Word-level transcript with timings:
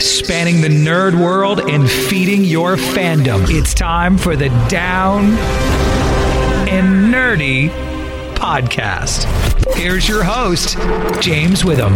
spanning 0.00 0.60
the 0.60 0.68
nerd 0.68 1.18
world 1.18 1.60
and 1.60 1.90
feeding 1.90 2.44
your 2.44 2.76
fandom. 2.76 3.44
It's 3.48 3.74
time 3.74 4.16
for 4.16 4.36
the 4.36 4.48
Down 4.68 5.24
and 6.68 7.12
Nerdy 7.12 7.70
podcast. 8.34 9.26
Here's 9.74 10.08
your 10.08 10.22
host, 10.22 10.78
James 11.20 11.64
Witham. 11.64 11.94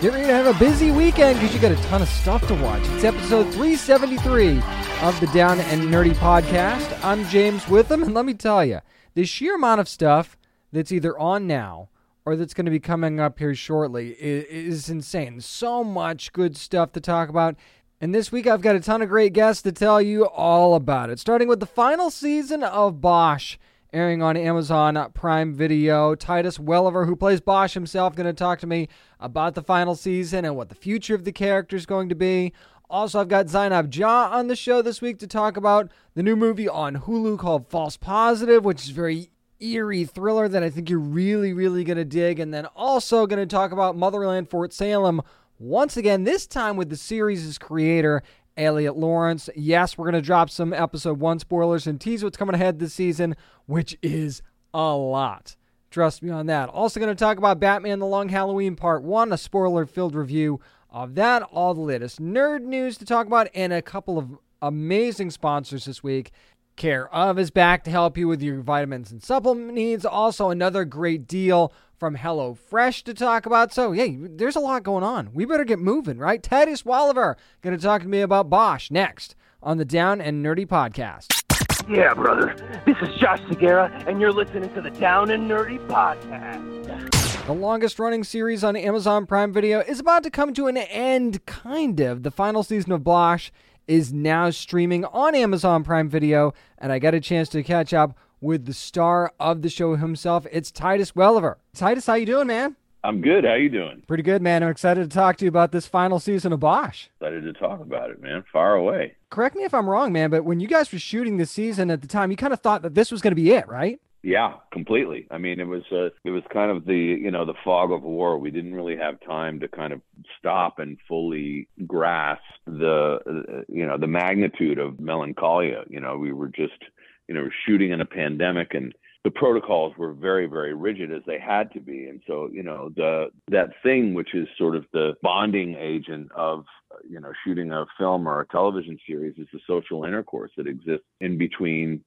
Get 0.00 0.12
ready 0.12 0.26
to 0.26 0.34
have 0.34 0.54
a 0.54 0.58
busy 0.58 0.90
weekend 0.90 1.40
because 1.40 1.54
you 1.54 1.60
got 1.60 1.72
a 1.72 1.82
ton 1.88 2.02
of 2.02 2.08
stuff 2.08 2.46
to 2.48 2.54
watch. 2.54 2.82
It's 2.88 3.04
episode 3.04 3.44
373 3.54 4.58
of 5.02 5.18
the 5.20 5.26
Down 5.34 5.60
and 5.60 5.82
Nerdy 5.84 6.14
podcast. 6.14 7.02
I'm 7.02 7.24
James 7.28 7.66
Witham, 7.68 8.02
and 8.02 8.14
let 8.14 8.24
me 8.24 8.34
tell 8.34 8.64
you, 8.64 8.80
the 9.14 9.24
sheer 9.24 9.54
amount 9.54 9.80
of 9.80 9.88
stuff 9.88 10.36
that's 10.72 10.92
either 10.92 11.18
on 11.18 11.46
now 11.46 11.88
or 12.26 12.36
that's 12.36 12.54
going 12.54 12.64
to 12.64 12.70
be 12.70 12.80
coming 12.80 13.20
up 13.20 13.38
here 13.38 13.54
shortly 13.54 14.10
is, 14.12 14.44
is 14.44 14.88
insane. 14.88 15.40
So 15.40 15.84
much 15.84 16.32
good 16.32 16.56
stuff 16.56 16.92
to 16.92 17.00
talk 17.00 17.28
about. 17.28 17.56
And 18.00 18.14
this 18.14 18.32
week, 18.32 18.46
I've 18.46 18.60
got 18.60 18.76
a 18.76 18.80
ton 18.80 19.02
of 19.02 19.08
great 19.08 19.32
guests 19.32 19.62
to 19.62 19.72
tell 19.72 20.00
you 20.00 20.24
all 20.26 20.74
about 20.74 21.10
it. 21.10 21.18
Starting 21.18 21.48
with 21.48 21.60
the 21.60 21.66
final 21.66 22.10
season 22.10 22.62
of 22.62 23.00
Bosch 23.00 23.56
airing 23.92 24.22
on 24.22 24.36
Amazon 24.36 25.10
Prime 25.14 25.54
Video. 25.54 26.14
Titus 26.14 26.58
Welliver, 26.58 27.06
who 27.06 27.14
plays 27.14 27.40
Bosch 27.40 27.74
himself, 27.74 28.16
going 28.16 28.26
to 28.26 28.32
talk 28.32 28.58
to 28.58 28.66
me 28.66 28.88
about 29.20 29.54
the 29.54 29.62
final 29.62 29.94
season 29.94 30.44
and 30.44 30.56
what 30.56 30.68
the 30.68 30.74
future 30.74 31.14
of 31.14 31.24
the 31.24 31.32
character 31.32 31.76
is 31.76 31.86
going 31.86 32.08
to 32.08 32.14
be. 32.14 32.52
Also, 32.90 33.20
I've 33.20 33.28
got 33.28 33.48
Zainab 33.48 33.90
Jah 33.90 34.28
on 34.32 34.48
the 34.48 34.56
show 34.56 34.82
this 34.82 35.00
week 35.00 35.18
to 35.20 35.26
talk 35.26 35.56
about 35.56 35.90
the 36.14 36.22
new 36.22 36.36
movie 36.36 36.68
on 36.68 36.96
Hulu 36.96 37.38
called 37.38 37.70
False 37.70 37.96
Positive, 37.96 38.64
which 38.64 38.82
is 38.82 38.90
very 38.90 39.30
eerie 39.64 40.04
thriller 40.04 40.48
that 40.48 40.62
I 40.62 40.70
think 40.70 40.90
you're 40.90 40.98
really, 40.98 41.52
really 41.52 41.84
going 41.84 41.96
to 41.96 42.04
dig. 42.04 42.38
And 42.38 42.52
then 42.52 42.66
also 42.66 43.26
going 43.26 43.40
to 43.40 43.46
talk 43.46 43.72
about 43.72 43.96
Motherland 43.96 44.50
Fort 44.50 44.72
Salem 44.72 45.22
once 45.58 45.96
again, 45.96 46.24
this 46.24 46.46
time 46.46 46.76
with 46.76 46.90
the 46.90 46.96
series' 46.96 47.58
creator 47.58 48.22
Eliot 48.56 48.96
Laurence. 48.96 49.48
Yes, 49.56 49.96
we're 49.96 50.10
going 50.10 50.20
to 50.20 50.26
drop 50.26 50.50
some 50.50 50.72
episode 50.72 51.18
one 51.18 51.38
spoilers 51.38 51.86
and 51.86 52.00
tease 52.00 52.22
what's 52.22 52.36
coming 52.36 52.54
ahead 52.54 52.78
this 52.78 52.94
season, 52.94 53.36
which 53.66 53.96
is 54.02 54.42
a 54.72 54.94
lot. 54.94 55.56
Trust 55.90 56.22
me 56.22 56.30
on 56.30 56.46
that. 56.46 56.68
Also, 56.68 56.98
going 56.98 57.14
to 57.14 57.14
talk 57.14 57.38
about 57.38 57.60
Batman 57.60 58.00
The 58.00 58.06
Long 58.06 58.28
Halloween 58.28 58.74
Part 58.74 59.04
1, 59.04 59.32
a 59.32 59.38
spoiler 59.38 59.86
filled 59.86 60.14
review 60.14 60.60
of 60.90 61.14
that, 61.14 61.42
all 61.42 61.74
the 61.74 61.80
latest 61.80 62.20
nerd 62.20 62.62
news 62.62 62.98
to 62.98 63.04
talk 63.04 63.26
about, 63.26 63.48
and 63.54 63.72
a 63.72 63.82
couple 63.82 64.18
of 64.18 64.36
amazing 64.60 65.30
sponsors 65.30 65.84
this 65.84 66.02
week. 66.02 66.30
Care 66.76 67.12
of 67.14 67.38
is 67.38 67.52
back 67.52 67.84
to 67.84 67.90
help 67.90 68.18
you 68.18 68.26
with 68.26 68.42
your 68.42 68.60
vitamins 68.60 69.12
and 69.12 69.22
supplement 69.22 69.74
needs. 69.74 70.04
Also, 70.04 70.50
another 70.50 70.84
great 70.84 71.28
deal 71.28 71.72
from 72.00 72.16
HelloFresh 72.16 73.04
to 73.04 73.14
talk 73.14 73.46
about. 73.46 73.72
So, 73.72 73.92
hey, 73.92 74.16
there's 74.20 74.56
a 74.56 74.60
lot 74.60 74.82
going 74.82 75.04
on. 75.04 75.32
We 75.32 75.44
better 75.44 75.64
get 75.64 75.78
moving, 75.78 76.18
right? 76.18 76.42
Titus 76.42 76.84
Welliver 76.84 77.36
going 77.62 77.76
to 77.76 77.82
talk 77.82 78.02
to 78.02 78.08
me 78.08 78.22
about 78.22 78.50
Bosch 78.50 78.90
next 78.90 79.36
on 79.62 79.76
the 79.78 79.84
Down 79.84 80.20
and 80.20 80.44
Nerdy 80.44 80.66
podcast. 80.66 81.42
Yeah, 81.88 82.12
brother. 82.12 82.56
This 82.84 82.96
is 83.02 83.14
Josh 83.20 83.40
Segarra, 83.42 84.08
and 84.08 84.20
you're 84.20 84.32
listening 84.32 84.72
to 84.74 84.80
the 84.80 84.90
Down 84.90 85.30
and 85.30 85.48
Nerdy 85.48 85.78
podcast. 85.86 87.46
The 87.46 87.52
longest 87.52 88.00
running 88.00 88.24
series 88.24 88.64
on 88.64 88.74
Amazon 88.74 89.26
Prime 89.26 89.52
Video 89.52 89.78
is 89.80 90.00
about 90.00 90.24
to 90.24 90.30
come 90.30 90.52
to 90.54 90.66
an 90.66 90.78
end, 90.78 91.46
kind 91.46 92.00
of. 92.00 92.24
The 92.24 92.32
final 92.32 92.64
season 92.64 92.90
of 92.90 93.04
Bosch 93.04 93.50
is 93.86 94.12
now 94.12 94.50
streaming 94.50 95.04
on 95.06 95.34
Amazon 95.34 95.84
Prime 95.84 96.08
Video, 96.08 96.54
and 96.78 96.92
I 96.92 96.98
got 96.98 97.14
a 97.14 97.20
chance 97.20 97.48
to 97.50 97.62
catch 97.62 97.92
up 97.92 98.16
with 98.40 98.66
the 98.66 98.74
star 98.74 99.32
of 99.40 99.62
the 99.62 99.68
show 99.68 99.96
himself. 99.96 100.46
It's 100.52 100.70
Titus 100.70 101.12
Welliver. 101.12 101.56
Titus, 101.74 102.06
how 102.06 102.14
you 102.14 102.26
doing, 102.26 102.46
man? 102.46 102.76
I'm 103.02 103.20
good. 103.20 103.44
How 103.44 103.54
you 103.54 103.68
doing? 103.68 104.02
Pretty 104.06 104.22
good, 104.22 104.40
man. 104.40 104.62
I'm 104.62 104.70
excited 104.70 105.10
to 105.10 105.14
talk 105.14 105.36
to 105.36 105.44
you 105.44 105.50
about 105.50 105.72
this 105.72 105.86
final 105.86 106.18
season 106.18 106.54
of 106.54 106.60
Bosch. 106.60 107.08
Excited 107.20 107.44
to 107.44 107.52
talk 107.52 107.80
about 107.80 108.10
it, 108.10 108.22
man. 108.22 108.44
Far 108.50 108.74
away. 108.76 109.14
Correct 109.28 109.54
me 109.56 109.64
if 109.64 109.74
I'm 109.74 109.88
wrong, 109.88 110.10
man, 110.12 110.30
but 110.30 110.44
when 110.44 110.58
you 110.58 110.66
guys 110.66 110.90
were 110.90 110.98
shooting 110.98 111.36
the 111.36 111.44
season 111.44 111.90
at 111.90 112.00
the 112.00 112.08
time, 112.08 112.30
you 112.30 112.36
kind 112.36 112.54
of 112.54 112.60
thought 112.60 112.80
that 112.80 112.94
this 112.94 113.10
was 113.10 113.20
going 113.20 113.32
to 113.32 113.36
be 113.40 113.50
it, 113.50 113.68
right? 113.68 114.00
Yeah, 114.24 114.54
completely. 114.72 115.26
I 115.30 115.36
mean, 115.36 115.60
it 115.60 115.66
was 115.66 115.82
uh, 115.92 116.08
it 116.24 116.30
was 116.30 116.42
kind 116.50 116.70
of 116.70 116.86
the 116.86 116.96
you 116.96 117.30
know 117.30 117.44
the 117.44 117.52
fog 117.62 117.92
of 117.92 118.02
war. 118.02 118.38
We 118.38 118.50
didn't 118.50 118.74
really 118.74 118.96
have 118.96 119.20
time 119.20 119.60
to 119.60 119.68
kind 119.68 119.92
of 119.92 120.00
stop 120.38 120.78
and 120.78 120.96
fully 121.06 121.68
grasp 121.86 122.40
the 122.66 123.18
uh, 123.26 123.62
you 123.68 123.86
know 123.86 123.98
the 123.98 124.06
magnitude 124.06 124.78
of 124.78 124.98
melancholia. 124.98 125.84
You 125.90 126.00
know, 126.00 126.16
we 126.16 126.32
were 126.32 126.48
just 126.48 126.82
you 127.28 127.34
know 127.34 127.50
shooting 127.66 127.90
in 127.90 128.00
a 128.00 128.06
pandemic 128.06 128.72
and 128.72 128.94
the 129.24 129.30
protocols 129.30 129.94
were 129.98 130.14
very 130.14 130.46
very 130.46 130.74
rigid 130.74 131.12
as 131.12 131.22
they 131.26 131.38
had 131.38 131.70
to 131.72 131.80
be 131.80 132.06
and 132.08 132.20
so 132.26 132.50
you 132.52 132.62
know 132.62 132.90
the 132.94 133.28
that 133.48 133.70
thing 133.82 134.12
which 134.12 134.34
is 134.34 134.46
sort 134.58 134.76
of 134.76 134.84
the 134.92 135.14
bonding 135.22 135.74
agent 135.76 136.30
of 136.36 136.64
you 137.08 137.18
know 137.18 137.32
shooting 137.42 137.72
a 137.72 137.86
film 137.98 138.28
or 138.28 138.40
a 138.40 138.46
television 138.48 138.98
series 139.06 139.34
is 139.38 139.46
the 139.50 139.60
social 139.66 140.04
intercourse 140.04 140.50
that 140.58 140.66
exists 140.66 141.06
in 141.22 141.38
between 141.38 142.04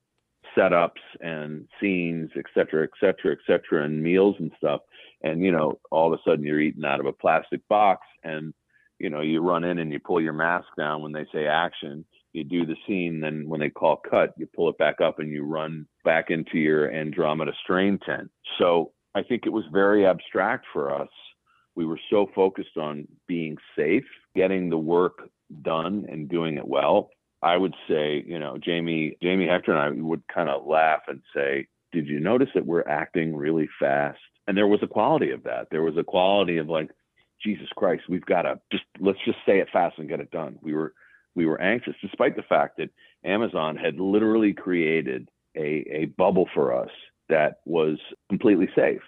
setups 0.57 1.03
and 1.21 1.67
scenes, 1.79 2.31
et 2.35 2.45
cetera, 2.53 2.83
et 2.83 2.89
cetera, 2.99 3.31
et 3.31 3.39
cetera, 3.45 3.83
and 3.83 4.01
meals 4.01 4.35
and 4.39 4.51
stuff. 4.57 4.81
And, 5.21 5.41
you 5.41 5.51
know, 5.51 5.79
all 5.91 6.11
of 6.11 6.19
a 6.19 6.29
sudden 6.29 6.45
you're 6.45 6.59
eating 6.59 6.85
out 6.85 6.99
of 6.99 7.05
a 7.05 7.13
plastic 7.13 7.61
box 7.67 8.05
and, 8.23 8.53
you 8.99 9.09
know, 9.09 9.21
you 9.21 9.41
run 9.41 9.63
in 9.63 9.79
and 9.79 9.91
you 9.91 9.99
pull 9.99 10.21
your 10.21 10.33
mask 10.33 10.67
down 10.77 11.01
when 11.01 11.11
they 11.11 11.25
say 11.33 11.45
action. 11.45 12.05
You 12.33 12.43
do 12.43 12.65
the 12.65 12.75
scene, 12.85 13.19
then 13.19 13.47
when 13.47 13.59
they 13.59 13.69
call 13.69 13.97
cut, 13.97 14.33
you 14.37 14.47
pull 14.55 14.69
it 14.69 14.77
back 14.77 15.01
up 15.01 15.19
and 15.19 15.31
you 15.31 15.43
run 15.43 15.87
back 16.03 16.29
into 16.29 16.57
your 16.57 16.91
Andromeda 16.91 17.51
strain 17.63 17.99
tent. 18.05 18.29
So 18.59 18.91
I 19.15 19.23
think 19.23 19.43
it 19.45 19.53
was 19.53 19.63
very 19.71 20.05
abstract 20.05 20.65
for 20.71 20.93
us. 20.93 21.09
We 21.75 21.85
were 21.85 21.99
so 22.09 22.29
focused 22.35 22.77
on 22.77 23.07
being 23.27 23.57
safe, 23.77 24.05
getting 24.35 24.69
the 24.69 24.77
work 24.77 25.29
done 25.61 26.05
and 26.09 26.29
doing 26.29 26.57
it 26.57 26.67
well 26.67 27.09
I 27.41 27.57
would 27.57 27.75
say, 27.87 28.23
you 28.25 28.39
know, 28.39 28.57
Jamie, 28.57 29.17
Jamie 29.21 29.47
Hector 29.47 29.71
and 29.71 29.79
I 29.79 30.01
would 30.01 30.23
kind 30.27 30.49
of 30.49 30.65
laugh 30.65 31.01
and 31.07 31.21
say, 31.35 31.67
"Did 31.91 32.07
you 32.07 32.19
notice 32.19 32.49
that 32.55 32.65
we're 32.65 32.87
acting 32.87 33.35
really 33.35 33.69
fast?" 33.79 34.19
And 34.47 34.57
there 34.57 34.67
was 34.67 34.81
a 34.81 34.87
quality 34.87 35.31
of 35.31 35.43
that. 35.43 35.67
There 35.69 35.83
was 35.83 35.97
a 35.97 36.03
quality 36.03 36.57
of 36.57 36.69
like, 36.69 36.89
Jesus 37.43 37.67
Christ, 37.75 38.03
we've 38.09 38.25
got 38.25 38.43
to 38.43 38.59
just 38.71 38.85
let's 38.99 39.19
just 39.25 39.37
say 39.45 39.59
it 39.59 39.69
fast 39.71 39.99
and 39.99 40.09
get 40.09 40.19
it 40.19 40.31
done. 40.31 40.57
We 40.61 40.73
were 40.73 40.93
we 41.35 41.45
were 41.45 41.61
anxious, 41.61 41.93
despite 42.01 42.35
the 42.35 42.41
fact 42.41 42.77
that 42.77 42.89
Amazon 43.23 43.75
had 43.75 43.99
literally 43.99 44.53
created 44.53 45.29
a 45.55 45.85
a 45.91 46.05
bubble 46.17 46.49
for 46.53 46.73
us 46.73 46.89
that 47.29 47.59
was 47.65 47.99
completely 48.29 48.69
safe. 48.75 49.01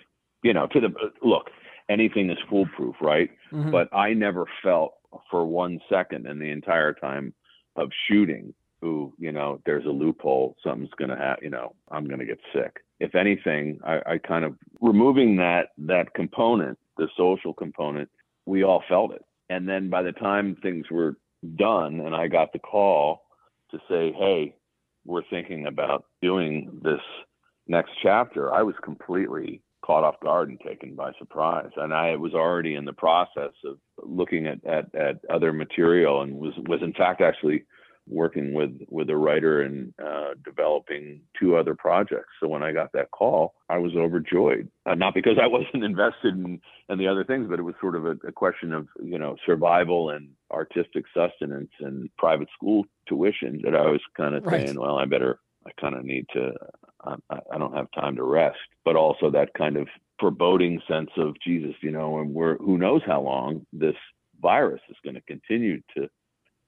You 0.43 0.53
know, 0.53 0.67
to 0.67 0.79
the 0.79 0.93
look, 1.23 1.49
anything 1.89 2.29
is 2.29 2.37
foolproof, 2.49 2.95
right? 3.01 3.31
Mm-hmm. 3.51 3.71
But 3.71 3.93
I 3.93 4.13
never 4.13 4.45
felt 4.63 4.93
for 5.31 5.45
one 5.45 5.79
second 5.89 6.27
in 6.27 6.37
the 6.37 6.51
entire 6.51 6.93
time 6.93 7.33
of 7.75 7.89
shooting 8.07 8.53
who 8.81 9.13
you 9.17 9.31
know 9.31 9.59
there's 9.65 9.85
a 9.85 9.89
loophole 9.89 10.55
something's 10.63 10.93
going 10.97 11.09
to 11.09 11.17
happen 11.17 11.43
you 11.43 11.49
know 11.49 11.73
i'm 11.91 12.07
going 12.07 12.19
to 12.19 12.25
get 12.25 12.39
sick. 12.53 12.77
If 12.99 13.15
anything 13.15 13.79
I, 13.85 14.01
I 14.05 14.17
kind 14.17 14.43
of 14.43 14.55
removing 14.81 15.37
that 15.37 15.69
that 15.79 16.13
component 16.13 16.77
the 16.97 17.07
social 17.17 17.53
component 17.53 18.09
we 18.45 18.63
all 18.63 18.83
felt 18.89 19.11
it. 19.11 19.23
And 19.49 19.69
then 19.69 19.89
by 19.89 20.01
the 20.01 20.11
time 20.11 20.57
things 20.61 20.85
were 20.89 21.17
done 21.55 22.01
and 22.01 22.15
i 22.15 22.27
got 22.27 22.51
the 22.51 22.59
call 22.59 23.23
to 23.71 23.77
say 23.89 24.11
hey 24.17 24.55
we're 25.05 25.23
thinking 25.29 25.67
about 25.67 26.05
doing 26.21 26.79
this 26.83 27.01
next 27.67 27.91
chapter 28.01 28.53
i 28.53 28.61
was 28.61 28.75
completely 28.83 29.61
caught 29.89 30.03
off 30.03 30.19
guard 30.19 30.49
and 30.49 30.59
taken 30.59 30.93
by 30.93 31.11
surprise. 31.17 31.71
And 31.75 31.91
I 31.91 32.15
was 32.15 32.35
already 32.35 32.75
in 32.75 32.85
the 32.85 32.93
process 32.93 33.53
of 33.65 33.79
looking 33.97 34.45
at, 34.45 34.63
at, 34.63 34.93
at 34.93 35.15
other 35.33 35.51
material 35.51 36.21
and 36.21 36.35
was, 36.35 36.53
was 36.67 36.79
in 36.83 36.93
fact 36.93 37.21
actually 37.21 37.63
working 38.07 38.53
with, 38.53 38.69
with 38.87 39.09
a 39.09 39.15
writer 39.17 39.63
and 39.63 39.91
uh, 40.03 40.35
developing 40.45 41.21
two 41.39 41.55
other 41.55 41.73
projects. 41.73 42.29
So 42.39 42.47
when 42.47 42.61
I 42.61 42.71
got 42.71 42.91
that 42.93 43.09
call, 43.09 43.55
I 43.67 43.79
was 43.79 43.93
overjoyed. 43.95 44.69
Uh, 44.85 44.93
not 44.93 45.15
because 45.15 45.39
I 45.41 45.47
wasn't 45.57 45.83
invested 45.83 46.35
in, 46.35 46.61
in 46.87 46.99
the 46.99 47.07
other 47.07 47.23
things, 47.23 47.47
but 47.49 47.57
it 47.57 47.63
was 47.63 47.73
sort 47.81 47.95
of 47.95 48.05
a, 48.05 48.11
a 48.27 48.31
question 48.31 48.73
of, 48.73 48.87
you 49.03 49.17
know, 49.17 49.37
survival 49.43 50.11
and 50.11 50.29
artistic 50.51 51.05
sustenance 51.15 51.71
and 51.79 52.15
private 52.15 52.49
school 52.55 52.85
tuition 53.07 53.61
that 53.63 53.75
I 53.75 53.89
was 53.89 54.01
kind 54.15 54.35
of 54.35 54.45
right. 54.45 54.67
saying, 54.67 54.79
well, 54.79 54.97
I 54.97 55.05
better 55.05 55.39
I 55.65 55.81
kind 55.81 55.95
of 55.95 56.05
need 56.05 56.25
to, 56.33 56.53
I, 57.03 57.39
I 57.53 57.57
don't 57.57 57.75
have 57.75 57.91
time 57.91 58.15
to 58.17 58.23
rest, 58.23 58.57
but 58.85 58.95
also 58.95 59.29
that 59.31 59.53
kind 59.53 59.77
of 59.77 59.87
foreboding 60.19 60.81
sense 60.87 61.09
of 61.17 61.35
Jesus, 61.39 61.75
you 61.81 61.91
know, 61.91 62.19
and 62.19 62.33
we're, 62.33 62.57
who 62.57 62.77
knows 62.77 63.01
how 63.05 63.21
long 63.21 63.65
this 63.71 63.95
virus 64.41 64.81
is 64.89 64.97
going 65.03 65.15
to 65.15 65.21
continue 65.21 65.81
to 65.95 66.09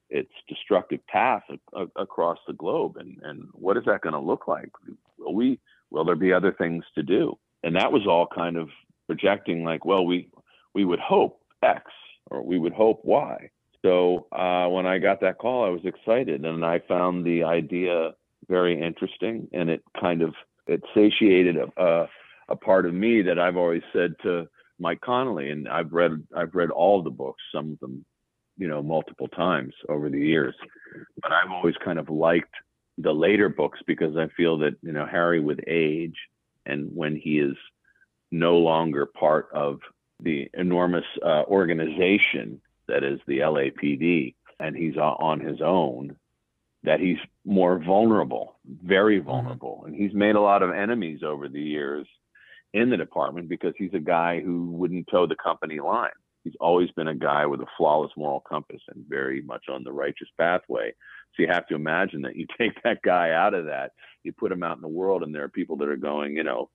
its 0.10 0.31
destructive 0.48 1.06
path 1.07 1.44
a, 1.50 1.80
a, 1.80 1.88
across 1.95 2.38
the 2.48 2.54
globe. 2.54 2.98
And, 2.98 3.18
and 3.24 3.48
what 3.54 3.78
is 3.78 3.83
that 3.86 4.01
going 4.01 4.13
to 4.13 4.19
look 4.19 4.48
like? 4.48 4.69
Will 5.18 5.33
we, 5.33 5.60
will 5.89 6.06
there 6.06 6.16
be 6.16 6.34
other 6.34 6.51
things 6.51 6.84
to 6.95 7.04
do? 7.04 7.38
And 7.63 7.75
that 7.75 7.92
was 7.92 8.06
all 8.07 8.27
kind 8.27 8.57
of 8.57 8.69
projecting 9.07 9.63
like, 9.63 9.86
well, 9.86 10.06
we, 10.06 10.30
we 10.74 10.84
would 10.86 11.00
hope 11.00 11.39
X 11.63 11.84
or 12.30 12.42
we 12.42 12.60
would 12.60 12.74
hope 12.74 13.01
Y. 13.04 13.50
So 13.84 14.27
uh, 14.31 14.68
when 14.68 14.86
I 14.86 15.00
got 15.00 15.22
that 15.22 15.39
call, 15.39 15.66
I 15.66 15.69
was 15.69 15.81
excited, 15.86 16.45
and 16.45 16.63
I 16.63 16.80
found 16.88 17.25
the 17.25 17.44
idea 17.44 18.12
very 18.48 18.82
interesting, 18.82 19.48
and 19.54 19.70
it 19.70 19.84
kind 20.00 20.22
of 20.22 20.34
it 20.68 20.84
satiated 20.94 21.58
a, 21.58 21.82
a, 21.82 22.10
a 22.50 22.56
part 22.56 22.86
of 22.86 22.94
me 22.94 23.22
that 23.24 23.40
I've 23.40 23.58
always 23.58 23.84
said 23.94 24.16
to 24.24 24.48
Mike 24.80 25.02
Connelly, 25.02 25.50
and 25.50 25.68
I've 25.68 25.92
read 25.92 26.24
I've 26.36 26.56
read 26.56 26.72
all 26.72 27.02
the 27.02 27.10
books, 27.10 27.42
some 27.54 27.74
of 27.74 27.80
them, 27.80 28.06
you 28.58 28.68
know, 28.68 28.82
multiple 28.82 29.28
times 29.28 29.74
over 29.90 30.10
the 30.10 30.20
years. 30.20 30.56
But 31.22 31.32
I've 31.32 31.52
always 31.52 31.76
kind 31.84 32.00
of 32.00 32.10
liked 32.10 32.54
the 32.98 33.14
later 33.14 33.50
books 33.50 33.80
because 33.86 34.18
I 34.18 34.28
feel 34.36 34.58
that 34.60 34.76
you 34.82 34.92
know 34.92 35.06
Harry 35.06 35.40
with 35.40 35.60
age 35.68 36.18
and 36.66 36.90
when 36.96 37.16
he 37.16 37.40
is 37.40 37.56
no 38.32 38.58
longer 38.58 39.06
part 39.06 39.50
of 39.54 39.80
the 40.22 40.50
enormous 40.54 41.06
uh, 41.26 41.44
organization 41.48 42.62
that 42.88 43.04
is 43.04 43.20
the 43.28 43.40
LAPD 43.40 44.36
and 44.60 44.76
he's 44.76 44.96
on 44.98 45.40
his 45.40 45.62
own 45.62 46.16
that 46.83 47.00
he's 47.00 47.18
more 47.45 47.80
vulnerable, 47.80 48.60
very 48.83 49.19
mm-hmm. 49.19 49.30
vulnerable. 49.30 49.83
And 49.86 49.95
he's 49.95 50.13
made 50.13 50.36
a 50.36 50.42
lot 50.42 50.63
of 50.63 50.72
enemies 50.72 51.22
over 51.24 51.48
the 51.48 51.62
years 51.62 52.07
in 52.74 52.89
the 52.89 52.98
department 52.98 53.50
because 53.50 53.74
he's 53.78 53.94
a 53.94 54.00
guy 54.00 54.39
who 54.39 54.72
wouldn't 54.72 55.07
toe 55.12 55.28
the 55.28 55.36
company 55.36 55.80
line. 55.80 56.12
He's 56.44 56.56
always 56.60 56.89
been 56.92 57.07
a 57.07 57.16
guy 57.16 57.45
with 57.45 57.62
a 57.62 57.68
flawless 57.78 58.12
moral 58.18 58.39
compass 58.39 58.81
and 58.88 59.06
very 59.07 59.42
much 59.42 59.66
on 59.69 59.83
the 59.83 59.92
righteous 59.92 60.30
pathway. 60.39 60.94
So 61.36 61.44
you 61.44 61.48
have 61.51 61.68
to 61.68 61.75
imagine 61.75 62.22
that 62.24 62.36
you 62.36 62.48
take 62.57 62.81
that 62.84 63.01
guy 63.04 63.31
out 63.31 63.54
of 63.54 63.66
that, 63.66 63.92
you 64.24 64.34
put 64.34 64.51
him 64.51 64.63
out 64.63 64.77
in 64.77 64.81
the 64.81 64.88
world, 64.88 65.24
and 65.24 65.34
there 65.34 65.44
are 65.44 65.50
people 65.50 65.77
that 65.77 65.89
are 65.89 65.98
going, 65.98 66.36
you 66.36 66.44
know, 66.44 66.69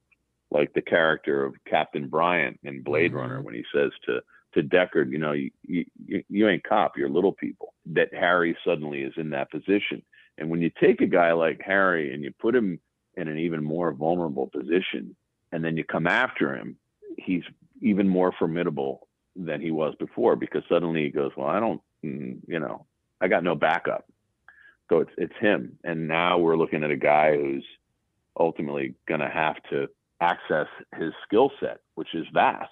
like 0.53 0.73
the 0.75 0.83
character 0.83 1.45
of 1.45 1.55
Captain 1.69 2.09
Bryant 2.09 2.61
in 2.63 2.83
Blade 2.83 3.11
mm-hmm. 3.11 3.21
Runner 3.21 3.43
when 3.43 3.55
he 3.55 3.65
says 3.75 3.91
to 4.07 4.21
to 4.55 4.63
Deckard, 4.63 5.13
you 5.13 5.19
know, 5.19 5.33
you, 5.33 5.51
you, 5.63 5.85
you 6.31 6.49
ain't 6.49 6.65
cop, 6.65 6.97
you're 6.97 7.11
little 7.11 7.33
people. 7.33 7.75
That 7.93 8.13
Harry 8.13 8.57
suddenly 8.65 9.03
is 9.03 9.15
in 9.17 9.31
that 9.31 9.51
position. 9.51 10.03
And 10.39 10.51
when 10.51 10.61
you 10.61 10.71
take 10.81 11.01
a 11.01 11.07
guy 11.07 11.33
like 11.33 11.61
Harry 11.65 12.13
and 12.13 12.23
you 12.23 12.33
put 12.39 12.55
him 12.55 12.81
in 13.17 13.29
an 13.29 13.39
even 13.39 13.65
more 13.65 13.93
vulnerable 13.93 14.49
position, 14.49 15.17
and 15.53 15.65
then 15.65 15.77
you 15.77 15.85
come 15.85 16.07
after 16.07 16.55
him, 16.55 16.77
he's 17.17 17.45
even 17.81 18.09
more 18.09 18.33
formidable 18.39 19.09
than 19.35 19.61
he 19.61 19.71
was 19.71 19.95
before 19.99 20.37
because 20.37 20.63
suddenly 20.69 21.05
he 21.05 21.11
goes, 21.11 21.31
well, 21.37 21.47
I 21.47 21.61
don't, 21.61 21.81
mm, 22.05 22.39
you 22.47 22.59
know, 22.59 22.87
I 23.21 23.29
got 23.29 23.45
no 23.45 23.55
backup. 23.55 24.07
So 24.89 25.01
it's 25.01 25.11
it's 25.19 25.35
him, 25.41 25.79
and 25.83 26.07
now 26.07 26.39
we're 26.39 26.57
looking 26.57 26.85
at 26.85 26.93
a 26.93 26.97
guy 26.97 27.37
who's 27.37 27.65
ultimately 28.39 28.95
going 29.09 29.21
to 29.21 29.29
have 29.29 29.57
to 29.71 29.89
access 30.21 30.69
his 30.97 31.13
skill 31.27 31.51
set, 31.61 31.81
which 31.97 32.15
is 32.15 32.25
vast. 32.33 32.71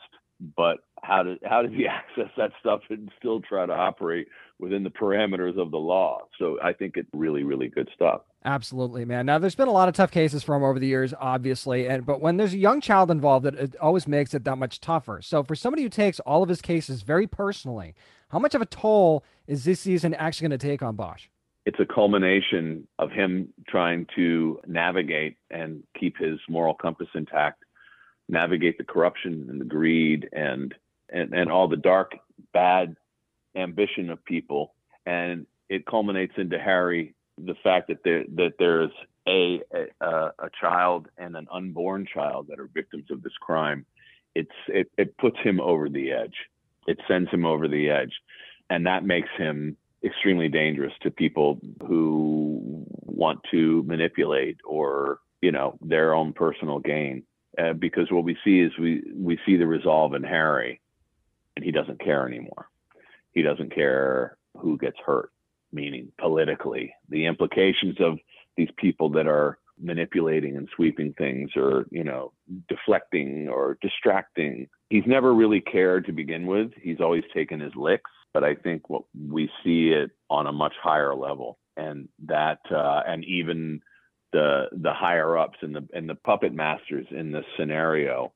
But 0.57 0.79
how 1.03 1.23
does 1.23 1.39
how 1.45 1.63
does 1.63 1.73
he 1.75 1.87
access 1.87 2.31
that 2.37 2.53
stuff 2.61 2.81
and 2.91 3.11
still 3.19 3.41
try 3.41 3.67
to 3.67 3.73
operate 3.73 4.29
within 4.59 4.83
the 4.85 4.91
parameters 4.91 5.59
of 5.59 5.71
the 5.71 5.79
law? 5.79 6.23
So 6.39 6.59
I 6.63 6.73
think 6.73 6.97
it's 6.97 7.09
really 7.13 7.43
really 7.43 7.69
good 7.69 7.89
stuff. 7.95 8.23
Absolutely, 8.45 9.05
man. 9.05 9.27
Now 9.27 9.39
there's 9.39 9.55
been 9.55 9.69
a 9.69 9.73
lot 9.73 9.89
of 9.89 9.95
tough 9.95 10.11
cases 10.11 10.43
for 10.43 10.55
him 10.55 10.63
over 10.63 10.79
the 10.79 10.87
years, 10.87 11.15
obviously, 11.19 11.89
and 11.89 12.05
but 12.05 12.21
when 12.21 12.37
there's 12.37 12.55
a 12.55 12.59
young 12.59 12.81
child 12.81 13.11
involved, 13.11 13.47
it, 13.47 13.55
it 13.55 13.77
always 13.77 14.07
makes 14.07 14.35
it 14.35 14.45
that 14.45 14.57
much 14.57 14.81
tougher. 14.81 15.21
So 15.23 15.43
for 15.43 15.55
somebody 15.55 15.83
who 15.83 15.89
takes 15.89 16.21
all 16.21 16.43
of 16.43 16.49
his 16.49 16.61
cases 16.61 17.03
very 17.03 17.27
personally, 17.27 17.95
how 18.29 18.39
much 18.39 18.55
of 18.55 18.61
a 18.61 18.67
toll 18.67 19.25
is 19.47 19.65
this 19.65 19.81
season 19.81 20.15
actually 20.15 20.49
going 20.49 20.59
to 20.59 20.67
take 20.67 20.83
on 20.83 20.97
Bosch? 20.97 21.29
It's 21.67 21.81
a 21.81 21.87
culmination 21.87 22.87
of 22.99 23.11
him 23.11 23.49
trying 23.67 24.07
to 24.17 24.61
navigate 24.67 25.39
and 25.51 25.83
keep 25.99 26.19
his 26.19 26.39
moral 26.49 26.75
compass 26.75 27.09
intact, 27.15 27.65
navigate 28.29 28.79
the 28.79 28.85
corruption 28.85 29.47
and 29.49 29.61
the 29.61 29.65
greed 29.65 30.29
and 30.33 30.75
and, 31.11 31.35
and 31.35 31.51
all 31.51 31.69
the 31.69 31.77
dark, 31.77 32.13
bad 32.53 32.97
ambition 33.55 34.11
of 34.11 34.25
people. 34.25 34.75
And 35.07 35.47
it 35.69 35.87
culminates 35.87 36.33
into 36.37 36.59
Harry, 36.59 37.15
the 37.39 37.55
fact 37.63 37.89
that 37.89 38.03
there 38.05 38.25
that 38.37 38.55
there's 38.59 38.91
a, 39.27 39.61
a 40.01 40.07
a 40.39 40.51
child 40.61 41.09
and 41.19 41.37
an 41.37 41.47
unborn 41.53 42.07
child 42.13 42.47
that 42.49 42.61
are 42.61 42.69
victims 42.73 43.11
of 43.11 43.23
this 43.23 43.33
crime. 43.41 43.85
It's 44.35 44.51
it, 44.69 44.91
it 44.99 45.17
puts 45.19 45.39
him 45.43 45.61
over 45.61 45.89
the 45.89 46.13
edge. 46.13 46.37
It 46.87 46.99
sends 47.09 47.31
him 47.31 47.45
over 47.45 47.67
the 47.67 47.91
edge, 47.91 48.13
and 48.71 48.87
that 48.87 49.05
makes 49.05 49.31
him 49.37 49.77
extremely 50.05 50.49
dangerous 50.49 50.93
to 51.03 51.11
people 51.11 51.59
who 51.87 52.85
want 53.03 53.41
to 53.51 53.83
manipulate 53.85 54.59
or 54.65 55.19
you 55.41 55.51
know 55.51 55.79
their 55.81 56.15
own 56.15 56.33
personal 56.33 56.79
gain. 56.79 57.25
Uh, 57.57 57.73
because 57.73 58.11
what 58.11 58.25
we 58.25 58.37
see 58.45 58.61
is 58.61 58.73
we 58.79 59.03
we 59.15 59.39
see 59.47 59.57
the 59.57 59.67
resolve 59.67 60.15
in 60.15 60.25
Harry 60.25 60.81
and 61.57 61.65
he 61.65 61.71
doesn't 61.71 62.01
care 62.03 62.27
anymore. 62.27 62.69
He 63.33 63.43
doesn't 63.43 63.75
care 63.75 64.37
who 64.57 64.79
gets 64.79 64.97
hurt, 65.05 65.31
meaning 65.73 66.13
politically. 66.19 66.95
The 67.09 67.27
implications 67.27 67.97
of 68.01 68.19
these 68.57 68.71
people 68.77 69.11
that 69.11 69.27
are 69.27 69.59
manipulating 69.81 70.57
and 70.57 70.69
sweeping 70.77 71.13
things 71.15 71.51
or, 71.57 71.87
you 71.91 72.05
know, 72.05 72.33
deflecting 72.69 73.49
or 73.49 73.77
distracting. 73.81 74.69
He's 74.91 75.07
never 75.07 75.35
really 75.35 75.61
cared 75.61 76.07
to 76.07 76.13
begin 76.13 76.47
with. 76.47 76.71
He's 76.81 77.01
always 77.01 77.25
taken 77.35 77.61
his 77.61 77.75
licks, 77.75 78.11
but 78.33 78.45
I 78.45 78.55
think 78.55 78.89
what 78.89 79.03
we 79.29 79.51
see 79.65 79.89
it 79.89 80.13
on 80.31 80.47
a 80.47 80.53
much 80.53 80.75
higher 80.81 81.15
level 81.15 81.59
and 81.77 82.09
that 82.27 82.61
uh, 82.71 83.03
and 83.07 83.25
even 83.25 83.81
the 84.35 84.65
the 84.73 84.93
higher 84.93 85.39
ups 85.39 85.59
and 85.63 85.75
the 85.75 85.89
and 85.95 86.09
the 86.09 86.17
puppet 86.17 86.53
masters 86.53 87.07
in 87.13 87.31
this 87.31 87.45
scenario 87.57 88.33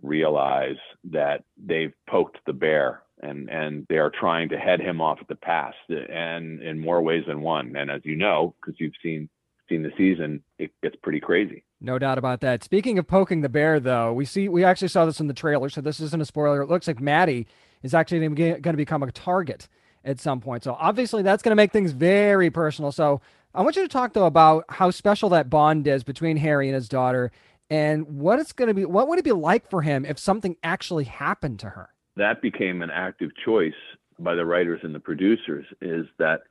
realize 0.00 0.76
that 1.10 1.42
they've 1.62 1.92
poked 2.08 2.38
the 2.46 2.52
bear 2.52 3.02
and 3.20 3.50
and 3.50 3.84
they 3.88 3.98
are 3.98 4.10
trying 4.10 4.48
to 4.50 4.56
head 4.56 4.80
him 4.80 5.00
off 5.00 5.18
at 5.20 5.26
the 5.26 5.34
pass 5.34 5.74
and 5.88 6.62
in 6.62 6.78
more 6.78 7.02
ways 7.02 7.24
than 7.26 7.40
one. 7.40 7.74
And 7.76 7.90
as 7.90 8.02
you 8.04 8.14
know 8.14 8.54
because 8.60 8.78
you've 8.78 8.94
seen 9.02 9.28
seen 9.68 9.82
the 9.82 9.90
season 9.98 10.44
it 10.58 10.70
gets 10.80 10.94
pretty 11.02 11.20
crazy. 11.20 11.64
No 11.80 11.98
doubt 11.98 12.18
about 12.18 12.40
that. 12.42 12.62
Speaking 12.62 12.96
of 13.00 13.08
poking 13.08 13.40
the 13.40 13.48
bear 13.48 13.80
though 13.80 14.12
we 14.12 14.24
see 14.24 14.48
we 14.48 14.62
actually 14.62 14.88
saw 14.88 15.04
this 15.04 15.18
in 15.18 15.26
the 15.26 15.34
trailer 15.34 15.68
so 15.68 15.80
this 15.80 15.98
isn't 15.98 16.22
a 16.22 16.24
spoiler. 16.24 16.62
It 16.62 16.68
looks 16.68 16.86
like 16.86 17.00
maddie 17.00 17.48
is 17.82 17.94
actually 17.94 18.28
going 18.28 18.62
to 18.62 18.72
become 18.74 19.02
a 19.02 19.10
target 19.10 19.68
at 20.04 20.20
some 20.20 20.40
point. 20.40 20.64
So 20.64 20.76
obviously 20.78 21.22
that's 21.22 21.42
going 21.42 21.50
to 21.50 21.56
make 21.56 21.72
things 21.72 21.92
very 21.92 22.50
personal. 22.50 22.92
So 22.92 23.20
i 23.54 23.60
want 23.60 23.76
you 23.76 23.82
to 23.82 23.88
talk 23.88 24.14
though 24.14 24.24
about 24.24 24.64
how 24.70 24.90
special 24.90 25.28
that 25.28 25.50
bond 25.50 25.86
is 25.86 26.02
between 26.02 26.38
harry 26.38 26.68
and 26.68 26.74
his 26.74 26.88
daughter 26.88 27.30
and 27.72 28.06
what 28.06 28.38
it's 28.38 28.52
going 28.52 28.68
to 28.68 28.74
be 28.74 28.84
what 28.84 29.08
would 29.08 29.18
it 29.18 29.24
be 29.24 29.32
like 29.32 29.68
for 29.70 29.80
him 29.80 30.04
if 30.04 30.18
something 30.18 30.56
actually 30.62 31.04
happened 31.04 31.58
to 31.60 31.70
her? 31.70 31.88
That 32.16 32.42
became 32.42 32.82
an 32.82 32.90
active 32.90 33.30
choice 33.46 33.72
by 34.18 34.34
the 34.34 34.44
writers 34.44 34.80
and 34.82 34.94
the 34.94 35.00
producers 35.00 35.64
is 35.80 36.04
that 36.18 36.42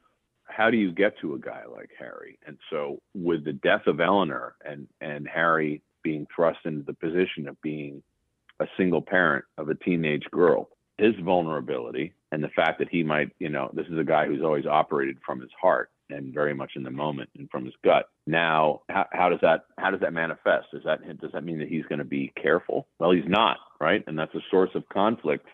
how 0.46 0.72
do 0.72 0.78
you 0.78 0.92
get 0.92 1.14
to 1.22 1.36
a 1.36 1.40
guy 1.40 1.62
like 1.72 1.92
harry? 1.98 2.40
And 2.48 2.58
so 2.72 3.02
with 3.14 3.46
the 3.46 3.54
death 3.54 3.86
of 3.86 4.00
eleanor 4.00 4.56
and 4.66 4.88
and 5.00 5.28
harry 5.28 5.84
being 6.02 6.26
thrust 6.36 6.60
into 6.66 6.84
the 6.84 6.94
position 6.94 7.48
of 7.48 7.62
being 7.62 8.02
a 8.60 8.66
single 8.76 9.04
parent 9.04 9.46
of 9.60 9.70
a 9.70 9.76
teenage 9.76 10.26
girl 10.32 10.70
his 11.02 11.16
vulnerability 11.24 12.14
and 12.32 12.44
the 12.44 12.50
fact 12.50 12.80
that 12.80 12.90
he 12.90 13.04
might 13.04 13.32
you 13.40 13.50
know 13.50 13.70
this 13.74 13.88
is 13.88 13.98
a 13.98 14.04
guy 14.04 14.26
who's 14.26 14.44
always 14.44 14.66
operated 14.66 15.18
from 15.26 15.42
his 15.42 15.52
heart 15.60 15.90
and 16.12 16.34
very 16.34 16.54
much 16.54 16.74
in 16.76 16.84
the 16.84 16.92
moment 16.92 17.30
and 17.38 17.50
from 17.50 17.66
his 17.66 17.74
gut. 17.84 18.10
Now, 18.28 18.82
how, 18.90 19.06
how 19.12 19.30
does 19.30 19.40
that 19.42 19.66
how 19.78 19.92
does 19.92 20.02
that 20.02 20.14
manifest? 20.14 20.68
Does 20.74 20.84
that 20.86 21.00
does 21.20 21.32
that 21.34 21.44
mean 21.44 21.60
that 21.60 21.70
he's 21.70 21.86
going 21.86 22.00
to 22.00 22.06
be 22.06 22.32
careful? 22.42 22.88
Well, 23.00 23.12
he's 23.12 23.28
not, 23.28 23.58
right? 23.80 24.04
And 24.08 24.18
that's 24.18 24.36
a 24.36 24.42
source 24.50 24.72
of 24.76 24.88
conflict 24.90 25.48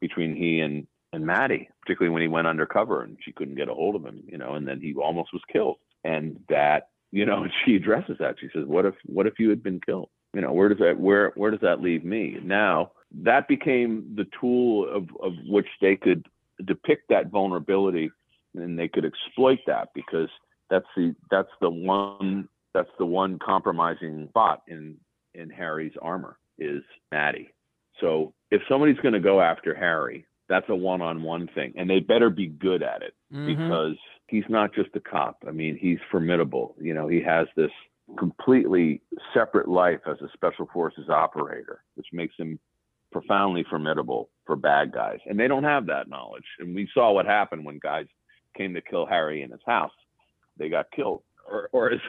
between 0.00 0.36
he 0.36 0.60
and 0.60 0.86
and 1.12 1.24
Maddie, 1.24 1.68
particularly 1.82 2.12
when 2.12 2.22
he 2.22 2.28
went 2.28 2.46
undercover 2.46 3.02
and 3.02 3.16
she 3.24 3.32
couldn't 3.32 3.54
get 3.54 3.68
a 3.68 3.74
hold 3.74 3.94
of 3.96 4.04
him, 4.04 4.22
you 4.26 4.36
know, 4.36 4.54
and 4.54 4.66
then 4.66 4.80
he 4.80 4.94
almost 4.94 5.32
was 5.32 5.42
killed. 5.52 5.76
And 6.02 6.40
that, 6.48 6.88
you 7.12 7.24
know, 7.24 7.46
she 7.64 7.76
addresses 7.76 8.16
that. 8.20 8.36
She 8.40 8.48
says, 8.54 8.64
"What 8.66 8.84
if 8.84 8.94
what 9.06 9.26
if 9.26 9.38
you 9.38 9.50
had 9.50 9.62
been 9.62 9.80
killed? 9.80 10.10
You 10.34 10.40
know, 10.40 10.52
where 10.52 10.68
does 10.68 10.78
that 10.78 10.98
where 10.98 11.32
where 11.36 11.50
does 11.50 11.60
that 11.60 11.80
leave 11.80 12.04
me?" 12.04 12.36
Now, 12.42 12.92
that 13.22 13.48
became 13.48 14.14
the 14.16 14.26
tool 14.40 14.88
of 14.88 15.08
of 15.22 15.32
which 15.46 15.68
they 15.80 15.96
could 15.96 16.26
depict 16.64 17.08
that 17.08 17.28
vulnerability 17.28 18.10
and 18.54 18.78
they 18.78 18.88
could 18.88 19.04
exploit 19.04 19.58
that 19.66 19.88
because 19.94 20.28
that's 20.70 20.86
the 20.96 21.14
that's 21.30 21.50
the 21.60 21.70
one 21.70 22.48
that's 22.72 22.90
the 22.98 23.06
one 23.06 23.38
compromising 23.38 24.28
spot 24.28 24.62
in 24.68 24.96
in 25.34 25.50
Harry's 25.50 25.94
armor 26.00 26.38
is 26.58 26.82
Maddie. 27.10 27.52
So 28.00 28.32
if 28.50 28.62
somebody's 28.68 28.98
going 28.98 29.14
to 29.14 29.20
go 29.20 29.40
after 29.40 29.74
Harry, 29.74 30.26
that's 30.48 30.68
a 30.68 30.74
one-on-one 30.74 31.48
thing, 31.54 31.74
and 31.76 31.88
they 31.88 32.00
better 32.00 32.30
be 32.30 32.46
good 32.46 32.82
at 32.82 33.02
it 33.02 33.14
mm-hmm. 33.32 33.46
because 33.46 33.96
he's 34.28 34.44
not 34.48 34.74
just 34.74 34.90
a 34.94 35.00
cop. 35.00 35.42
I 35.46 35.52
mean, 35.52 35.76
he's 35.80 35.98
formidable. 36.10 36.74
You 36.80 36.94
know, 36.94 37.08
he 37.08 37.20
has 37.22 37.46
this 37.56 37.70
completely 38.18 39.00
separate 39.32 39.68
life 39.68 40.00
as 40.06 40.20
a 40.20 40.28
special 40.34 40.68
forces 40.72 41.08
operator, 41.08 41.82
which 41.94 42.08
makes 42.12 42.34
him 42.36 42.58
profoundly 43.14 43.64
formidable 43.70 44.28
for 44.44 44.56
bad 44.56 44.92
guys. 44.92 45.20
And 45.26 45.38
they 45.38 45.46
don't 45.46 45.62
have 45.62 45.86
that 45.86 46.08
knowledge. 46.08 46.42
And 46.58 46.74
we 46.74 46.88
saw 46.92 47.12
what 47.12 47.26
happened 47.26 47.64
when 47.64 47.78
guys 47.80 48.06
came 48.56 48.74
to 48.74 48.80
kill 48.80 49.06
Harry 49.06 49.42
in 49.42 49.52
his 49.52 49.60
house. 49.64 49.92
They 50.58 50.68
got 50.68 50.90
killed. 50.90 51.22
Or, 51.48 51.68
or 51.70 51.92
as, 51.92 52.00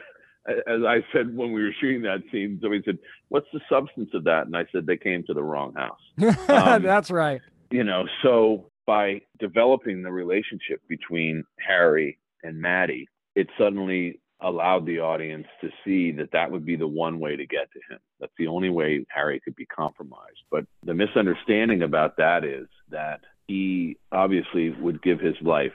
as 0.48 0.80
I 0.84 1.04
said 1.12 1.34
when 1.36 1.52
we 1.52 1.62
were 1.62 1.70
shooting 1.80 2.02
that 2.02 2.22
scene, 2.32 2.58
somebody 2.60 2.82
said, 2.84 2.98
"What's 3.28 3.46
the 3.52 3.60
substance 3.70 4.10
of 4.14 4.24
that?" 4.24 4.46
And 4.46 4.56
I 4.56 4.66
said, 4.72 4.86
"They 4.86 4.96
came 4.96 5.22
to 5.28 5.34
the 5.34 5.42
wrong 5.42 5.74
house." 5.74 6.00
Um, 6.48 6.82
That's 6.82 7.10
right. 7.10 7.40
You 7.70 7.84
know, 7.84 8.06
so 8.22 8.70
by 8.86 9.20
developing 9.38 10.02
the 10.02 10.10
relationship 10.10 10.80
between 10.88 11.44
Harry 11.58 12.18
and 12.42 12.60
Maddie, 12.60 13.08
it 13.34 13.48
suddenly 13.58 14.20
allowed 14.40 14.86
the 14.86 15.00
audience 15.00 15.46
to 15.60 15.70
see 15.84 16.12
that 16.12 16.32
that 16.32 16.50
would 16.50 16.64
be 16.66 16.76
the 16.76 16.86
one 16.86 17.18
way 17.18 17.36
to 17.36 17.46
get 17.46 17.70
to 17.72 17.80
him. 17.92 17.98
That's 18.20 18.32
the 18.38 18.48
only 18.48 18.68
way 18.68 19.04
Harry 19.08 19.40
could 19.40 19.56
be 19.56 19.66
compromised. 19.66 20.42
But 20.50 20.66
the 20.84 20.94
misunderstanding 20.94 21.82
about 21.82 22.16
that 22.18 22.44
is 22.44 22.66
that 22.90 23.20
he 23.48 23.96
obviously 24.12 24.70
would 24.70 25.02
give 25.02 25.20
his 25.20 25.36
life 25.40 25.72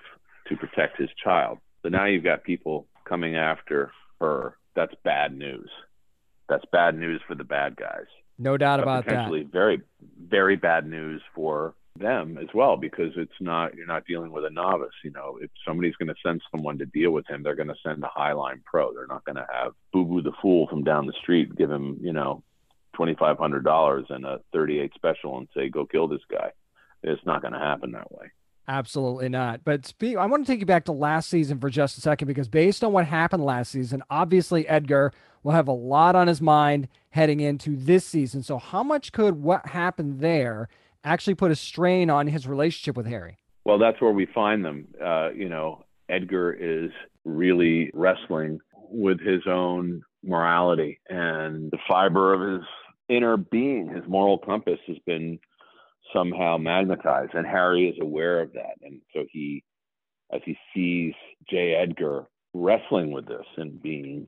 to 0.48 0.56
protect 0.56 1.00
his 1.00 1.10
child. 1.24 1.58
So 1.82 1.90
now 1.90 2.06
you've 2.06 2.24
got 2.24 2.44
people 2.44 2.88
coming 3.06 3.36
after 3.36 3.92
her. 4.20 4.58
That's 4.76 4.94
bad 5.04 5.36
news. 5.38 5.70
That's 6.48 6.66
bad 6.72 6.98
news 6.98 7.22
for 7.28 7.36
the 7.36 7.44
bad 7.44 7.76
guys. 7.76 8.06
No 8.38 8.58
doubt 8.58 8.80
about 8.80 9.06
potentially 9.06 9.44
that. 9.44 9.52
Very, 9.52 9.82
very 10.20 10.56
bad 10.56 10.88
news 10.88 11.22
for 11.34 11.74
them 11.98 12.38
as 12.38 12.48
well 12.54 12.78
because 12.78 13.12
it's 13.18 13.32
not 13.40 13.76
you're 13.76 13.86
not 13.86 14.06
dealing 14.06 14.32
with 14.32 14.46
a 14.46 14.50
novice 14.50 14.94
you 15.04 15.12
know 15.12 15.38
if 15.42 15.50
somebody's 15.66 15.96
going 15.96 16.08
to 16.08 16.16
send 16.26 16.42
someone 16.50 16.78
to 16.78 16.86
deal 16.86 17.12
with 17.12 17.28
him 17.28 17.44
they're 17.44 17.56
going 17.56 17.68
to 17.68 17.76
send 17.86 18.04
a 18.04 18.20
highline 18.20 18.64
pro 18.64 18.94
they're 18.94 19.08
not 19.08 19.26
going 19.26 19.36
to 19.36 19.46
have 19.52 19.74
boo 19.92 20.06
boo 20.06 20.22
the 20.22 20.32
fool 20.42 20.68
from 20.68 20.84
down 20.84 21.06
the 21.06 21.14
street 21.22 21.54
give 21.58 21.70
him 21.70 21.98
you 22.02 22.14
know 22.14 22.42
twenty 22.94 23.14
five 23.16 23.38
hundred 23.38 23.64
dollars 23.64 24.06
and 24.10 24.26
a 24.26 24.40
thirty 24.54 24.80
eight 24.80 24.94
special 24.96 25.38
and 25.38 25.48
say 25.56 25.68
go 25.68 25.86
kill 25.86 26.08
this 26.08 26.22
guy 26.30 26.52
it's 27.04 27.26
not 27.26 27.42
going 27.42 27.54
to 27.54 27.60
happen 27.60 27.92
that 27.92 28.12
way 28.12 28.32
Absolutely 28.68 29.28
not. 29.28 29.66
But 29.66 29.86
speak, 29.86 30.18
I 30.18 30.26
want 30.28 30.46
to 30.46 30.52
take 30.52 30.60
you 30.60 30.66
back 30.66 30.86
to 30.86 30.92
last 30.92 31.30
season 31.30 31.60
for 31.60 31.70
just 31.70 31.98
a 31.98 32.02
second 32.02 32.28
because 32.28 32.48
based 32.48 32.84
on 32.84 32.94
what 32.94 33.06
happened 33.06 33.44
last 33.44 33.72
season, 33.72 34.04
obviously 34.10 34.68
Edgar 34.68 35.12
will 35.44 35.52
have 35.52 35.68
a 35.68 35.74
lot 35.74 36.16
on 36.16 36.28
his 36.28 36.42
mind 36.42 36.88
heading 37.10 37.40
into 37.40 37.76
this 37.76 38.06
season. 38.06 38.44
So, 38.44 38.60
how 38.60 38.84
much 38.84 39.12
could 39.12 39.42
what 39.42 39.66
happened 39.66 40.22
there 40.22 40.70
actually 41.04 41.36
put 41.36 41.52
a 41.52 41.56
strain 41.56 42.10
on 42.10 42.28
his 42.28 42.48
relationship 42.48 42.96
with 42.96 43.06
Harry? 43.06 43.38
Well, 43.66 43.78
that's 43.78 44.02
where 44.02 44.12
we 44.12 44.26
find 44.26 44.66
them. 44.66 44.88
Uh, 45.04 45.30
you 45.36 45.50
know, 45.50 45.84
Edgar 46.10 46.52
is 46.54 46.92
really 47.26 47.92
wrestling 47.94 48.60
with 48.90 49.20
his 49.20 49.42
own 49.48 50.02
morality 50.24 51.00
and 51.10 51.72
the 51.72 51.78
fiber 51.88 52.34
of 52.34 52.60
his 52.60 52.68
inner 53.10 53.38
being. 53.38 53.88
His 53.88 54.04
moral 54.08 54.38
compass 54.38 54.80
has 54.88 54.98
been 55.06 55.40
somehow 56.14 56.58
magnetized, 56.58 57.34
and 57.34 57.46
Harry 57.46 57.88
is 57.88 57.98
aware 58.02 58.42
of 58.42 58.54
that. 58.54 58.76
And 58.82 59.02
so 59.14 59.26
he, 59.32 59.64
as 60.34 60.42
he 60.44 60.58
sees 60.74 61.14
J. 61.50 61.76
Edgar 61.76 62.26
wrestling 62.54 63.12
with 63.12 63.28
this 63.28 63.46
and 63.58 63.82
being 63.82 64.28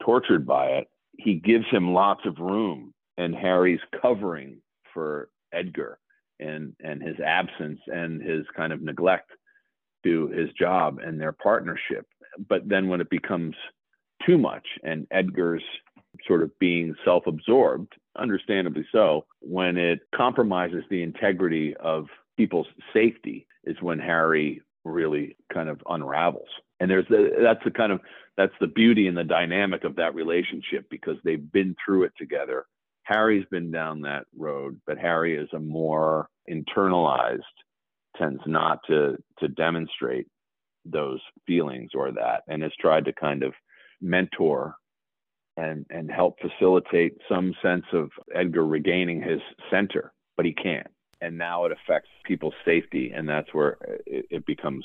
tortured 0.00 0.46
by 0.46 0.66
it, 0.66 0.88
he 1.18 1.34
gives 1.34 1.66
him 1.70 1.92
lots 1.92 2.22
of 2.24 2.38
room, 2.38 2.94
and 3.18 3.34
Harry's 3.34 3.80
covering 4.00 4.58
for 4.94 5.28
Edgar 5.52 5.98
and 6.40 6.74
and 6.80 7.02
his 7.02 7.16
absence 7.24 7.80
and 7.86 8.22
his 8.22 8.44
kind 8.56 8.72
of 8.72 8.82
neglect 8.82 9.30
to 10.04 10.28
his 10.28 10.50
job 10.58 10.98
and 11.04 11.20
their 11.20 11.32
partnership. 11.32 12.06
But 12.48 12.68
then 12.68 12.88
when 12.88 13.00
it 13.00 13.10
becomes 13.10 13.54
too 14.26 14.38
much 14.38 14.66
and 14.82 15.06
Edgar's 15.10 15.62
sort 16.26 16.42
of 16.42 16.56
being 16.58 16.94
self-absorbed, 17.04 17.92
understandably 18.18 18.86
so, 18.92 19.24
when 19.40 19.76
it 19.76 20.00
compromises 20.14 20.84
the 20.90 21.02
integrity 21.02 21.74
of 21.76 22.06
people's 22.36 22.66
safety 22.92 23.46
is 23.64 23.76
when 23.80 23.98
Harry 23.98 24.62
really 24.84 25.36
kind 25.52 25.68
of 25.68 25.80
unravels. 25.88 26.48
And 26.80 26.90
there's 26.90 27.06
the, 27.08 27.30
that's 27.40 27.62
the 27.64 27.70
kind 27.70 27.92
of 27.92 28.00
that's 28.36 28.54
the 28.60 28.66
beauty 28.66 29.06
and 29.06 29.16
the 29.16 29.24
dynamic 29.24 29.84
of 29.84 29.96
that 29.96 30.14
relationship 30.14 30.86
because 30.90 31.16
they've 31.22 31.52
been 31.52 31.76
through 31.84 32.04
it 32.04 32.12
together 32.18 32.64
Harry's 33.04 33.46
been 33.50 33.70
down 33.70 34.02
that 34.02 34.26
road, 34.36 34.80
but 34.86 34.98
Harry 34.98 35.36
is 35.36 35.48
a 35.52 35.58
more 35.58 36.28
internalized, 36.50 37.40
tends 38.16 38.42
not 38.46 38.80
to 38.86 39.16
to 39.38 39.48
demonstrate 39.48 40.26
those 40.84 41.20
feelings 41.46 41.90
or 41.94 42.12
that, 42.12 42.42
and 42.48 42.62
has 42.62 42.72
tried 42.80 43.04
to 43.04 43.12
kind 43.12 43.42
of 43.42 43.52
mentor 44.00 44.76
and 45.56 45.86
and 45.90 46.10
help 46.10 46.36
facilitate 46.40 47.16
some 47.28 47.54
sense 47.62 47.84
of 47.92 48.10
Edgar 48.34 48.64
regaining 48.64 49.20
his 49.22 49.40
center, 49.70 50.12
but 50.36 50.46
he 50.46 50.52
can't. 50.52 50.88
And 51.20 51.38
now 51.38 51.66
it 51.66 51.72
affects 51.72 52.08
people's 52.24 52.54
safety, 52.64 53.12
and 53.14 53.28
that's 53.28 53.52
where 53.54 53.78
it, 54.06 54.26
it 54.30 54.46
becomes 54.46 54.84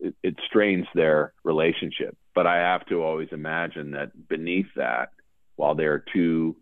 it, 0.00 0.14
it 0.22 0.36
strains 0.46 0.86
their 0.94 1.32
relationship. 1.44 2.16
But 2.34 2.46
I 2.46 2.56
have 2.56 2.86
to 2.86 3.02
always 3.02 3.28
imagine 3.32 3.92
that 3.92 4.28
beneath 4.28 4.68
that, 4.76 5.10
while 5.56 5.74
they're 5.74 6.04
two 6.12 6.56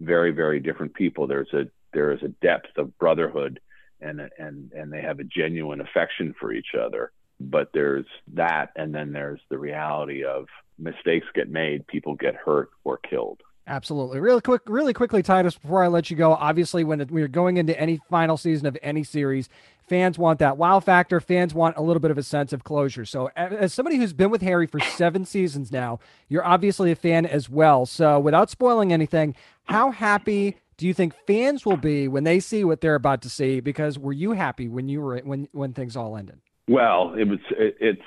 very 0.00 0.30
very 0.30 0.60
different 0.60 0.94
people. 0.94 1.26
There's 1.26 1.52
a 1.52 1.64
there 1.92 2.12
is 2.12 2.22
a 2.22 2.28
depth 2.28 2.76
of 2.76 2.96
brotherhood 2.98 3.60
and 4.00 4.20
and 4.38 4.72
and 4.72 4.92
they 4.92 5.02
have 5.02 5.20
a 5.20 5.24
genuine 5.24 5.80
affection 5.80 6.34
for 6.38 6.52
each 6.52 6.74
other. 6.80 7.12
But 7.38 7.70
there's 7.72 8.06
that 8.34 8.70
and 8.76 8.94
then 8.94 9.12
there's 9.12 9.40
the 9.48 9.58
reality 9.58 10.24
of 10.24 10.46
mistakes 10.78 11.26
get 11.34 11.50
made 11.50 11.86
people 11.86 12.14
get 12.14 12.34
hurt 12.34 12.70
or 12.84 12.98
killed 12.98 13.40
Absolutely. 13.66 14.18
Really 14.20 14.40
quick, 14.40 14.62
really 14.66 14.92
quickly, 14.92 15.22
Titus, 15.22 15.56
before 15.56 15.84
I 15.84 15.88
let 15.88 16.10
you 16.10 16.16
go, 16.16 16.34
obviously, 16.34 16.82
when 16.82 17.06
we're 17.10 17.28
going 17.28 17.56
into 17.56 17.78
any 17.78 18.00
final 18.10 18.36
season 18.36 18.66
of 18.66 18.76
any 18.82 19.04
series, 19.04 19.48
fans 19.88 20.18
want 20.18 20.38
that 20.40 20.56
wow 20.56 20.80
factor. 20.80 21.20
Fans 21.20 21.54
want 21.54 21.76
a 21.76 21.82
little 21.82 22.00
bit 22.00 22.10
of 22.10 22.18
a 22.18 22.22
sense 22.22 22.52
of 22.52 22.64
closure. 22.64 23.04
So, 23.04 23.30
as 23.36 23.72
somebody 23.72 23.96
who's 23.96 24.12
been 24.12 24.30
with 24.30 24.42
Harry 24.42 24.66
for 24.66 24.80
seven 24.80 25.24
seasons 25.24 25.70
now, 25.70 26.00
you're 26.28 26.44
obviously 26.44 26.90
a 26.90 26.96
fan 26.96 27.26
as 27.26 27.48
well. 27.48 27.86
So, 27.86 28.18
without 28.18 28.50
spoiling 28.50 28.92
anything, 28.92 29.36
how 29.64 29.92
happy 29.92 30.56
do 30.76 30.86
you 30.86 30.94
think 30.94 31.14
fans 31.26 31.66
will 31.66 31.76
be 31.76 32.08
when 32.08 32.24
they 32.24 32.40
see 32.40 32.64
what 32.64 32.80
they're 32.80 32.94
about 32.94 33.22
to 33.22 33.30
see? 33.30 33.60
Because 33.60 33.98
were 33.98 34.14
you 34.14 34.32
happy 34.32 34.66
when 34.66 34.88
you 34.88 35.00
were 35.00 35.18
when 35.18 35.46
when 35.52 35.74
things 35.74 35.96
all 35.96 36.16
ended? 36.16 36.40
Well, 36.66 37.14
it 37.14 37.28
was. 37.28 37.38
It, 37.50 37.76
it's 37.80 38.02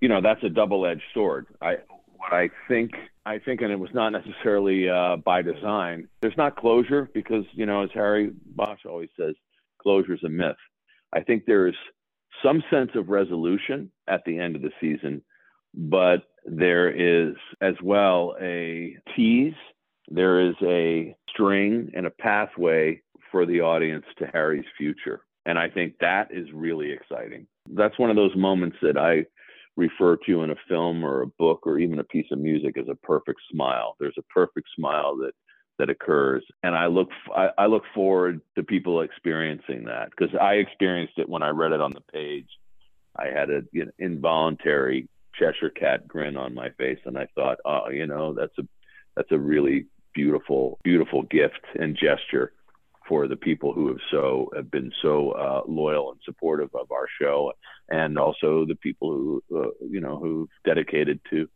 you 0.00 0.08
know 0.08 0.20
that's 0.20 0.44
a 0.44 0.50
double 0.50 0.86
edged 0.86 1.02
sword. 1.14 1.46
I 1.62 1.78
what 2.18 2.32
I 2.32 2.50
think 2.68 2.92
I 3.28 3.38
think, 3.38 3.60
and 3.60 3.70
it 3.70 3.78
was 3.78 3.90
not 3.92 4.10
necessarily 4.10 4.88
uh, 4.88 5.16
by 5.16 5.42
design. 5.42 6.08
There's 6.22 6.36
not 6.38 6.56
closure 6.56 7.10
because, 7.12 7.44
you 7.52 7.66
know, 7.66 7.82
as 7.82 7.90
Harry 7.92 8.30
Bosch 8.56 8.86
always 8.88 9.10
says, 9.20 9.34
closure 9.82 10.14
is 10.14 10.24
a 10.24 10.30
myth. 10.30 10.56
I 11.12 11.20
think 11.20 11.44
there's 11.46 11.76
some 12.42 12.62
sense 12.70 12.90
of 12.94 13.10
resolution 13.10 13.92
at 14.08 14.22
the 14.24 14.38
end 14.38 14.56
of 14.56 14.62
the 14.62 14.70
season, 14.80 15.22
but 15.74 16.22
there 16.46 16.88
is 16.88 17.34
as 17.60 17.74
well 17.82 18.34
a 18.40 18.96
tease. 19.14 19.52
There 20.08 20.40
is 20.48 20.54
a 20.62 21.14
string 21.28 21.90
and 21.94 22.06
a 22.06 22.10
pathway 22.10 23.02
for 23.30 23.44
the 23.44 23.60
audience 23.60 24.06
to 24.20 24.26
Harry's 24.32 24.64
future. 24.78 25.20
And 25.44 25.58
I 25.58 25.68
think 25.68 25.94
that 26.00 26.28
is 26.30 26.46
really 26.54 26.92
exciting. 26.92 27.46
That's 27.70 27.98
one 27.98 28.08
of 28.08 28.16
those 28.16 28.34
moments 28.34 28.78
that 28.80 28.96
I 28.96 29.26
refer 29.78 30.16
to 30.26 30.42
in 30.42 30.50
a 30.50 30.56
film 30.68 31.04
or 31.04 31.22
a 31.22 31.26
book 31.26 31.60
or 31.64 31.78
even 31.78 32.00
a 32.00 32.04
piece 32.04 32.26
of 32.32 32.38
music 32.38 32.76
as 32.76 32.88
a 32.90 32.96
perfect 32.96 33.40
smile. 33.50 33.96
There's 34.00 34.18
a 34.18 34.34
perfect 34.34 34.68
smile 34.76 35.16
that 35.18 35.32
that 35.78 35.88
occurs, 35.88 36.44
and 36.64 36.74
I 36.74 36.86
look 36.86 37.08
I, 37.34 37.50
I 37.56 37.66
look 37.66 37.84
forward 37.94 38.40
to 38.56 38.64
people 38.64 39.00
experiencing 39.00 39.84
that 39.84 40.10
because 40.10 40.34
I 40.38 40.54
experienced 40.54 41.18
it 41.18 41.28
when 41.28 41.44
I 41.44 41.50
read 41.50 41.70
it 41.70 41.80
on 41.80 41.94
the 41.94 42.12
page. 42.12 42.48
I 43.16 43.26
had 43.26 43.48
an 43.50 43.68
you 43.72 43.84
know, 43.84 43.92
involuntary 43.98 45.08
Cheshire 45.38 45.70
cat 45.70 46.08
grin 46.08 46.36
on 46.36 46.52
my 46.52 46.70
face, 46.70 46.98
and 47.04 47.16
I 47.16 47.28
thought, 47.36 47.58
oh, 47.64 47.90
you 47.90 48.08
know, 48.08 48.34
that's 48.34 48.58
a 48.58 48.62
that's 49.16 49.30
a 49.30 49.38
really 49.38 49.86
beautiful 50.12 50.80
beautiful 50.82 51.22
gift 51.22 51.64
and 51.78 51.96
gesture 51.96 52.52
for 53.08 53.26
the 53.26 53.36
people 53.36 53.72
who 53.72 53.88
have 53.88 54.00
so 54.10 54.50
have 54.54 54.70
been 54.70 54.92
so 55.02 55.30
uh, 55.30 55.62
loyal 55.66 56.12
and 56.12 56.20
supportive 56.24 56.70
of 56.74 56.90
our 56.92 57.06
show, 57.20 57.52
and 57.88 58.18
also 58.18 58.64
the 58.66 58.74
people 58.74 59.10
who 59.10 59.42
uh, 59.56 59.70
you 59.80 60.00
know 60.00 60.18
who've 60.18 60.48
dedicated 60.64 61.20
to 61.30 61.48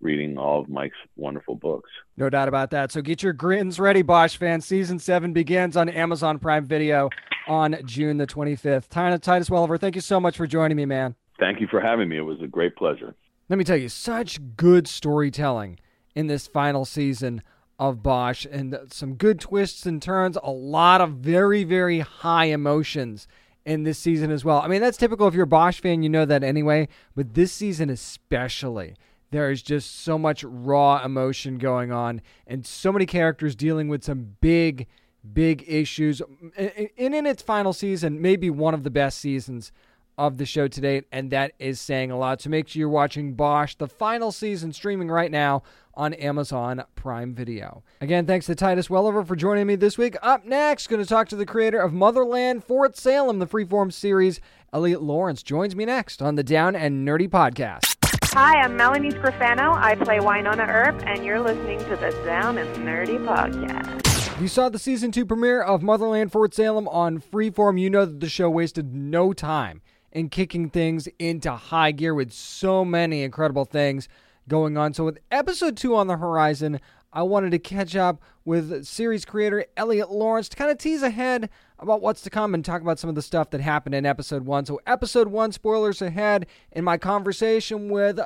reading 0.00 0.36
all 0.36 0.60
of 0.60 0.68
Mike's 0.68 0.96
wonderful 1.16 1.54
books. 1.54 1.90
No 2.16 2.28
doubt 2.28 2.48
about 2.48 2.70
that. 2.70 2.90
So 2.90 3.00
get 3.00 3.22
your 3.22 3.32
grins 3.32 3.78
ready, 3.78 4.02
Bosch 4.02 4.36
fans. 4.36 4.66
Season 4.66 4.98
seven 4.98 5.32
begins 5.32 5.76
on 5.76 5.88
Amazon 5.88 6.38
Prime 6.38 6.64
Video 6.64 7.08
on 7.46 7.76
June 7.84 8.18
the 8.18 8.26
25th. 8.26 8.88
Titus 9.20 9.48
Welliver, 9.48 9.78
thank 9.78 9.94
you 9.94 10.00
so 10.00 10.20
much 10.20 10.36
for 10.36 10.46
joining 10.46 10.76
me, 10.76 10.84
man. 10.84 11.14
Thank 11.38 11.60
you 11.60 11.66
for 11.68 11.80
having 11.80 12.08
me. 12.08 12.18
It 12.18 12.22
was 12.22 12.40
a 12.42 12.46
great 12.46 12.76
pleasure. 12.76 13.14
Let 13.48 13.58
me 13.58 13.64
tell 13.64 13.76
you, 13.76 13.88
such 13.88 14.38
good 14.56 14.86
storytelling 14.86 15.78
in 16.14 16.26
this 16.26 16.46
final 16.46 16.84
season 16.84 17.42
of 17.88 18.00
Bosch 18.00 18.46
and 18.48 18.78
some 18.90 19.14
good 19.14 19.40
twists 19.40 19.86
and 19.86 20.00
turns, 20.00 20.38
a 20.40 20.52
lot 20.52 21.00
of 21.00 21.14
very, 21.14 21.64
very 21.64 21.98
high 21.98 22.44
emotions 22.44 23.26
in 23.64 23.82
this 23.82 23.98
season 23.98 24.30
as 24.30 24.44
well. 24.44 24.60
I 24.60 24.68
mean, 24.68 24.80
that's 24.80 24.96
typical 24.96 25.26
if 25.26 25.34
you're 25.34 25.44
a 25.44 25.48
Bosch 25.48 25.80
fan, 25.80 26.04
you 26.04 26.08
know 26.08 26.24
that 26.24 26.44
anyway, 26.44 26.86
but 27.16 27.34
this 27.34 27.52
season 27.52 27.90
especially. 27.90 28.94
There 29.32 29.50
is 29.50 29.62
just 29.62 30.02
so 30.02 30.16
much 30.18 30.44
raw 30.44 31.02
emotion 31.02 31.58
going 31.58 31.90
on 31.90 32.20
and 32.46 32.66
so 32.66 32.92
many 32.92 33.06
characters 33.06 33.56
dealing 33.56 33.88
with 33.88 34.04
some 34.04 34.36
big, 34.40 34.86
big 35.32 35.64
issues. 35.66 36.20
And 36.56 37.14
in 37.14 37.26
its 37.26 37.42
final 37.42 37.72
season, 37.72 38.20
maybe 38.20 38.50
one 38.50 38.74
of 38.74 38.84
the 38.84 38.90
best 38.90 39.18
seasons 39.18 39.72
of 40.18 40.36
the 40.36 40.44
show 40.44 40.68
to 40.68 40.80
date, 40.80 41.06
and 41.10 41.30
that 41.30 41.52
is 41.58 41.80
saying 41.80 42.10
a 42.10 42.18
lot. 42.18 42.42
So 42.42 42.50
make 42.50 42.68
sure 42.68 42.78
you're 42.78 42.88
watching 42.90 43.32
Bosch, 43.32 43.74
the 43.74 43.88
final 43.88 44.30
season, 44.30 44.72
streaming 44.72 45.08
right 45.08 45.30
now 45.30 45.62
on 45.94 46.14
Amazon 46.14 46.84
Prime 46.94 47.34
Video. 47.34 47.82
Again, 48.00 48.26
thanks 48.26 48.46
to 48.46 48.54
Titus 48.54 48.88
Welliver 48.88 49.24
for 49.24 49.36
joining 49.36 49.66
me 49.66 49.76
this 49.76 49.98
week. 49.98 50.16
Up 50.22 50.44
next, 50.44 50.88
going 50.88 51.02
to 51.02 51.08
talk 51.08 51.28
to 51.28 51.36
the 51.36 51.46
creator 51.46 51.80
of 51.80 51.92
Motherland 51.92 52.64
Fort 52.64 52.96
Salem, 52.96 53.38
the 53.38 53.46
freeform 53.46 53.92
series. 53.92 54.40
Eliot 54.72 55.02
Laurence 55.02 55.42
joins 55.42 55.76
me 55.76 55.84
next 55.84 56.22
on 56.22 56.34
the 56.34 56.42
Down 56.42 56.74
and 56.74 57.06
Nerdy 57.06 57.28
Podcast. 57.28 57.96
Hi, 58.32 58.62
I'm 58.62 58.76
Melanie 58.76 59.10
Scrofano. 59.10 59.74
I 59.74 59.94
play 59.94 60.18
Wynonna 60.18 60.66
Earp, 60.66 61.02
and 61.06 61.22
you're 61.22 61.40
listening 61.40 61.78
to 61.80 61.96
the 61.96 62.10
Down 62.24 62.56
and 62.56 62.76
Nerdy 62.76 63.18
Podcast. 63.18 64.40
You 64.40 64.48
saw 64.48 64.70
the 64.70 64.78
season 64.78 65.12
two 65.12 65.26
premiere 65.26 65.60
of 65.60 65.82
Motherland 65.82 66.32
Fort 66.32 66.54
Salem 66.54 66.88
on 66.88 67.20
Freeform. 67.20 67.78
You 67.78 67.90
know 67.90 68.06
that 68.06 68.20
the 68.20 68.30
show 68.30 68.48
wasted 68.48 68.94
no 68.94 69.34
time 69.34 69.82
in 70.12 70.30
kicking 70.30 70.70
things 70.70 71.08
into 71.18 71.52
high 71.52 71.92
gear 71.92 72.14
with 72.14 72.32
so 72.32 72.84
many 72.84 73.22
incredible 73.22 73.64
things 73.64 74.08
going 74.48 74.76
on. 74.76 74.94
So, 74.94 75.04
with 75.04 75.18
episode 75.30 75.76
two 75.76 75.94
on 75.96 76.06
the 76.06 76.16
horizon, 76.16 76.80
I 77.12 77.22
wanted 77.22 77.50
to 77.52 77.58
catch 77.58 77.94
up 77.94 78.22
with 78.44 78.84
series 78.84 79.24
creator 79.24 79.64
Eliot 79.76 80.10
Laurence 80.10 80.48
to 80.48 80.56
kind 80.56 80.70
of 80.70 80.78
tease 80.78 81.02
ahead 81.02 81.50
about 81.78 82.00
what's 82.00 82.22
to 82.22 82.30
come 82.30 82.54
and 82.54 82.64
talk 82.64 82.80
about 82.80 82.98
some 82.98 83.10
of 83.10 83.16
the 83.16 83.22
stuff 83.22 83.50
that 83.50 83.60
happened 83.60 83.94
in 83.94 84.06
episode 84.06 84.44
one. 84.44 84.64
So, 84.66 84.80
episode 84.86 85.28
one 85.28 85.52
spoilers 85.52 86.00
ahead 86.00 86.46
in 86.70 86.84
my 86.84 86.96
conversation 86.96 87.88
with 87.88 88.18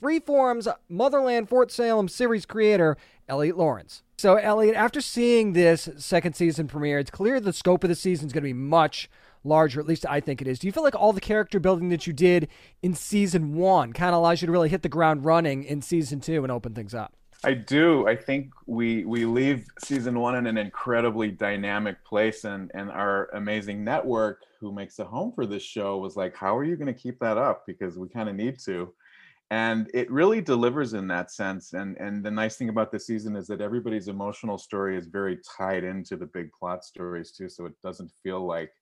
Freeform's 0.00 0.68
Motherland 0.88 1.48
Fort 1.48 1.70
Salem 1.70 2.08
series 2.08 2.46
creator, 2.46 2.96
Eliot 3.28 3.56
Laurence. 3.56 4.02
So, 4.18 4.36
Eliot, 4.36 4.76
after 4.76 5.00
seeing 5.00 5.52
this 5.52 5.88
second 5.96 6.34
season 6.34 6.68
premiere, 6.68 6.98
it's 6.98 7.10
clear 7.10 7.40
the 7.40 7.52
scope 7.52 7.84
of 7.84 7.88
the 7.88 7.94
season 7.94 8.26
is 8.26 8.32
going 8.32 8.42
to 8.42 8.48
be 8.48 8.52
much 8.52 9.08
larger. 9.46 9.80
At 9.80 9.86
least 9.86 10.04
I 10.08 10.20
think 10.20 10.42
it 10.42 10.48
is. 10.48 10.58
Do 10.58 10.66
you 10.66 10.72
feel 10.72 10.82
like 10.82 10.94
all 10.94 11.12
the 11.12 11.20
character 11.20 11.60
building 11.60 11.88
that 11.90 12.06
you 12.06 12.12
did 12.12 12.48
in 12.82 12.94
season 12.94 13.54
one 13.54 13.92
kind 13.92 14.14
of 14.14 14.18
allows 14.18 14.42
you 14.42 14.46
to 14.46 14.52
really 14.52 14.68
hit 14.68 14.82
the 14.82 14.88
ground 14.88 15.24
running 15.24 15.64
in 15.64 15.82
season 15.82 16.20
two 16.20 16.42
and 16.42 16.52
open 16.52 16.74
things 16.74 16.94
up? 16.94 17.14
I 17.44 17.54
do. 17.54 18.06
I 18.08 18.16
think 18.16 18.52
we 18.66 19.04
we 19.04 19.24
leave 19.24 19.66
season 19.84 20.18
one 20.18 20.36
in 20.36 20.46
an 20.46 20.56
incredibly 20.58 21.30
dynamic 21.30 22.02
place, 22.04 22.44
and 22.44 22.70
and 22.74 22.90
our 22.90 23.28
amazing 23.34 23.84
network, 23.84 24.42
who 24.58 24.72
makes 24.72 24.98
a 24.98 25.04
home 25.04 25.32
for 25.32 25.46
this 25.46 25.62
show, 25.62 25.98
was 25.98 26.16
like, 26.16 26.34
"How 26.34 26.56
are 26.56 26.64
you 26.64 26.76
going 26.76 26.92
to 26.92 27.00
keep 27.00 27.18
that 27.20 27.38
up? 27.38 27.64
Because 27.66 27.98
we 27.98 28.08
kind 28.08 28.28
of 28.28 28.34
need 28.34 28.58
to." 28.60 28.92
And 29.50 29.88
it 29.94 30.10
really 30.10 30.40
delivers 30.40 30.94
in 30.94 31.06
that 31.08 31.30
sense. 31.30 31.72
And 31.72 31.96
and 31.98 32.24
the 32.24 32.30
nice 32.30 32.56
thing 32.56 32.68
about 32.68 32.90
this 32.90 33.06
season 33.06 33.36
is 33.36 33.46
that 33.48 33.60
everybody's 33.60 34.08
emotional 34.08 34.58
story 34.58 34.96
is 34.96 35.06
very 35.06 35.38
tied 35.56 35.84
into 35.84 36.16
the 36.16 36.26
big 36.26 36.50
plot 36.52 36.84
stories 36.84 37.32
too, 37.32 37.48
so 37.48 37.66
it 37.66 37.74
doesn't 37.82 38.10
feel 38.22 38.44
like 38.44 38.72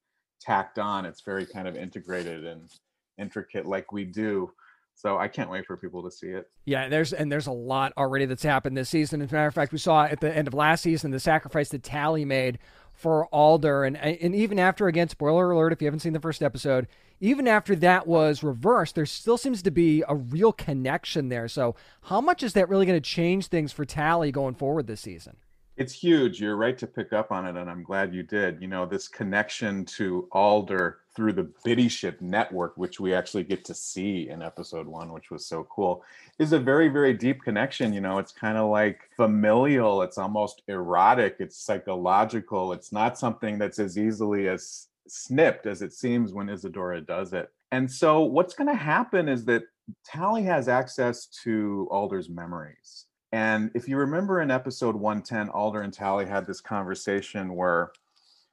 tacked 0.44 0.78
on. 0.78 1.04
It's 1.04 1.22
very 1.22 1.46
kind 1.46 1.68
of 1.68 1.76
integrated 1.76 2.44
and 2.44 2.70
intricate, 3.18 3.66
like 3.66 3.92
we 3.92 4.04
do 4.04 4.50
so 4.94 5.18
I 5.18 5.28
can't 5.28 5.50
wait 5.50 5.66
for 5.66 5.76
people 5.76 6.02
to 6.04 6.10
see 6.10 6.28
it. 6.28 6.50
Yeah, 6.64 6.88
there's 6.88 7.12
and 7.12 7.30
there's 7.30 7.46
a 7.46 7.52
lot 7.52 7.92
already 7.96 8.26
that's 8.26 8.42
happened 8.42 8.76
this 8.76 8.88
season. 8.88 9.20
As 9.22 9.30
a 9.30 9.34
matter 9.34 9.48
of 9.48 9.54
fact, 9.54 9.72
we 9.72 9.78
saw 9.78 10.04
at 10.04 10.20
the 10.20 10.34
end 10.34 10.48
of 10.48 10.54
last 10.54 10.82
season 10.82 11.10
the 11.10 11.20
sacrifice 11.20 11.68
that 11.70 11.82
Tally 11.82 12.24
made 12.24 12.58
for 12.92 13.26
Alder, 13.26 13.84
and 13.84 13.96
and 13.96 14.34
even 14.34 14.58
after 14.58 14.86
again, 14.86 15.08
spoiler 15.08 15.50
alert 15.50 15.72
if 15.72 15.82
you 15.82 15.86
haven't 15.86 16.00
seen 16.00 16.12
the 16.12 16.20
first 16.20 16.42
episode, 16.42 16.86
even 17.20 17.48
after 17.48 17.74
that 17.76 18.06
was 18.06 18.42
reversed, 18.42 18.94
there 18.94 19.06
still 19.06 19.36
seems 19.36 19.62
to 19.62 19.70
be 19.70 20.04
a 20.08 20.14
real 20.14 20.52
connection 20.52 21.28
there. 21.28 21.48
So 21.48 21.74
how 22.02 22.20
much 22.20 22.42
is 22.42 22.52
that 22.52 22.68
really 22.68 22.86
going 22.86 23.00
to 23.00 23.08
change 23.08 23.48
things 23.48 23.72
for 23.72 23.84
Tally 23.84 24.30
going 24.30 24.54
forward 24.54 24.86
this 24.86 25.00
season? 25.00 25.36
It's 25.76 25.92
huge. 25.92 26.40
You're 26.40 26.56
right 26.56 26.78
to 26.78 26.86
pick 26.86 27.12
up 27.12 27.32
on 27.32 27.46
it, 27.46 27.56
and 27.56 27.68
I'm 27.68 27.82
glad 27.82 28.14
you 28.14 28.22
did. 28.22 28.62
You 28.62 28.68
know, 28.68 28.86
this 28.86 29.08
connection 29.08 29.84
to 29.86 30.28
Alder 30.30 30.98
through 31.16 31.32
the 31.32 31.50
Biddy 31.64 31.88
Ship 31.88 32.20
network, 32.20 32.76
which 32.76 33.00
we 33.00 33.12
actually 33.12 33.42
get 33.42 33.64
to 33.64 33.74
see 33.74 34.28
in 34.28 34.40
episode 34.40 34.86
one, 34.86 35.12
which 35.12 35.32
was 35.32 35.44
so 35.46 35.64
cool, 35.64 36.04
is 36.38 36.52
a 36.52 36.60
very, 36.60 36.88
very 36.88 37.12
deep 37.12 37.42
connection. 37.42 37.92
You 37.92 38.00
know, 38.00 38.18
it's 38.18 38.30
kind 38.30 38.56
of 38.56 38.70
like 38.70 39.10
familial, 39.16 40.02
it's 40.02 40.16
almost 40.16 40.62
erotic, 40.68 41.36
it's 41.40 41.56
psychological. 41.56 42.72
It's 42.72 42.92
not 42.92 43.18
something 43.18 43.58
that's 43.58 43.80
as 43.80 43.98
easily 43.98 44.46
as 44.46 44.86
snipped 45.08 45.66
as 45.66 45.82
it 45.82 45.92
seems 45.92 46.32
when 46.32 46.48
Isadora 46.48 47.00
does 47.00 47.32
it. 47.32 47.50
And 47.72 47.90
so, 47.90 48.20
what's 48.20 48.54
going 48.54 48.70
to 48.70 48.76
happen 48.76 49.28
is 49.28 49.44
that 49.46 49.64
Tally 50.04 50.44
has 50.44 50.68
access 50.68 51.26
to 51.42 51.88
Alder's 51.90 52.30
memories 52.30 53.06
and 53.34 53.72
if 53.74 53.88
you 53.88 53.96
remember 53.96 54.42
in 54.42 54.52
episode 54.52 54.94
110, 54.94 55.48
Alder 55.48 55.82
and 55.82 55.92
Tally 55.92 56.24
had 56.24 56.46
this 56.46 56.60
conversation 56.60 57.56
where 57.56 57.90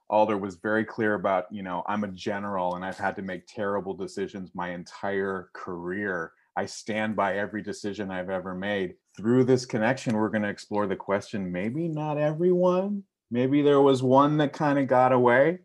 Alder 0.10 0.40
was 0.40 0.56
very 0.56 0.84
clear 0.84 1.14
about, 1.14 1.46
you 1.52 1.62
know, 1.62 1.84
I'm 1.86 2.04
a 2.04 2.08
general 2.08 2.74
and 2.74 2.84
I've 2.84 2.98
had 2.98 3.16
to 3.18 3.22
make 3.22 3.46
terrible 3.46 3.94
decisions 3.94 4.56
my 4.56 4.72
entire 4.72 5.52
career. 5.54 6.32
I 6.58 6.66
stand 6.66 7.16
by 7.16 7.38
every 7.38 7.62
decision 7.62 8.10
I've 8.10 8.32
ever 8.32 8.56
made. 8.56 8.96
Through 9.16 9.44
this 9.44 9.68
connection, 9.68 10.18
we're 10.18 10.30
going 10.30 10.42
to 10.42 10.50
explore 10.50 10.88
the 10.88 10.96
question 10.96 11.52
maybe 11.52 11.88
not 11.88 12.18
everyone, 12.18 13.04
maybe 13.30 13.62
there 13.62 13.82
was 13.82 14.02
one 14.02 14.38
that 14.38 14.52
kind 14.52 14.80
of 14.80 14.88
got 14.88 15.12
away 15.12 15.60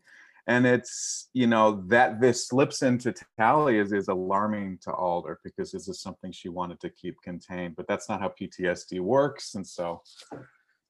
and 0.47 0.67
it's 0.67 1.29
you 1.33 1.47
know 1.47 1.83
that 1.89 2.21
this 2.21 2.49
slips 2.49 2.83
into 2.83 3.15
tally 3.39 3.79
is, 3.79 3.93
is 3.93 4.09
alarming 4.09 4.79
to 4.83 4.93
alder 4.93 5.41
because 5.45 5.73
this 5.73 5.89
is 5.89 6.01
something 6.01 6.31
she 6.33 6.49
wanted 6.49 6.81
to 6.81 6.91
keep 6.91 7.21
contained 7.23 7.75
but 7.77 7.87
that's 7.89 8.09
not 8.09 8.21
how 8.21 8.33
ptsd 8.41 9.01
works 9.01 9.55
and 9.55 9.67
so 9.67 10.03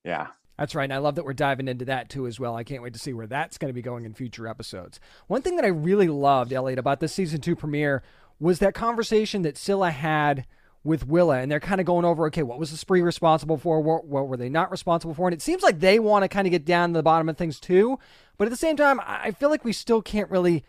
yeah 0.05 0.29
that's 0.57 0.75
right. 0.75 0.85
And 0.85 0.93
I 0.93 0.99
love 0.99 1.17
that 1.17 1.25
we're 1.25 1.35
diving 1.35 1.69
into 1.69 1.85
that 1.85 2.09
too 2.09 2.27
as 2.27 2.41
well. 2.41 2.57
I 2.57 2.65
can't 2.65 2.83
wait 2.83 2.95
to 2.95 2.99
see 2.99 3.13
where 3.13 3.27
that's 3.27 3.59
going 3.59 3.69
to 3.69 3.75
be 3.75 3.83
going 3.83 4.05
in 4.05 4.15
future 4.15 4.49
episodes. 4.49 4.99
One 5.27 5.43
thing 5.43 5.57
that 5.57 5.65
I 5.65 5.69
really 5.69 6.09
loved, 6.09 6.53
Eliot, 6.53 6.79
about 6.79 7.01
the 7.01 7.09
season 7.09 7.41
two 7.41 7.55
premiere 7.55 8.03
was 8.41 8.59
that 8.61 8.75
conversation 8.75 9.43
that 9.43 9.59
Scylla 9.59 9.91
had 9.91 10.47
with 10.87 11.07
Willa, 11.07 11.39
and 11.39 11.51
they're 11.51 11.61
kind 11.61 11.81
of 11.81 11.87
going 11.87 12.05
over, 12.05 12.27
okay, 12.27 12.45
what 12.45 12.59
was 12.59 12.71
the 12.71 12.77
spree 12.77 13.03
responsible 13.03 13.57
for? 13.57 13.81
What, 13.81 14.07
what 14.07 14.29
were 14.29 14.37
they 14.37 14.49
not 14.49 14.71
responsible 14.71 15.15
for? 15.15 15.27
And 15.27 15.35
it 15.35 15.43
seems 15.43 15.63
like 15.63 15.81
they 15.81 15.99
want 15.99 16.23
to 16.23 16.29
kind 16.29 16.47
of 16.47 16.53
get 16.53 16.65
down 16.65 16.91
to 16.91 16.99
the 16.99 17.03
bottom 17.03 17.29
of 17.29 17.37
things 17.37 17.59
too. 17.59 17.99
But 18.39 18.47
at 18.47 18.51
the 18.51 18.57
same 18.57 18.77
time, 18.77 19.01
I 19.05 19.31
feel 19.31 19.51
like 19.51 19.65
we 19.65 19.73
still 19.73 20.03
can't 20.03 20.31
really 20.31 20.65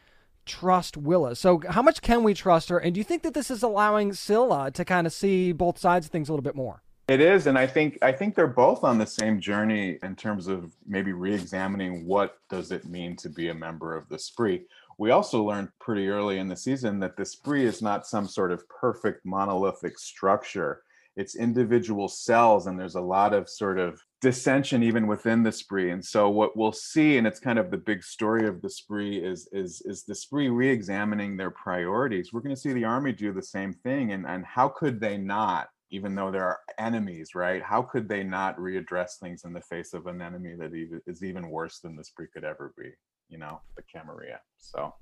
trust 0.45 0.95
Willa. 0.95 1.36
So 1.36 1.62
how 1.69 1.82
much 1.82 2.01
can 2.01 2.23
we 2.23 2.34
trust 2.34 2.69
her? 2.69 2.77
And 2.77 2.93
do 2.93 2.99
you 2.99 3.03
think 3.03 3.23
that 3.23 3.34
this 3.34 3.51
is 3.51 3.63
allowing 3.63 4.13
Scylla 4.13 4.71
to 4.71 4.86
kind 4.86 5.06
of 5.06 5.13
see 5.13 5.51
both 5.51 5.77
sides 5.77 6.06
of 6.06 6.12
things 6.12 6.30
a 6.30 6.32
little 6.32 6.43
bit 6.43 6.56
more? 6.56 6.82
It 7.10 7.21
is, 7.21 7.47
and 7.47 7.58
I 7.58 7.67
think 7.67 7.97
I 8.01 8.12
think 8.12 8.36
they're 8.36 8.47
both 8.47 8.84
on 8.84 8.97
the 8.97 9.06
same 9.06 9.39
journey 9.39 9.97
in 10.03 10.15
terms 10.15 10.47
of 10.47 10.73
maybe 10.86 11.13
re-examining 11.13 12.06
what 12.06 12.38
does 12.49 12.71
it 12.73 12.86
mean 12.86 13.15
to 13.17 13.30
be 13.30 13.47
a 13.47 13.53
member 13.53 13.95
of 13.95 14.10
the 14.10 14.19
spree 14.19 14.65
we 14.97 15.12
also 15.12 15.43
learned 15.43 15.69
pretty 15.80 16.10
early 16.10 16.39
in 16.39 16.47
the 16.47 16.56
season 16.56 16.99
that 16.99 17.15
the 17.17 17.25
spree 17.25 17.65
is 17.65 17.82
not 17.82 18.08
some 18.08 18.27
sort 18.27 18.51
of 18.51 18.67
perfect 18.67 19.25
monolithic 19.25 19.99
structure. 19.99 20.82
It's 21.15 21.36
individual 21.36 22.08
cells, 22.08 22.67
and 22.67 22.80
there's 22.80 22.95
a 22.95 23.01
lot 23.01 23.34
of 23.34 23.49
sort 23.49 23.80
of 23.80 24.01
dissension 24.21 24.84
even 24.84 25.08
within 25.08 25.43
the 25.43 25.51
spree. 25.51 25.91
And 25.91 26.03
so 26.03 26.30
what 26.30 26.58
we'll 26.58 26.71
see, 26.71 27.17
and 27.17 27.27
it's 27.27 27.39
kind 27.39 27.60
of 27.60 27.71
the 27.71 27.77
big 27.77 28.03
story 28.03 28.47
of 28.47 28.62
the 28.62 28.69
spree, 28.69 29.17
is 29.17 29.47
is 29.51 29.82
is 29.86 30.03
the 30.03 30.15
spree 30.15 30.49
re-examining 30.49 31.38
their 31.38 31.51
priorities. 31.51 32.32
We're 32.34 32.41
going 32.41 32.56
to 32.56 32.62
see 32.62 32.73
the 32.73 32.86
army 32.86 33.12
do 33.12 33.34
the 33.34 33.43
same 33.43 33.73
thing, 33.73 34.12
and 34.12 34.25
and 34.25 34.45
how 34.45 34.69
could 34.69 34.99
they 34.99 35.17
not? 35.17 35.67
even 35.89 36.15
though 36.15 36.30
there 36.30 36.43
are 36.43 36.60
enemies, 36.77 37.34
right? 37.34 37.63
How 37.63 37.82
could 37.82 38.10
they 38.10 38.21
not 38.21 38.58
readdress 38.58 39.19
things 39.21 39.45
in 39.45 39.53
the 39.53 39.62
face 39.62 39.93
of 39.93 40.06
an 40.06 40.21
enemy 40.21 40.53
that 40.60 40.71
is 41.08 41.23
even 41.23 41.49
worse 41.49 41.80
than 41.80 41.95
the 41.95 42.03
spree 42.03 42.27
could 42.34 42.43
ever 42.43 42.73
be? 42.77 42.89
you 43.30 43.38
know, 43.38 43.62
the 43.75 43.84
Camarilla. 43.84 44.39
So. 44.58 44.93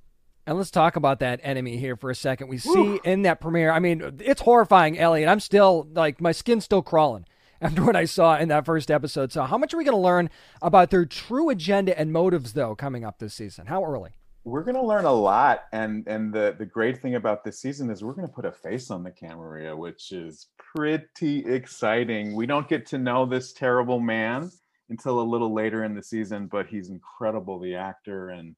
And 0.48 0.58
let's 0.58 0.72
talk 0.72 0.96
about 0.96 1.20
that 1.20 1.40
enemy 1.44 1.78
here 1.78 1.96
for 1.96 2.12
a 2.12 2.16
second. 2.16 2.50
We 2.50 2.60
see 2.60 3.00
in 3.04 3.24
that 3.24 3.42
premiere, 3.42 3.72
I 3.72 3.80
mean, 3.80 4.20
it's 4.20 4.42
horrifying, 4.42 4.98
Eliot. 4.98 5.28
I'm 5.28 5.40
still, 5.40 5.88
like, 5.92 6.22
my 6.22 6.32
skin's 6.32 6.66
still 6.66 6.84
crawling 6.84 7.26
after 7.66 7.84
what 7.84 7.96
I 7.96 8.06
saw 8.06 8.38
in 8.38 8.48
that 8.50 8.66
first 8.66 8.92
episode. 8.92 9.32
So, 9.32 9.44
how 9.44 9.58
much 9.58 9.74
are 9.74 9.78
we 9.78 9.84
going 9.84 9.98
to 9.98 10.02
learn 10.02 10.30
about 10.62 10.92
their 10.92 11.06
true 11.06 11.50
agenda 11.50 11.98
and 11.98 12.14
motives, 12.14 12.54
though, 12.54 12.76
coming 12.76 13.04
up 13.04 13.20
this 13.20 13.34
season? 13.34 13.66
How 13.66 13.84
early? 13.84 14.12
We're 14.44 14.64
going 14.64 14.76
to 14.76 14.86
learn 14.86 15.06
a 15.06 15.12
lot, 15.12 15.64
and 15.72 16.08
and 16.08 16.32
the 16.32 16.56
the 16.58 16.66
great 16.66 17.02
thing 17.02 17.16
about 17.16 17.44
this 17.44 17.60
season 17.60 17.90
is 17.90 18.04
we're 18.04 18.14
going 18.14 18.28
to 18.28 18.34
put 18.34 18.46
a 18.46 18.52
face 18.52 18.92
on 18.92 19.04
the 19.04 19.10
Camarilla, 19.10 19.76
which 19.76 20.12
is 20.12 20.48
pretty 20.58 21.40
exciting. 21.46 22.36
We 22.36 22.46
don't 22.46 22.70
get 22.70 22.86
to 22.88 23.00
know 23.00 23.26
this 23.26 23.54
terrible 23.54 24.00
man 24.00 24.52
until 24.90 25.20
a 25.20 25.24
little 25.24 25.52
later 25.52 25.84
in 25.84 25.96
the 25.96 26.04
season, 26.04 26.46
but 26.46 26.68
he's 26.68 26.92
incredible, 26.92 27.60
the 27.60 27.74
actor, 27.74 28.30
and 28.30 28.56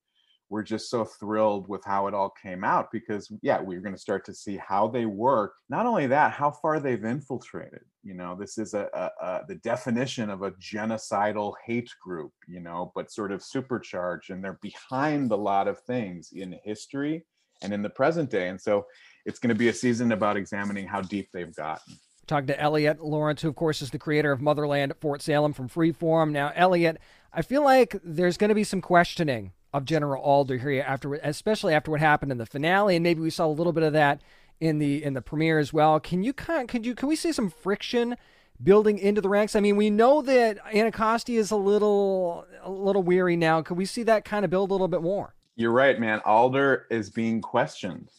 we're 0.49 0.63
just 0.63 0.89
so 0.89 1.03
thrilled 1.03 1.67
with 1.67 1.83
how 1.83 2.07
it 2.07 2.13
all 2.13 2.33
came 2.41 2.63
out 2.63 2.91
because 2.91 3.31
yeah 3.41 3.59
we're 3.59 3.81
going 3.81 3.95
to 3.95 4.01
start 4.01 4.25
to 4.25 4.33
see 4.33 4.57
how 4.57 4.87
they 4.87 5.05
work 5.05 5.55
not 5.69 5.85
only 5.85 6.07
that 6.07 6.31
how 6.31 6.51
far 6.51 6.79
they've 6.79 7.05
infiltrated 7.05 7.81
you 8.03 8.13
know 8.13 8.35
this 8.35 8.57
is 8.57 8.73
a, 8.73 8.87
a, 8.93 9.25
a, 9.25 9.41
the 9.47 9.55
definition 9.55 10.29
of 10.29 10.43
a 10.43 10.51
genocidal 10.51 11.53
hate 11.65 11.89
group 12.03 12.31
you 12.47 12.59
know 12.59 12.91
but 12.95 13.11
sort 13.11 13.31
of 13.31 13.43
supercharged 13.43 14.29
and 14.29 14.43
they're 14.43 14.59
behind 14.61 15.31
a 15.31 15.35
lot 15.35 15.67
of 15.67 15.79
things 15.81 16.31
in 16.33 16.57
history 16.63 17.25
and 17.61 17.73
in 17.73 17.81
the 17.81 17.89
present 17.89 18.29
day 18.29 18.49
and 18.49 18.59
so 18.59 18.85
it's 19.25 19.39
going 19.39 19.49
to 19.49 19.55
be 19.55 19.69
a 19.69 19.73
season 19.73 20.11
about 20.11 20.37
examining 20.37 20.87
how 20.87 21.01
deep 21.01 21.29
they've 21.33 21.55
gotten 21.55 21.93
Talking 22.27 22.47
to 22.47 22.59
Eliot 22.59 23.01
Laurence, 23.01 23.41
who, 23.41 23.47
of 23.47 23.55
course, 23.55 23.81
is 23.81 23.89
the 23.89 23.97
creator 23.97 24.33
of 24.33 24.41
Motherland 24.41 24.91
Fort 24.99 25.21
Salem 25.21 25.53
from 25.53 25.69
Freeform. 25.69 26.31
Now, 26.31 26.51
Eliot, 26.55 26.97
I 27.31 27.41
feel 27.41 27.63
like 27.63 27.95
there's 28.03 28.35
going 28.35 28.49
to 28.49 28.55
be 28.55 28.65
some 28.65 28.81
questioning 28.81 29.53
of 29.73 29.85
General 29.85 30.21
Alder 30.21 30.57
here 30.57 30.83
after, 30.85 31.13
especially 31.15 31.73
after 31.73 31.91
what 31.91 31.99
happened 31.99 32.31
in 32.31 32.37
the 32.37 32.45
finale, 32.45 32.95
and 32.95 33.03
maybe 33.03 33.21
we 33.21 33.29
saw 33.29 33.45
a 33.45 33.47
little 33.47 33.73
bit 33.73 33.83
of 33.83 33.93
that 33.93 34.21
in 34.59 34.79
the 34.79 35.03
in 35.03 35.13
the 35.13 35.21
premiere 35.21 35.59
as 35.59 35.71
well. 35.71 35.99
Can 35.99 36.23
you 36.23 36.33
kind 36.33 36.67
could 36.67 36.85
you 36.85 36.95
can 36.95 37.09
we 37.09 37.15
see 37.15 37.31
some 37.31 37.49
friction 37.49 38.15
building 38.63 38.97
into 38.97 39.21
the 39.21 39.29
ranks? 39.29 39.55
I 39.55 39.59
mean, 39.59 39.75
we 39.75 39.89
know 39.89 40.21
that 40.21 40.57
Anacostia 40.73 41.39
is 41.39 41.51
a 41.51 41.55
little 41.55 42.45
a 42.63 42.71
little 42.71 43.03
weary 43.03 43.35
now. 43.35 43.61
Could 43.61 43.77
we 43.77 43.85
see 43.85 44.03
that 44.03 44.25
kind 44.25 44.45
of 44.45 44.51
build 44.51 44.71
a 44.71 44.73
little 44.73 44.87
bit 44.87 45.01
more? 45.01 45.35
You're 45.55 45.71
right, 45.71 45.99
man. 45.99 46.21
Alder 46.25 46.85
is 46.89 47.09
being 47.09 47.41
questioned 47.41 48.09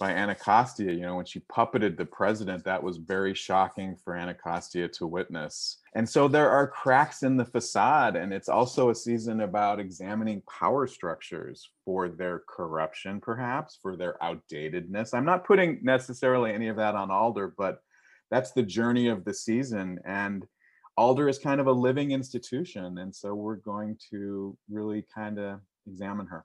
by 0.00 0.12
Anacostia. 0.12 0.90
You 0.90 1.02
know, 1.02 1.16
when 1.16 1.26
she 1.26 1.40
puppeted 1.40 1.96
the 1.96 2.06
president, 2.06 2.64
that 2.64 2.82
was 2.82 2.96
very 2.96 3.34
shocking 3.34 3.94
for 3.94 4.16
Anacostia 4.16 4.88
to 4.88 5.06
witness. 5.06 5.76
And 5.94 6.08
so 6.08 6.26
there 6.26 6.50
are 6.50 6.66
cracks 6.66 7.22
in 7.22 7.36
the 7.36 7.44
facade, 7.44 8.16
and 8.16 8.32
it's 8.32 8.48
also 8.48 8.90
a 8.90 8.94
season 8.94 9.42
about 9.42 9.78
examining 9.78 10.42
power 10.50 10.86
structures 10.86 11.70
for 11.84 12.08
their 12.08 12.42
corruption, 12.48 13.20
perhaps 13.20 13.78
for 13.80 13.96
their 13.96 14.16
outdatedness. 14.22 15.14
I'm 15.14 15.26
not 15.26 15.44
putting 15.44 15.78
necessarily 15.82 16.52
any 16.52 16.68
of 16.68 16.76
that 16.76 16.94
on 16.94 17.10
Alder, 17.10 17.54
but 17.56 17.82
that's 18.30 18.52
the 18.52 18.62
journey 18.62 19.08
of 19.08 19.24
the 19.24 19.34
season. 19.34 19.98
And 20.06 20.46
Alder 20.96 21.28
is 21.28 21.38
kind 21.38 21.60
of 21.60 21.66
a 21.66 21.72
living 21.72 22.12
institution. 22.12 22.98
And 22.98 23.14
so 23.14 23.34
we're 23.34 23.56
going 23.56 23.98
to 24.10 24.56
really 24.70 25.04
kind 25.14 25.38
of 25.38 25.60
examine 25.86 26.26
her 26.26 26.44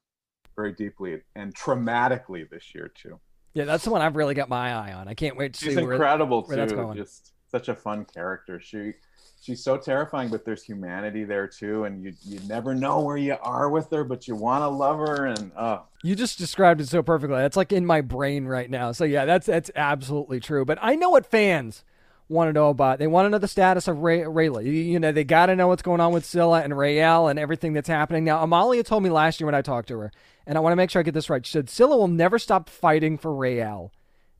very 0.55 0.73
deeply 0.73 1.21
and 1.35 1.53
traumatically 1.55 2.49
this 2.49 2.73
year, 2.73 2.91
too. 2.93 3.19
Yeah, 3.55 3.63
that's 3.63 3.85
the 3.85 3.89
one 3.89 4.01
I've 4.01 4.17
really 4.17 4.33
got 4.33 4.49
my 4.49 4.73
eye 4.73 4.93
on. 4.93 5.07
I 5.07 5.13
can't 5.13 5.37
wait 5.37 5.53
to 5.53 5.65
She's 5.65 5.75
see 5.75 5.81
incredible 5.81 6.43
where, 6.43 6.57
where 6.57 6.93
too. 6.93 6.99
Just 6.99 7.31
such 7.49 7.69
a 7.69 7.75
fun 7.75 8.05
character. 8.05 8.59
She 8.59 8.93
she's 9.41 9.63
so 9.63 9.77
terrifying, 9.77 10.29
but 10.29 10.43
there's 10.43 10.61
humanity 10.61 11.23
there 11.23 11.47
too, 11.47 11.85
and 11.85 12.03
you 12.03 12.13
you 12.25 12.39
never 12.47 12.75
know 12.75 12.99
where 12.99 13.15
you 13.15 13.37
are 13.41 13.69
with 13.69 13.89
her, 13.91 14.03
but 14.03 14.27
you 14.27 14.35
want 14.35 14.61
to 14.63 14.67
love 14.67 14.97
her, 14.97 15.27
and 15.27 15.53
uh 15.55 15.79
You 16.03 16.15
just 16.15 16.37
described 16.37 16.81
it 16.81 16.89
so 16.89 17.01
perfectly. 17.01 17.37
That's 17.37 17.55
like 17.55 17.71
in 17.71 17.85
my 17.85 18.01
brain 18.01 18.45
right 18.45 18.69
now. 18.69 18.91
So 18.91 19.05
yeah, 19.05 19.23
that's 19.23 19.45
that's 19.45 19.71
absolutely 19.73 20.41
true. 20.41 20.65
But 20.65 20.77
I 20.81 20.95
know 20.95 21.09
what 21.09 21.25
fans 21.25 21.85
want 22.27 22.49
to 22.49 22.53
know 22.53 22.69
about. 22.69 22.99
They 22.99 23.07
want 23.07 23.25
to 23.25 23.29
know 23.29 23.37
the 23.37 23.47
status 23.47 23.87
of 23.87 23.99
Ray, 23.99 24.21
Rayla. 24.21 24.63
You, 24.63 24.71
you 24.71 24.99
know, 24.99 25.11
they 25.11 25.23
got 25.23 25.47
to 25.47 25.55
know 25.55 25.67
what's 25.67 25.81
going 25.81 26.01
on 26.01 26.13
with 26.13 26.25
Scylla 26.25 26.61
and 26.61 26.73
Raelle 26.73 27.29
and 27.29 27.37
everything 27.37 27.73
that's 27.73 27.87
happening. 27.87 28.23
Now, 28.23 28.41
Amalia 28.41 28.83
told 28.83 29.03
me 29.03 29.09
last 29.09 29.39
year 29.39 29.45
when 29.45 29.55
I 29.55 29.61
talked 29.61 29.87
to 29.89 29.99
her, 29.99 30.11
and 30.47 30.57
I 30.57 30.61
want 30.61 30.71
to 30.71 30.77
make 30.77 30.89
sure 30.89 30.99
I 30.99 31.03
get 31.03 31.13
this 31.13 31.29
right. 31.29 31.45
She 31.45 31.51
said 31.51 31.69
Scylla 31.69 31.97
will 31.97 32.07
never 32.07 32.39
stop 32.39 32.69
fighting 32.69 33.17
for 33.17 33.31
Raelle 33.31 33.91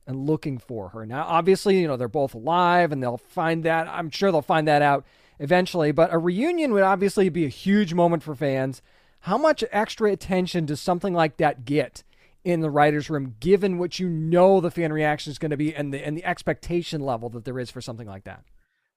and 0.06 0.26
looking 0.26 0.58
for 0.58 0.90
her. 0.90 1.04
Now, 1.06 1.24
obviously, 1.26 1.80
you 1.80 1.86
know, 1.86 1.96
they're 1.96 2.08
both 2.08 2.34
alive 2.34 2.92
and 2.92 3.02
they'll 3.02 3.18
find 3.18 3.64
that. 3.64 3.88
I'm 3.88 4.10
sure 4.10 4.30
they'll 4.30 4.42
find 4.42 4.68
that 4.68 4.82
out 4.82 5.04
eventually. 5.38 5.92
But 5.92 6.12
a 6.12 6.18
reunion 6.18 6.72
would 6.72 6.82
obviously 6.82 7.28
be 7.28 7.44
a 7.44 7.48
huge 7.48 7.92
moment 7.92 8.22
for 8.22 8.34
fans. 8.34 8.82
How 9.20 9.36
much 9.36 9.64
extra 9.72 10.12
attention 10.12 10.66
does 10.66 10.80
something 10.80 11.12
like 11.12 11.38
that 11.38 11.64
get 11.64 12.04
in 12.46 12.60
the 12.60 12.70
writers' 12.70 13.10
room, 13.10 13.34
given 13.40 13.76
what 13.76 13.98
you 13.98 14.08
know 14.08 14.60
the 14.60 14.70
fan 14.70 14.92
reaction 14.92 15.32
is 15.32 15.38
going 15.38 15.50
to 15.50 15.56
be 15.56 15.74
and 15.74 15.92
the 15.92 16.06
and 16.06 16.16
the 16.16 16.24
expectation 16.24 17.00
level 17.00 17.28
that 17.28 17.44
there 17.44 17.58
is 17.58 17.72
for 17.72 17.80
something 17.80 18.06
like 18.06 18.22
that? 18.22 18.44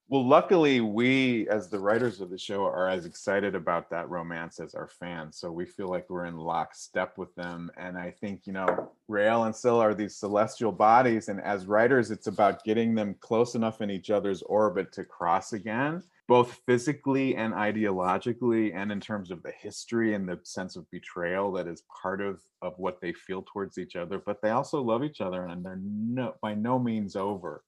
Well, 0.08 0.26
luckily, 0.26 0.82
we 0.82 1.48
as 1.50 1.68
the 1.68 1.80
writers 1.80 2.22
of 2.22 2.30
the 2.30 2.38
show 2.38 2.64
are 2.64 2.88
as 2.88 3.08
excited 3.08 3.56
about 3.56 3.90
that 3.90 4.08
romance 4.08 4.60
as 4.60 4.76
our 4.76 4.88
fans. 4.88 5.38
So 5.38 5.52
we 5.52 5.66
feel 5.66 5.88
like 5.88 6.10
we're 6.10 6.26
in 6.26 6.38
lockstep 6.38 7.18
with 7.18 7.34
them. 7.36 7.72
And 7.76 7.98
I 7.98 8.12
think, 8.12 8.46
you 8.46 8.54
know, 8.54 8.92
Raelle 9.08 9.46
and 9.46 9.56
Scylla 9.56 9.82
are 9.82 9.94
these 9.96 10.16
celestial 10.16 10.72
bodies. 10.72 11.30
And 11.30 11.42
as 11.42 11.66
writers, 11.66 12.10
it's 12.10 12.26
about 12.28 12.64
getting 12.64 12.96
them 12.96 13.16
close 13.20 13.54
enough 13.54 13.82
in 13.82 13.92
each 13.92 14.10
other's 14.10 14.42
orbit 14.44 14.92
to 14.94 15.04
cross 15.04 15.54
again, 15.54 16.02
both 16.30 16.62
physically 16.68 17.36
and 17.36 17.56
ideologically, 17.56 18.72
and 18.76 18.92
in 18.92 19.02
terms 19.02 19.32
of 19.32 19.42
the 19.42 19.52
history 19.52 20.14
and 20.14 20.30
the 20.30 20.40
sense 20.44 20.76
of 20.76 20.90
betrayal 20.92 21.52
that 21.52 21.68
is 21.68 21.82
part 22.02 22.22
of, 22.22 22.40
of 22.62 22.76
what 22.78 23.02
they 23.02 23.12
feel 23.12 23.44
towards 23.52 23.80
each 23.80 23.96
other. 23.96 24.22
But 24.24 24.40
they 24.40 24.52
also 24.52 24.80
love 24.80 25.04
each 25.04 25.22
other 25.22 25.48
and 25.48 25.66
they're 25.66 25.80
no, 25.82 26.36
by 26.40 26.54
no 26.54 26.78
means 26.78 27.16
over. 27.16 27.64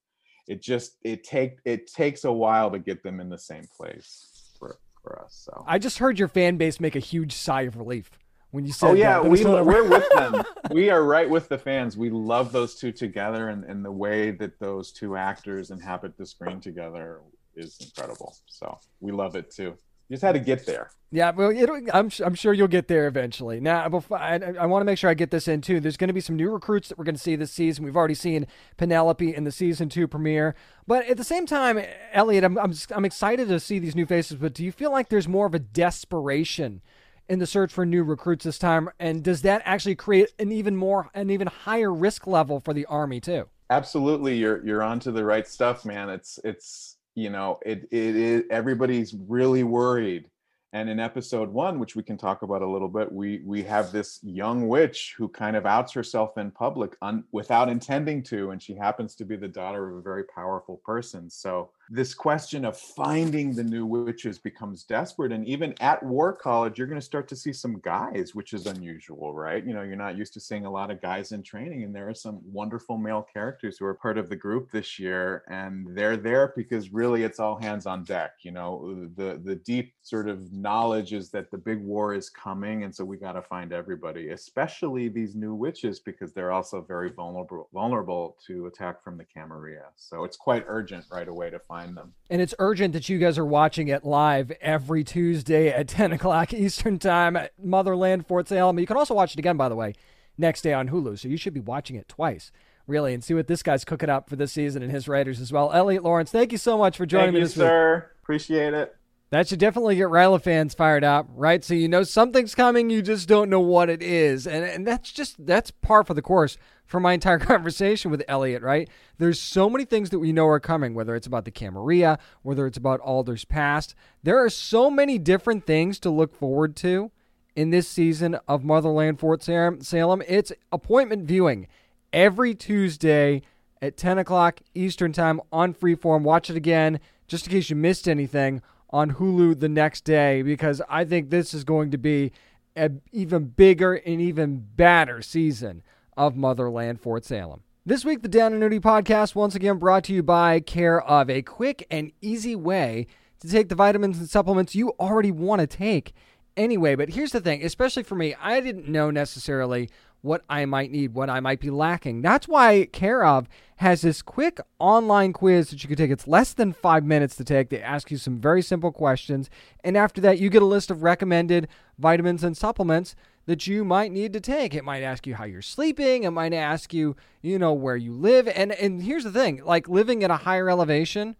It 0.47 0.61
just 0.61 0.97
it 1.03 1.23
take 1.23 1.57
it 1.65 1.87
takes 1.87 2.23
a 2.23 2.31
while 2.31 2.69
to 2.69 2.77
get 2.77 3.01
them 3.01 3.19
in 3.19 3.29
the 3.29 3.37
same 3.37 3.65
place 3.75 4.53
for 4.59 4.77
for 5.01 5.19
us 5.23 5.43
so. 5.45 5.63
I 5.67 5.79
just 5.79 5.97
heard 5.97 6.19
your 6.19 6.27
fan 6.27 6.57
base 6.57 6.79
make 6.79 6.95
a 6.95 6.99
huge 6.99 7.33
sigh 7.33 7.63
of 7.63 7.77
relief 7.77 8.11
when 8.51 8.65
you 8.65 8.73
said 8.73 8.89
oh 8.89 8.93
yeah 8.93 9.21
we, 9.21 9.43
of- 9.43 9.65
we're 9.65 9.87
with 9.87 10.07
them. 10.15 10.43
We 10.71 10.89
are 10.89 11.03
right 11.03 11.29
with 11.29 11.47
the 11.47 11.57
fans. 11.57 11.97
We 11.97 12.09
love 12.09 12.51
those 12.51 12.75
two 12.75 12.91
together 12.91 13.49
and, 13.49 13.63
and 13.63 13.83
the 13.83 13.91
way 13.91 14.31
that 14.31 14.59
those 14.59 14.91
two 14.91 15.15
actors 15.15 15.71
inhabit 15.71 16.17
the 16.17 16.25
screen 16.25 16.59
together 16.59 17.21
is 17.55 17.77
incredible 17.81 18.35
so 18.47 18.77
we 18.99 19.11
love 19.11 19.35
it 19.35 19.51
too 19.51 19.75
you 20.09 20.15
just 20.15 20.23
had 20.23 20.33
to 20.33 20.39
get 20.39 20.65
there 20.65 20.91
Yeah, 21.13 21.31
well, 21.31 21.51
I'm 21.93 22.09
I'm 22.25 22.35
sure 22.35 22.53
you'll 22.53 22.69
get 22.69 22.87
there 22.87 23.05
eventually. 23.05 23.59
Now, 23.59 23.89
before, 23.89 24.17
I, 24.17 24.35
I 24.57 24.65
want 24.65 24.79
to 24.79 24.85
make 24.85 24.97
sure 24.97 25.09
I 25.09 25.13
get 25.13 25.29
this 25.29 25.45
in 25.45 25.59
too. 25.59 25.81
There's 25.81 25.97
going 25.97 26.07
to 26.07 26.13
be 26.13 26.21
some 26.21 26.37
new 26.37 26.49
recruits 26.49 26.87
that 26.87 26.97
we're 26.97 27.03
going 27.03 27.15
to 27.15 27.21
see 27.21 27.35
this 27.35 27.51
season. 27.51 27.83
We've 27.83 27.97
already 27.97 28.13
seen 28.13 28.47
Penelope 28.77 29.35
in 29.35 29.43
the 29.43 29.51
season 29.51 29.89
two 29.89 30.07
premiere, 30.07 30.55
but 30.87 31.05
at 31.07 31.17
the 31.17 31.25
same 31.25 31.45
time, 31.45 31.83
Eliot, 32.13 32.45
I'm 32.45 32.57
I'm, 32.57 32.73
I'm 32.95 33.03
excited 33.03 33.49
to 33.49 33.59
see 33.59 33.77
these 33.77 33.93
new 33.93 34.05
faces. 34.05 34.37
But 34.37 34.53
do 34.53 34.63
you 34.63 34.71
feel 34.71 34.89
like 34.89 35.09
there's 35.09 35.27
more 35.27 35.45
of 35.45 35.53
a 35.53 35.59
desperation 35.59 36.81
in 37.27 37.39
the 37.39 37.47
search 37.47 37.73
for 37.73 37.85
new 37.85 38.05
recruits 38.05 38.45
this 38.45 38.57
time? 38.57 38.89
And 38.97 39.21
does 39.21 39.41
that 39.41 39.61
actually 39.65 39.95
create 39.95 40.29
an 40.39 40.53
even 40.53 40.77
more 40.77 41.09
an 41.13 41.29
even 41.29 41.47
higher 41.47 41.93
risk 41.93 42.25
level 42.25 42.61
for 42.61 42.73
the 42.73 42.85
army 42.85 43.19
too? 43.19 43.49
absolutely 43.69 44.35
you're 44.35 44.63
you're 44.65 44.83
onto 44.83 45.11
the 45.11 45.23
right 45.23 45.47
stuff 45.47 45.85
man 45.85 46.09
it's 46.09 46.41
it's 46.43 46.97
you 47.15 47.29
know 47.29 47.59
it 47.65 47.87
it 47.91 48.15
is 48.15 48.43
everybody's 48.49 49.13
really 49.13 49.63
worried. 49.63 50.27
And 50.73 50.89
in 50.89 51.01
episode 51.01 51.49
one 51.49 51.79
which 51.79 51.97
we 51.97 52.03
can 52.03 52.17
talk 52.17 52.43
about 52.43 52.61
a 52.61 52.67
little 52.67 52.87
bit 52.87 53.11
we 53.11 53.41
we 53.45 53.61
have 53.63 53.91
this 53.91 54.19
young 54.23 54.69
witch 54.69 55.15
who 55.17 55.27
kind 55.27 55.57
of 55.57 55.65
outs 55.65 55.91
herself 55.91 56.37
in 56.37 56.49
public 56.51 56.95
un, 57.01 57.25
without 57.33 57.67
intending 57.67 58.23
to 58.23 58.51
and 58.51 58.61
she 58.61 58.75
happens 58.75 59.15
to 59.15 59.25
be 59.25 59.35
the 59.35 59.49
daughter 59.49 59.89
of 59.89 59.97
a 59.97 60.01
very 60.01 60.23
powerful 60.23 60.81
person. 60.85 61.29
So 61.29 61.71
this 61.93 62.13
question 62.13 62.63
of 62.63 62.77
finding 62.77 63.53
the 63.53 63.63
new 63.63 63.85
witches 63.85 64.39
becomes 64.39 64.83
desperate 64.83 65.33
and 65.33 65.45
even 65.45 65.75
at 65.81 66.01
war 66.01 66.31
college 66.31 66.77
you're 66.77 66.87
going 66.87 66.99
to 66.99 67.05
start 67.05 67.27
to 67.27 67.35
see 67.35 67.51
some 67.51 67.79
guys 67.81 68.33
which 68.33 68.53
is 68.53 68.65
unusual 68.65 69.33
right? 69.33 69.65
You 69.65 69.73
know 69.73 69.81
you're 69.81 69.97
not 69.97 70.17
used 70.17 70.33
to 70.33 70.39
seeing 70.39 70.65
a 70.65 70.71
lot 70.71 70.89
of 70.89 71.01
guys 71.01 71.33
in 71.33 71.43
training 71.43 71.83
and 71.83 71.93
there 71.93 72.07
are 72.07 72.13
some 72.13 72.39
wonderful 72.45 72.97
male 72.97 73.27
characters 73.33 73.77
who 73.77 73.85
are 73.85 73.93
part 73.93 74.17
of 74.17 74.29
the 74.29 74.35
group 74.37 74.71
this 74.71 74.99
year 74.99 75.43
and 75.49 75.85
they're 75.95 76.15
there 76.15 76.53
because 76.55 76.93
really 76.93 77.23
it's 77.23 77.39
all 77.39 77.59
hands 77.59 77.85
on 77.85 78.05
deck 78.05 78.31
you 78.41 78.51
know? 78.51 79.09
The 79.17 79.41
the 79.43 79.55
deep 79.55 79.93
sort 80.01 80.29
of 80.29 80.53
knowledge 80.53 81.11
is 81.11 81.29
that 81.31 81.51
the 81.51 81.57
big 81.57 81.81
war 81.83 82.13
is 82.13 82.29
coming 82.29 82.85
and 82.85 82.95
so 82.95 83.03
we 83.03 83.17
got 83.17 83.33
to 83.33 83.41
find 83.41 83.73
everybody 83.73 84.29
especially 84.29 85.09
these 85.09 85.35
new 85.35 85.53
witches 85.53 85.99
because 85.99 86.31
they're 86.31 86.53
also 86.53 86.81
very 86.81 87.09
vulnerable 87.09 87.67
vulnerable 87.73 88.37
to 88.47 88.67
attack 88.67 89.03
from 89.03 89.17
the 89.17 89.25
camarilla. 89.25 89.87
So 89.95 90.23
it's 90.23 90.37
quite 90.37 90.63
urgent 90.67 91.05
right 91.11 91.27
away 91.27 91.49
to 91.49 91.59
find 91.59 91.80
them 91.85 92.13
And 92.29 92.41
it's 92.41 92.53
urgent 92.59 92.93
that 92.93 93.09
you 93.09 93.19
guys 93.19 93.37
are 93.37 93.45
watching 93.45 93.87
it 93.87 94.03
live 94.05 94.51
every 94.61 95.03
Tuesday 95.03 95.69
at 95.69 95.87
10 95.87 96.13
o'clock 96.13 96.53
Eastern 96.53 96.99
Time 96.99 97.35
at 97.35 97.51
Motherland, 97.61 98.27
Fort 98.27 98.47
Salem. 98.47 98.79
You 98.79 98.87
can 98.87 98.97
also 98.97 99.13
watch 99.13 99.33
it 99.33 99.39
again, 99.39 99.57
by 99.57 99.69
the 99.69 99.75
way, 99.75 99.93
next 100.37 100.61
day 100.61 100.73
on 100.73 100.89
Hulu. 100.89 101.19
So 101.19 101.27
you 101.27 101.37
should 101.37 101.53
be 101.53 101.59
watching 101.59 101.95
it 101.95 102.07
twice, 102.07 102.51
really, 102.87 103.13
and 103.13 103.23
see 103.23 103.33
what 103.33 103.47
this 103.47 103.63
guy's 103.63 103.83
cooking 103.83 104.09
up 104.09 104.29
for 104.29 104.35
this 104.35 104.51
season 104.51 104.81
and 104.83 104.91
his 104.91 105.07
writers 105.07 105.39
as 105.41 105.51
well. 105.51 105.71
Eliot 105.73 106.03
Laurence, 106.03 106.31
thank 106.31 106.51
you 106.51 106.57
so 106.57 106.77
much 106.77 106.97
for 106.97 107.05
joining 107.05 107.27
thank 107.27 107.33
me 107.35 107.39
you 107.39 107.45
this 107.45 107.57
week. 107.57 107.65
sir 107.65 108.11
appreciate 108.21 108.73
it 108.73 108.95
That 109.31 109.47
should 109.47 109.59
definitely 109.59 109.95
get 109.95 110.09
Ryla 110.09 110.41
fans 110.41 110.73
fired 110.73 111.05
up, 111.05 111.25
right? 111.33 111.63
So 111.63 111.73
you 111.73 111.87
know 111.87 112.03
something's 112.03 112.53
coming, 112.53 112.89
you 112.89 113.01
just 113.01 113.29
don't 113.29 113.49
know 113.49 113.61
what 113.61 113.89
it 113.89 114.03
is. 114.03 114.45
And 114.45 114.65
and 114.65 114.85
that's 114.85 115.09
just 115.09 115.45
that's 115.45 115.71
par 115.71 116.03
for 116.03 116.13
the 116.13 116.21
course 116.21 116.57
for 116.85 116.99
my 116.99 117.13
entire 117.13 117.39
conversation 117.39 118.11
with 118.11 118.23
Eliot, 118.27 118.61
right? 118.61 118.89
There's 119.19 119.39
so 119.39 119.69
many 119.69 119.85
things 119.85 120.09
that 120.09 120.19
we 120.19 120.33
know 120.33 120.47
are 120.47 120.59
coming, 120.59 120.93
whether 120.93 121.15
it's 121.15 121.27
about 121.27 121.45
the 121.45 121.51
Camarilla, 121.51 122.19
whether 122.41 122.67
it's 122.67 122.77
about 122.77 122.99
Alder's 122.99 123.45
past. 123.45 123.95
There 124.21 124.37
are 124.37 124.49
so 124.49 124.91
many 124.91 125.17
different 125.17 125.65
things 125.65 125.97
to 125.99 126.09
look 126.09 126.35
forward 126.35 126.75
to 126.77 127.11
in 127.55 127.69
this 127.69 127.87
season 127.87 128.37
of 128.49 128.65
Motherland 128.65 129.19
Fort 129.19 129.41
Salem. 129.41 130.23
It's 130.27 130.51
appointment 130.73 131.23
viewing 131.23 131.67
every 132.11 132.53
Tuesday 132.53 133.43
at 133.81 133.95
10 133.95 134.17
o'clock 134.17 134.59
Eastern 134.75 135.13
Time 135.13 135.39
on 135.53 135.73
Freeform. 135.73 136.23
Watch 136.23 136.49
it 136.49 136.57
again 136.57 136.99
just 137.27 137.47
in 137.47 137.53
case 137.53 137.69
you 137.69 137.77
missed 137.77 138.09
anything 138.09 138.61
on 138.91 139.13
Hulu 139.13 139.59
the 139.59 139.69
next 139.69 140.01
day 140.03 140.41
because 140.41 140.81
I 140.89 141.05
think 141.05 141.29
this 141.29 141.53
is 141.53 141.63
going 141.63 141.91
to 141.91 141.97
be 141.97 142.31
an 142.75 143.01
even 143.11 143.45
bigger 143.45 143.95
and 143.95 144.21
even 144.21 144.65
badder 144.75 145.21
season 145.21 145.83
of 146.17 146.35
Motherland 146.35 147.01
Fort 147.01 147.25
Salem. 147.25 147.61
This 147.85 148.05
week, 148.05 148.21
the 148.21 148.27
Down 148.27 148.53
and 148.53 148.61
Nerdy 148.61 148.79
podcast 148.79 149.33
once 149.33 149.55
again 149.55 149.77
brought 149.77 150.03
to 150.03 150.13
you 150.13 150.21
by 150.21 150.59
Care 150.59 151.01
of, 151.01 151.29
a 151.29 151.41
quick 151.41 151.87
and 151.89 152.11
easy 152.21 152.55
way 152.55 153.07
to 153.39 153.49
take 153.49 153.69
the 153.69 153.75
vitamins 153.75 154.19
and 154.19 154.29
supplements 154.29 154.75
you 154.75 154.89
already 154.99 155.31
want 155.31 155.61
to 155.61 155.67
take 155.67 156.13
anyway. 156.55 156.95
But 156.95 157.09
here's 157.09 157.31
the 157.31 157.41
thing, 157.41 157.63
especially 157.63 158.03
for 158.03 158.15
me, 158.15 158.35
I 158.39 158.59
didn't 158.61 158.87
know 158.87 159.09
necessarily 159.09 159.89
what 160.21 160.43
I 160.49 160.65
might 160.65 160.91
need, 160.91 161.13
what 161.13 161.29
I 161.29 161.39
might 161.39 161.59
be 161.59 161.69
lacking. 161.69 162.21
That's 162.21 162.47
why 162.47 162.87
Care 162.91 163.25
of 163.25 163.47
has 163.77 164.01
this 164.01 164.21
quick 164.21 164.59
online 164.77 165.33
quiz 165.33 165.71
that 165.71 165.83
you 165.83 165.87
can 165.87 165.97
take. 165.97 166.11
It's 166.11 166.27
less 166.27 166.53
than 166.53 166.73
five 166.73 167.03
minutes 167.03 167.35
to 167.37 167.43
take. 167.43 167.69
They 167.69 167.81
ask 167.81 168.11
you 168.11 168.17
some 168.17 168.39
very 168.39 168.61
simple 168.61 168.91
questions. 168.91 169.49
And 169.83 169.97
after 169.97 170.21
that, 170.21 170.39
you 170.39 170.49
get 170.49 170.61
a 170.61 170.65
list 170.65 170.91
of 170.91 171.01
recommended 171.01 171.67
vitamins 171.97 172.43
and 172.43 172.55
supplements 172.55 173.15
that 173.47 173.65
you 173.65 173.83
might 173.83 174.11
need 174.11 174.33
to 174.33 174.39
take. 174.39 174.75
It 174.75 174.85
might 174.85 175.01
ask 175.01 175.25
you 175.25 175.35
how 175.35 175.45
you're 175.45 175.63
sleeping. 175.63 176.23
It 176.23 176.29
might 176.29 176.53
ask 176.53 176.93
you, 176.93 177.15
you 177.41 177.57
know, 177.57 177.73
where 177.73 177.95
you 177.95 178.13
live. 178.13 178.47
And 178.47 178.71
and 178.73 179.01
here's 179.01 179.23
the 179.23 179.31
thing, 179.31 179.61
like 179.65 179.89
living 179.89 180.23
at 180.23 180.29
a 180.29 180.37
higher 180.37 180.69
elevation, 180.69 181.35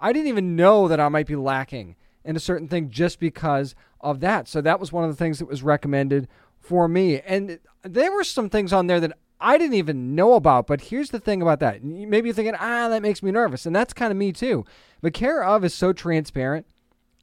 I 0.00 0.12
didn't 0.12 0.28
even 0.28 0.54
know 0.54 0.86
that 0.86 1.00
I 1.00 1.08
might 1.08 1.26
be 1.26 1.36
lacking 1.36 1.96
in 2.24 2.36
a 2.36 2.40
certain 2.40 2.68
thing 2.68 2.90
just 2.90 3.18
because 3.18 3.74
of 4.00 4.20
that. 4.20 4.46
So 4.46 4.60
that 4.60 4.78
was 4.78 4.92
one 4.92 5.04
of 5.04 5.10
the 5.10 5.16
things 5.16 5.40
that 5.40 5.48
was 5.48 5.62
recommended 5.62 6.28
for 6.60 6.86
me. 6.86 7.20
And 7.20 7.58
there 7.82 8.12
were 8.12 8.24
some 8.24 8.50
things 8.50 8.72
on 8.72 8.86
there 8.86 9.00
that 9.00 9.12
I 9.40 9.56
didn't 9.56 9.74
even 9.74 10.14
know 10.14 10.34
about. 10.34 10.66
But 10.66 10.82
here's 10.82 11.10
the 11.10 11.20
thing 11.20 11.40
about 11.42 11.60
that. 11.60 11.82
Maybe 11.82 12.28
you're 12.28 12.34
thinking, 12.34 12.56
ah, 12.58 12.88
that 12.88 13.02
makes 13.02 13.22
me 13.22 13.30
nervous. 13.30 13.66
And 13.66 13.74
that's 13.74 13.92
kind 13.92 14.10
of 14.10 14.16
me 14.16 14.32
too. 14.32 14.64
But 15.00 15.14
Care 15.14 15.42
of 15.42 15.64
is 15.64 15.74
so 15.74 15.92
transparent 15.92 16.66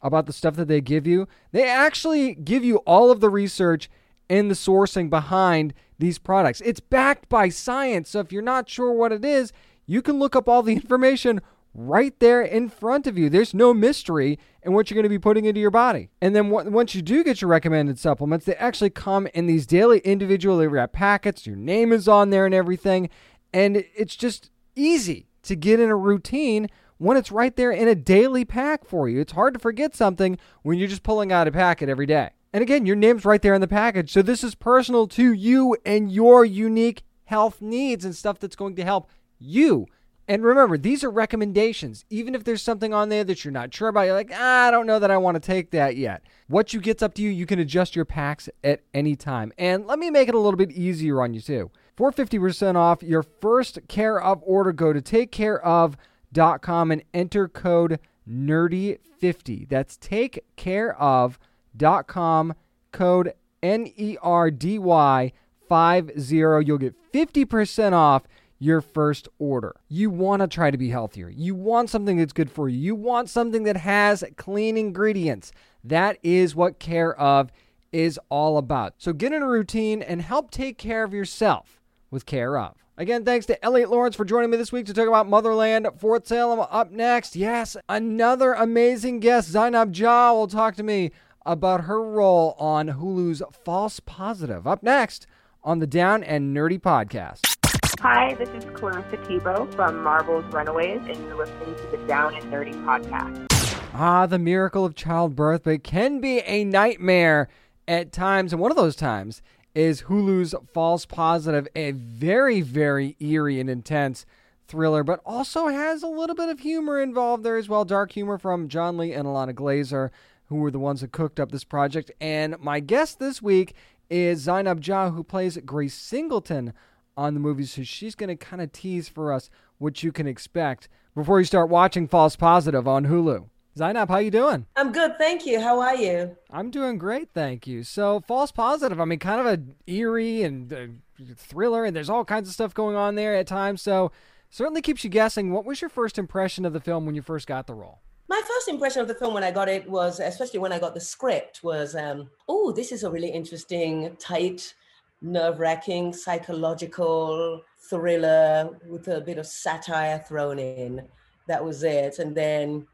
about 0.01 0.25
the 0.25 0.33
stuff 0.33 0.55
that 0.55 0.67
they 0.67 0.81
give 0.81 1.05
you. 1.05 1.27
They 1.51 1.67
actually 1.67 2.35
give 2.35 2.63
you 2.63 2.77
all 2.77 3.11
of 3.11 3.19
the 3.19 3.29
research 3.29 3.89
and 4.29 4.49
the 4.49 4.55
sourcing 4.55 5.09
behind 5.09 5.73
these 5.99 6.17
products. 6.17 6.61
It's 6.61 6.79
backed 6.79 7.29
by 7.29 7.49
science. 7.49 8.09
So 8.09 8.19
if 8.19 8.31
you're 8.31 8.41
not 8.41 8.69
sure 8.69 8.91
what 8.91 9.11
it 9.11 9.23
is, 9.23 9.53
you 9.85 10.01
can 10.01 10.19
look 10.19 10.35
up 10.35 10.49
all 10.49 10.63
the 10.63 10.73
information 10.75 11.41
right 11.73 12.17
there 12.19 12.41
in 12.41 12.69
front 12.69 13.07
of 13.07 13.17
you. 13.17 13.29
There's 13.29 13.53
no 13.53 13.73
mystery 13.73 14.39
in 14.67 14.73
what 14.73 14.91
you're 14.91 14.95
going 14.95 15.03
to 15.03 15.09
be 15.09 15.17
putting 15.17 15.45
into 15.45 15.61
your 15.61 15.71
body. 15.71 16.09
And 16.21 16.35
then 16.35 16.49
w- 16.49 16.69
once 16.69 16.93
you 16.93 17.01
do 17.01 17.23
get 17.23 17.41
your 17.41 17.49
recommended 17.49 17.97
supplements, 17.97 18.45
they 18.45 18.55
actually 18.55 18.89
come 18.89 19.25
in 19.33 19.47
these 19.47 19.65
daily 19.65 19.99
individually 19.99 20.67
wrapped 20.67 20.93
packets. 20.93 21.47
Your 21.47 21.55
name 21.55 21.93
is 21.93 22.07
on 22.07 22.29
there 22.29 22.45
and 22.45 22.53
everything. 22.53 23.09
And 23.53 23.85
it's 23.95 24.15
just 24.15 24.51
easy 24.75 25.29
to 25.43 25.55
get 25.55 25.79
in 25.79 25.89
a 25.89 25.95
routine 25.95 26.67
when 26.97 27.15
it's 27.15 27.31
right 27.31 27.55
there 27.55 27.71
in 27.71 27.87
a 27.87 27.95
daily 27.95 28.43
pack 28.43 28.83
for 28.85 29.07
you. 29.07 29.21
It's 29.21 29.31
hard 29.31 29.53
to 29.53 29.59
forget 29.59 29.95
something 29.95 30.37
when 30.63 30.77
you're 30.77 30.89
just 30.89 31.03
pulling 31.03 31.31
out 31.31 31.47
a 31.47 31.51
packet 31.51 31.87
every 31.87 32.05
day. 32.05 32.31
And 32.51 32.61
again, 32.61 32.85
your 32.85 32.95
name's 32.97 33.23
right 33.23 33.41
there 33.41 33.53
in 33.53 33.61
the 33.61 33.67
package. 33.67 34.11
So 34.11 34.21
this 34.21 34.43
is 34.43 34.53
personal 34.53 35.07
to 35.09 35.31
you 35.31 35.77
and 35.85 36.11
your 36.11 36.43
unique 36.43 37.03
health 37.25 37.61
needs 37.61 38.03
and 38.03 38.15
stuff 38.15 38.39
that's 38.39 38.55
going 38.55 38.75
to 38.75 38.83
help 38.83 39.09
you 39.39 39.87
and 40.27 40.43
remember, 40.43 40.77
these 40.77 41.05
are 41.05 41.09
recommendations. 41.09 42.03
Even 42.09 42.35
if 42.35 42.43
there's 42.43 42.61
something 42.61 42.93
on 42.93 43.07
there 43.09 43.23
that 43.23 43.45
you're 43.45 43.51
not 43.51 43.73
sure 43.73 43.87
about, 43.87 44.01
you're 44.01 44.13
like, 44.13 44.29
ah, 44.33 44.67
I 44.67 44.71
don't 44.71 44.85
know 44.85 44.99
that 44.99 45.09
I 45.09 45.15
want 45.17 45.35
to 45.35 45.39
take 45.39 45.71
that 45.71 45.95
yet. 45.95 46.21
What 46.47 46.73
you 46.73 46.81
get's 46.81 47.01
up 47.01 47.13
to 47.15 47.21
you. 47.21 47.29
You 47.29 47.45
can 47.45 47.59
adjust 47.59 47.95
your 47.95 48.03
packs 48.03 48.49
at 48.63 48.81
any 48.93 49.15
time. 49.15 49.53
And 49.57 49.87
let 49.87 49.99
me 49.99 50.09
make 50.09 50.27
it 50.27 50.35
a 50.35 50.39
little 50.39 50.57
bit 50.57 50.71
easier 50.71 51.21
on 51.21 51.33
you 51.33 51.39
too. 51.39 51.71
For 51.95 52.11
50% 52.11 52.75
off 52.75 53.01
your 53.01 53.23
first 53.23 53.79
care 53.87 54.21
of 54.21 54.43
order, 54.45 54.73
go 54.73 54.91
to 54.91 55.01
takecareof.com 55.01 56.91
and 56.91 57.03
enter 57.13 57.47
code 57.47 58.01
NERDY50. 58.29 59.69
That's 59.69 59.97
takecareof.com, 59.97 62.53
code 62.91 63.33
N 63.63 63.87
E 63.95 64.17
R 64.21 64.51
D 64.51 64.77
Y 64.77 65.31
50. 65.69 66.65
You'll 66.65 66.77
get 66.77 66.95
50% 67.13 67.93
off 67.93 68.23
your 68.59 68.81
first 68.81 69.27
order. 69.39 69.75
You 69.87 70.09
want 70.09 70.41
to 70.41 70.47
try 70.47 70.71
to 70.71 70.77
be 70.77 70.89
healthier. 70.89 71.29
You 71.29 71.55
want 71.55 71.89
something 71.89 72.17
that's 72.17 72.33
good 72.33 72.51
for 72.51 72.67
you. 72.69 72.77
You 72.77 72.95
want 72.95 73.29
something 73.29 73.63
that 73.63 73.77
has 73.77 74.23
clean 74.35 74.77
ingredients. 74.77 75.51
That 75.83 76.17
is 76.23 76.55
what 76.55 76.79
Care 76.79 77.17
of 77.19 77.51
is 77.91 78.19
all 78.29 78.57
about. 78.57 78.95
So 78.97 79.13
get 79.13 79.31
in 79.31 79.41
a 79.41 79.47
routine 79.47 80.01
and 80.01 80.21
help 80.21 80.51
take 80.51 80.77
care 80.77 81.03
of 81.03 81.13
yourself 81.13 81.81
with 82.11 82.25
Care 82.25 82.57
of. 82.57 82.75
Again, 82.99 83.23
thanks 83.23 83.45
to 83.45 83.63
Eliot 83.63 83.91
Laurence 83.91 84.15
for 84.15 84.25
joining 84.25 84.49
me 84.49 84.57
this 84.57 84.71
week 84.71 84.87
to 84.87 84.93
talk 84.93 85.07
about 85.07 85.29
Motherland, 85.29 85.87
Fort 85.99 86.25
Salem. 86.25 86.65
Up 86.71 86.91
next, 86.91 87.35
yes, 87.35 87.77
another 87.87 88.53
amazing 88.53 89.19
guest, 89.19 89.49
Zainab 89.49 89.91
Jah, 89.91 90.33
will 90.33 90.47
talk 90.47 90.75
to 90.75 90.83
me 90.83 91.11
about 91.45 91.81
her 91.81 92.01
role 92.01 92.55
on 92.57 92.87
Hulu's 92.87 93.43
False 93.63 93.99
Positive. 93.99 94.65
Up 94.65 94.81
next 94.81 95.27
on 95.63 95.77
the 95.77 95.87
Down 95.87 96.23
and 96.23 96.57
Nerdy 96.57 96.79
podcast. 96.79 97.56
Hi, 98.01 98.35
this 98.35 98.49
is 98.49 98.63
Clarissa 98.75 99.17
Thibeaux 99.17 99.73
from 99.73 100.03
Marvel's 100.03 100.45
Runaways, 100.53 101.01
and 101.07 101.17
you're 101.25 101.35
listening 101.35 101.73
to 101.73 101.87
the 101.87 101.97
Down 102.05 102.35
and 102.35 102.51
Dirty 102.51 102.73
podcast. 102.73 103.47
Ah, 103.91 104.27
the 104.27 104.37
miracle 104.37 104.85
of 104.85 104.93
childbirth, 104.93 105.63
but 105.63 105.73
it 105.73 105.83
can 105.83 106.21
be 106.21 106.41
a 106.41 106.63
nightmare 106.63 107.49
at 107.87 108.11
times. 108.11 108.53
And 108.53 108.61
one 108.61 108.69
of 108.69 108.77
those 108.77 108.95
times 108.95 109.41
is 109.73 110.03
Hulu's 110.03 110.53
False 110.75 111.07
Positive, 111.07 111.67
a 111.75 111.89
very, 111.89 112.61
very 112.61 113.15
eerie 113.19 113.59
and 113.59 113.67
intense 113.67 114.27
thriller, 114.67 115.03
but 115.03 115.19
also 115.25 115.65
has 115.65 116.03
a 116.03 116.07
little 116.07 116.35
bit 116.35 116.49
of 116.49 116.59
humor 116.59 117.01
involved 117.01 117.43
there 117.43 117.57
as 117.57 117.67
well. 117.67 117.83
Dark 117.83 118.11
humor 118.11 118.37
from 118.37 118.67
John 118.67 118.97
Lee 118.97 119.13
and 119.13 119.25
Ilana 119.25 119.55
Glazer, 119.55 120.11
who 120.49 120.57
were 120.57 120.69
the 120.69 120.77
ones 120.77 121.01
that 121.01 121.11
cooked 121.11 121.39
up 121.39 121.51
this 121.51 121.63
project. 121.63 122.11
And 122.21 122.59
my 122.59 122.79
guest 122.79 123.17
this 123.17 123.41
week 123.41 123.73
is 124.07 124.41
Zainab 124.41 124.81
Jah, 124.81 125.09
who 125.09 125.23
plays 125.23 125.57
Grace 125.65 125.95
Singleton 125.95 126.73
on 127.17 127.33
the 127.33 127.39
movie, 127.39 127.65
so 127.65 127.83
she's 127.83 128.15
going 128.15 128.29
to 128.29 128.35
kind 128.35 128.61
of 128.61 128.71
tease 128.71 129.09
for 129.09 129.33
us 129.33 129.49
what 129.79 130.03
you 130.03 130.11
can 130.11 130.27
expect 130.27 130.87
before 131.15 131.39
you 131.39 131.45
start 131.45 131.67
watching 131.69 132.07
False 132.07 132.35
Positive 132.35 132.87
on 132.87 133.07
Hulu. 133.07 133.49
Zainab, 133.75 134.09
how 134.09 134.17
you 134.17 134.31
doing? 134.31 134.65
I'm 134.75 134.91
good, 134.91 135.17
thank 135.17 135.45
you. 135.45 135.59
How 135.59 135.79
are 135.79 135.95
you? 135.95 136.35
I'm 136.49 136.71
doing 136.71 136.97
great, 136.97 137.29
thank 137.33 137.67
you. 137.67 137.83
So, 137.83 138.19
False 138.21 138.51
Positive, 138.51 138.99
I 138.99 139.05
mean, 139.05 139.19
kind 139.19 139.39
of 139.39 139.45
a 139.45 139.91
eerie 139.91 140.43
and 140.43 140.73
uh, 140.73 140.87
thriller, 141.35 141.85
and 141.85 141.95
there's 141.95 142.09
all 142.09 142.25
kinds 142.25 142.47
of 142.47 142.53
stuff 142.53 142.73
going 142.73 142.95
on 142.95 143.15
there 143.15 143.35
at 143.35 143.45
times. 143.45 143.81
So, 143.81 144.11
certainly 144.49 144.81
keeps 144.81 145.03
you 145.03 145.09
guessing. 145.09 145.51
What 145.51 145.65
was 145.65 145.81
your 145.81 145.89
first 145.89 146.17
impression 146.17 146.65
of 146.65 146.73
the 146.73 146.79
film 146.79 147.05
when 147.05 147.15
you 147.15 147.21
first 147.21 147.45
got 147.45 147.67
the 147.67 147.75
role? 147.75 147.99
My 148.27 148.41
first 148.47 148.67
impression 148.67 149.01
of 149.01 149.07
the 149.07 149.15
film 149.15 149.33
when 149.33 149.43
I 149.43 149.51
got 149.51 149.69
it 149.69 149.89
was, 149.89 150.19
especially 150.19 150.59
when 150.59 150.73
I 150.73 150.79
got 150.79 150.93
the 150.93 150.99
script, 150.99 151.63
was, 151.63 151.95
um, 151.95 152.29
oh, 152.49 152.71
this 152.71 152.91
is 152.91 153.03
a 153.03 153.11
really 153.11 153.29
interesting, 153.29 154.15
tight 154.19 154.73
nerve 155.21 155.59
wracking 155.59 156.13
psychological 156.13 157.61
thriller 157.89 158.69
with 158.87 159.07
a 159.07 159.21
bit 159.21 159.37
of 159.37 159.47
satire 159.47 160.23
thrown 160.27 160.59
in. 160.59 161.01
That 161.47 161.63
was 161.63 161.83
it. 161.83 162.19
And 162.19 162.35
then 162.35 162.87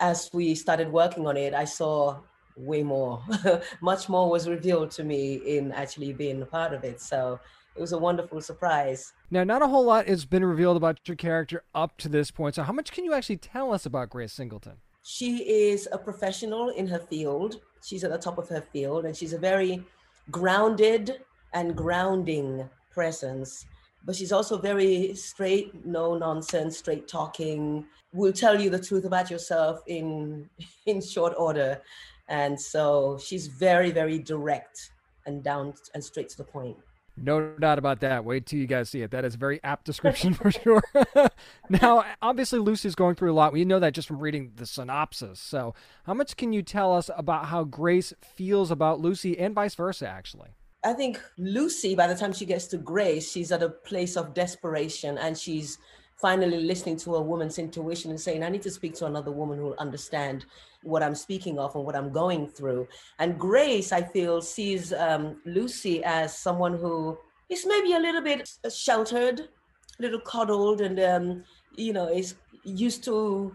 as 0.00 0.30
we 0.32 0.54
started 0.54 0.90
working 0.90 1.26
on 1.26 1.36
it, 1.36 1.54
I 1.54 1.64
saw 1.64 2.20
way 2.56 2.82
more. 2.82 3.22
Much 3.80 4.08
more 4.08 4.30
was 4.30 4.48
revealed 4.48 4.90
to 4.92 5.04
me 5.04 5.34
in 5.34 5.72
actually 5.72 6.12
being 6.12 6.42
a 6.42 6.46
part 6.46 6.72
of 6.72 6.84
it. 6.84 7.00
So 7.00 7.38
it 7.76 7.80
was 7.80 7.92
a 7.92 7.98
wonderful 7.98 8.40
surprise. 8.40 9.12
Now, 9.30 9.44
not 9.44 9.62
a 9.62 9.68
whole 9.68 9.84
lot 9.84 10.08
has 10.08 10.24
been 10.24 10.44
revealed 10.44 10.76
about 10.76 11.00
your 11.06 11.16
character 11.16 11.62
up 11.74 11.96
to 11.98 12.08
this 12.08 12.30
point. 12.30 12.56
So, 12.56 12.62
how 12.62 12.72
much 12.72 12.90
can 12.90 13.04
you 13.04 13.14
actually 13.14 13.36
tell 13.36 13.72
us 13.72 13.86
about 13.86 14.10
Grace 14.10 14.32
Singleton? 14.32 14.74
She 15.02 15.38
is 15.48 15.88
a 15.92 15.98
professional 15.98 16.70
in 16.70 16.86
her 16.88 16.98
field. 16.98 17.60
She's 17.82 18.04
at 18.04 18.10
the 18.10 18.18
top 18.18 18.38
of 18.38 18.48
her 18.48 18.60
field, 18.72 19.04
and 19.04 19.16
she's 19.16 19.32
a 19.32 19.38
very 19.38 19.82
grounded, 20.30 21.20
and 21.52 21.76
grounding 21.76 22.68
presence. 22.90 23.66
But 24.04 24.16
she's 24.16 24.32
also 24.32 24.58
very 24.58 25.14
straight, 25.14 25.84
no 25.84 26.16
nonsense, 26.16 26.78
straight 26.78 27.06
talking, 27.06 27.86
will 28.12 28.32
tell 28.32 28.60
you 28.60 28.70
the 28.70 28.78
truth 28.78 29.04
about 29.04 29.30
yourself 29.30 29.82
in 29.86 30.48
in 30.86 31.00
short 31.00 31.34
order. 31.36 31.80
And 32.28 32.60
so 32.60 33.18
she's 33.22 33.48
very, 33.48 33.90
very 33.90 34.18
direct 34.18 34.92
and 35.26 35.42
down 35.42 35.74
and 35.94 36.02
straight 36.02 36.28
to 36.30 36.36
the 36.36 36.44
point. 36.44 36.76
No 37.16 37.50
doubt 37.58 37.78
about 37.78 38.00
that. 38.00 38.24
Wait 38.24 38.46
till 38.46 38.58
you 38.58 38.66
guys 38.66 38.88
see 38.88 39.02
it. 39.02 39.10
That 39.10 39.24
is 39.24 39.34
a 39.34 39.38
very 39.38 39.62
apt 39.62 39.84
description 39.84 40.32
for 40.32 40.50
sure. 40.62 40.82
now, 41.68 42.04
obviously, 42.22 42.58
Lucy's 42.60 42.94
going 42.94 43.14
through 43.14 43.32
a 43.32 43.34
lot. 43.34 43.52
We 43.52 43.64
know 43.64 43.78
that 43.78 43.92
just 43.92 44.08
from 44.08 44.20
reading 44.20 44.52
the 44.56 44.64
synopsis. 44.64 45.38
So, 45.38 45.74
how 46.04 46.14
much 46.14 46.36
can 46.36 46.52
you 46.52 46.62
tell 46.62 46.96
us 46.96 47.10
about 47.14 47.46
how 47.46 47.64
Grace 47.64 48.14
feels 48.22 48.70
about 48.70 49.00
Lucy 49.00 49.38
and 49.38 49.54
vice 49.54 49.74
versa, 49.74 50.08
actually? 50.08 50.50
I 50.82 50.94
think 50.94 51.20
Lucy, 51.36 51.94
by 51.94 52.06
the 52.06 52.14
time 52.14 52.32
she 52.32 52.46
gets 52.46 52.66
to 52.68 52.78
Grace, 52.78 53.30
she's 53.30 53.52
at 53.52 53.62
a 53.62 53.68
place 53.68 54.16
of 54.16 54.32
desperation 54.32 55.18
and 55.18 55.36
she's 55.36 55.78
finally 56.16 56.60
listening 56.60 56.96
to 56.98 57.16
a 57.16 57.20
woman's 57.20 57.58
intuition 57.58 58.10
and 58.10 58.20
saying, 58.20 58.42
I 58.42 58.48
need 58.48 58.62
to 58.62 58.70
speak 58.70 58.94
to 58.96 59.06
another 59.06 59.30
woman 59.30 59.58
who 59.58 59.64
will 59.64 59.78
understand 59.78 60.46
what 60.82 61.02
I'm 61.02 61.14
speaking 61.14 61.58
of 61.58 61.74
and 61.74 61.84
what 61.84 61.96
I'm 61.96 62.12
going 62.12 62.46
through. 62.48 62.88
And 63.18 63.38
Grace, 63.38 63.92
I 63.92 64.02
feel, 64.02 64.40
sees 64.40 64.92
um, 64.92 65.40
Lucy 65.44 66.02
as 66.04 66.36
someone 66.36 66.78
who 66.78 67.18
is 67.48 67.66
maybe 67.66 67.94
a 67.94 67.98
little 67.98 68.22
bit 68.22 68.50
sheltered, 68.72 69.40
a 69.40 70.02
little 70.02 70.20
coddled, 70.20 70.80
and, 70.80 71.00
um, 71.00 71.44
you 71.76 71.92
know, 71.92 72.08
is 72.08 72.34
used 72.64 73.04
to 73.04 73.54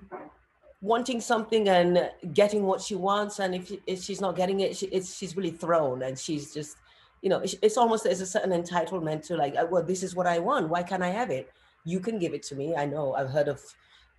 wanting 0.81 1.21
something 1.21 1.69
and 1.69 2.09
getting 2.33 2.63
what 2.63 2.81
she 2.81 2.95
wants. 2.95 3.39
And 3.39 3.55
if, 3.55 3.71
if 3.87 4.03
she's 4.03 4.21
not 4.21 4.35
getting 4.35 4.59
it, 4.59 4.75
she, 4.75 4.87
she's 5.01 5.35
really 5.35 5.51
thrown 5.51 6.03
and 6.03 6.17
she's 6.17 6.53
just 6.53 6.77
you 7.25 7.29
know, 7.29 7.39
it's, 7.39 7.55
it's 7.63 7.75
almost 7.75 8.03
there's 8.03 8.21
a 8.21 8.25
certain 8.27 8.51
entitlement 8.51 9.25
to 9.25 9.35
like, 9.35 9.55
uh, 9.57 9.65
well, 9.67 9.81
this 9.81 10.03
is 10.03 10.15
what 10.15 10.27
I 10.27 10.37
want. 10.37 10.69
Why 10.69 10.83
can't 10.83 11.01
I 11.01 11.09
have 11.09 11.31
it? 11.31 11.51
You 11.83 11.99
can 11.99 12.19
give 12.19 12.35
it 12.35 12.43
to 12.43 12.55
me. 12.55 12.75
I 12.75 12.85
know 12.85 13.15
I've 13.15 13.31
heard 13.31 13.47
of, 13.47 13.63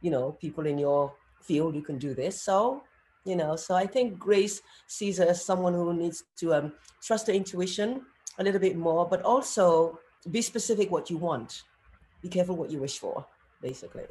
you 0.01 0.11
know, 0.11 0.33
people 0.33 0.67
in 0.67 0.77
your 0.77 1.15
field 1.41 1.75
who 1.75 1.83
can 1.83 1.99
do 1.99 2.15
this. 2.15 2.43
So, 2.43 2.83
you 3.25 3.37
know, 3.37 3.55
so 3.55 3.77
I 3.77 3.87
think 3.87 4.19
Grace 4.19 4.61
sees 4.89 5.19
her 5.19 5.25
as 5.25 5.45
someone 5.45 5.73
who 5.73 5.95
needs 5.95 6.25
to 6.39 6.53
um, 6.55 6.73
trust 7.01 7.29
her 7.29 7.33
intuition 7.33 8.03
a 8.41 8.43
little 8.43 8.61
bit 8.61 8.77
more, 8.77 9.07
but 9.09 9.23
also 9.23 10.01
be 10.29 10.43
specific 10.43 10.91
what 10.91 11.09
you 11.09 11.17
want. 11.17 11.63
Be 12.23 12.29
careful 12.29 12.57
what 12.57 12.73
you 12.73 12.81
wish 12.81 12.99
for, 12.99 13.25
basically. 13.63 14.03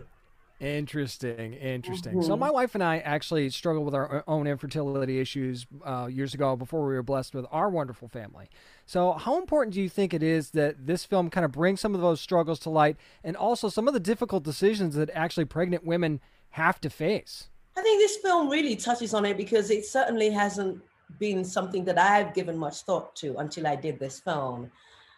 Interesting, 0.62 1.54
interesting. 1.54 2.13
Mm-hmm. 2.13 2.28
So 2.28 2.38
my 2.38 2.50
wife 2.50 2.76
and 2.76 2.84
I 2.84 3.00
actually 3.00 3.50
struggled 3.50 3.86
with 3.86 3.94
our 3.94 4.24
own 4.26 4.48
infertility 4.48 5.20
issues 5.20 5.65
uh, 5.86 6.08
years 6.10 6.34
ago 6.34 6.56
before 6.56 6.88
we 6.88 6.94
were 6.94 7.04
blessed 7.04 7.36
with 7.36 7.46
our 7.52 7.70
wonderful 7.70 8.08
family. 8.08 8.50
So 8.86 9.12
how 9.12 9.38
important 9.38 9.74
do 9.74 9.82
you 9.82 9.89
think 9.89 10.13
it 10.13 10.24
is 10.24 10.52
that 10.52 10.88
this 10.88 11.04
film 11.04 11.30
kind 11.30 11.44
of 11.44 11.52
brings 11.52 11.82
some 11.82 11.94
of 11.94 12.00
those 12.00 12.22
struggles 12.22 12.60
to 12.60 12.70
light, 12.70 12.96
and 13.22 13.36
also 13.36 13.68
some 13.68 13.88
of 13.89 13.94
the 13.94 14.00
difficult 14.00 14.44
decisions 14.44 14.96
that 14.96 15.10
actually 15.13 15.46
pregnant 15.46 15.86
women 15.86 16.22
have 16.52 16.80
to 16.82 16.89
face? 16.89 17.50
I 17.76 17.82
think 17.82 18.00
this 18.00 18.15
film 18.18 18.48
really 18.50 18.78
touches 18.78 19.13
on 19.13 19.26
it 19.26 19.36
because 19.36 19.70
it 19.70 19.86
certainly 19.86 20.30
hasn't 20.30 20.82
been 21.20 21.44
something 21.44 21.84
that 21.84 21.98
I've 22.00 22.34
given 22.34 22.58
much 22.58 22.84
thought 22.84 23.13
to 23.18 23.38
until 23.39 23.68
I 23.68 23.76
did 23.76 24.00
this 24.00 24.22
film, 24.22 24.72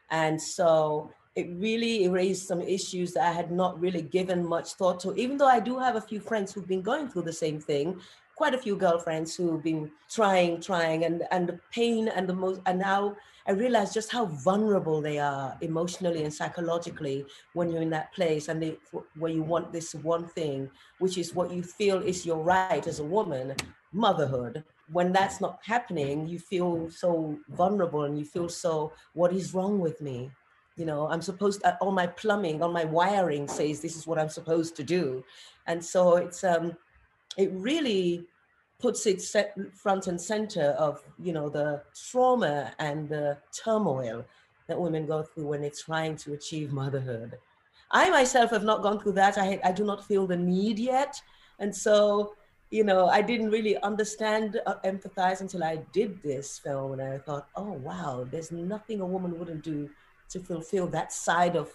and 0.09 0.41
so 0.41 1.11
it 1.37 1.47
really 1.51 2.09
raised 2.09 2.47
some 2.47 2.61
issues 2.61 3.13
that 3.13 3.29
I 3.29 3.31
had 3.31 3.51
not 3.51 3.79
really 3.79 4.01
given 4.01 4.43
much 4.43 4.73
thought 4.73 4.99
to, 5.01 5.13
even 5.13 5.37
though 5.37 5.47
I 5.47 5.59
do 5.59 5.77
have 5.77 5.95
a 5.95 6.01
few 6.01 6.19
friends 6.19 6.51
who've 6.51 6.67
been 6.67 6.81
going 6.81 7.07
through 7.07 7.21
the 7.29 7.31
same 7.31 7.59
thing, 7.59 8.01
quite 8.35 8.55
a 8.55 8.57
few 8.57 8.75
girlfriends 8.75 9.35
who've 9.35 9.63
been 9.63 9.91
trying, 10.09 10.59
trying, 10.59 11.05
and 11.05 11.23
and 11.29 11.47
the 11.47 11.59
pain 11.71 12.07
and 12.07 12.27
the 12.27 12.33
most, 12.33 12.59
and 12.65 12.79
now 12.79 13.15
I 13.47 13.51
realize 13.51 13.93
just 13.93 14.11
how 14.11 14.25
vulnerable 14.25 14.99
they 14.99 15.19
are 15.19 15.55
emotionally 15.61 16.23
and 16.23 16.33
psychologically 16.33 17.23
when 17.53 17.69
you're 17.71 17.83
in 17.83 17.91
that 17.91 18.11
place 18.13 18.47
and 18.47 18.61
they, 18.61 18.77
where 19.19 19.31
you 19.31 19.43
want 19.43 19.71
this 19.71 19.93
one 19.93 20.27
thing, 20.27 20.71
which 20.97 21.19
is 21.19 21.35
what 21.35 21.51
you 21.51 21.61
feel 21.61 21.99
is 22.01 22.25
your 22.25 22.41
right 22.43 22.85
as 22.87 22.99
a 22.99 23.03
woman, 23.03 23.53
motherhood. 23.93 24.63
When 24.91 25.11
that's 25.11 25.39
not 25.39 25.59
happening, 25.63 26.27
you 26.27 26.39
feel 26.39 26.89
so 26.89 27.37
vulnerable 27.49 28.03
and 28.03 28.17
you 28.17 28.25
feel 28.25 28.49
so, 28.49 28.91
what 29.13 29.31
is 29.33 29.53
wrong 29.53 29.79
with 29.79 30.01
me? 30.01 30.31
You 30.77 30.85
know 30.85 31.07
i'm 31.09 31.21
supposed 31.21 31.61
to, 31.61 31.77
all 31.81 31.91
my 31.91 32.07
plumbing 32.07 32.61
all 32.61 32.71
my 32.71 32.85
wiring 32.85 33.47
says 33.47 33.81
this 33.81 33.95
is 33.95 34.07
what 34.07 34.17
i'm 34.17 34.29
supposed 34.29 34.75
to 34.75 34.83
do. 34.83 35.23
And 35.67 35.83
so 35.83 36.15
it's 36.15 36.43
um 36.43 36.75
it 37.37 37.51
really 37.53 38.25
puts 38.79 39.05
it 39.05 39.21
set 39.21 39.55
front 39.73 40.07
and 40.07 40.19
center 40.19 40.69
of 40.79 41.03
you 41.21 41.33
know 41.33 41.49
the 41.49 41.83
trauma 42.09 42.73
and 42.79 43.07
the 43.09 43.37
turmoil 43.51 44.25
that 44.67 44.79
women 44.79 45.05
go 45.05 45.23
through 45.23 45.47
when 45.47 45.61
they're 45.61 45.69
trying 45.85 46.15
to 46.17 46.33
achieve 46.33 46.73
motherhood. 46.73 47.37
I 47.91 48.09
myself 48.09 48.51
have 48.51 48.63
not 48.63 48.81
gone 48.81 48.99
through 48.99 49.13
that. 49.13 49.37
I, 49.37 49.59
I 49.63 49.71
do 49.71 49.85
not 49.85 50.05
feel 50.05 50.27
the 50.27 50.35
need 50.35 50.77
yet. 50.77 51.21
And 51.59 51.73
so 51.73 52.33
you 52.69 52.83
know 52.83 53.07
i 53.07 53.21
didn't 53.21 53.49
really 53.49 53.77
understand 53.77 54.59
uh, 54.65 54.75
empathize 54.83 55.39
until 55.39 55.63
i 55.63 55.77
did 55.93 56.21
this 56.21 56.59
film 56.59 56.91
and 56.91 57.01
i 57.01 57.17
thought 57.17 57.47
oh 57.55 57.71
wow 57.71 58.27
there's 58.29 58.51
nothing 58.51 58.99
a 58.99 59.05
woman 59.05 59.39
wouldn't 59.39 59.63
do 59.63 59.89
to 60.29 60.39
fulfill 60.39 60.87
that 60.87 61.11
side 61.11 61.55
of 61.55 61.71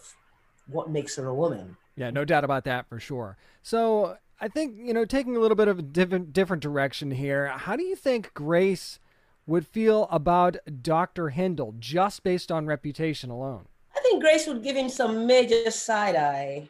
what 0.66 0.90
makes 0.90 1.16
her 1.16 1.26
a 1.26 1.34
woman. 1.34 1.76
Yeah, 1.96 2.10
no 2.10 2.24
doubt 2.24 2.44
about 2.44 2.64
that 2.64 2.88
for 2.88 2.98
sure. 2.98 3.36
So 3.62 4.16
I 4.40 4.48
think 4.48 4.76
you 4.78 4.92
know, 4.92 5.04
taking 5.04 5.36
a 5.36 5.40
little 5.40 5.56
bit 5.56 5.68
of 5.68 5.78
a 5.78 5.82
different 5.82 6.32
different 6.32 6.62
direction 6.62 7.10
here. 7.10 7.48
How 7.48 7.76
do 7.76 7.82
you 7.82 7.96
think 7.96 8.32
Grace 8.34 8.98
would 9.46 9.66
feel 9.66 10.08
about 10.10 10.56
Doctor 10.82 11.30
Hindle 11.30 11.74
just 11.78 12.22
based 12.22 12.50
on 12.50 12.66
reputation 12.66 13.30
alone? 13.30 13.66
I 13.94 14.00
think 14.00 14.22
Grace 14.22 14.46
would 14.46 14.62
give 14.62 14.76
him 14.76 14.88
some 14.88 15.26
major 15.26 15.70
side 15.70 16.16
eye. 16.16 16.68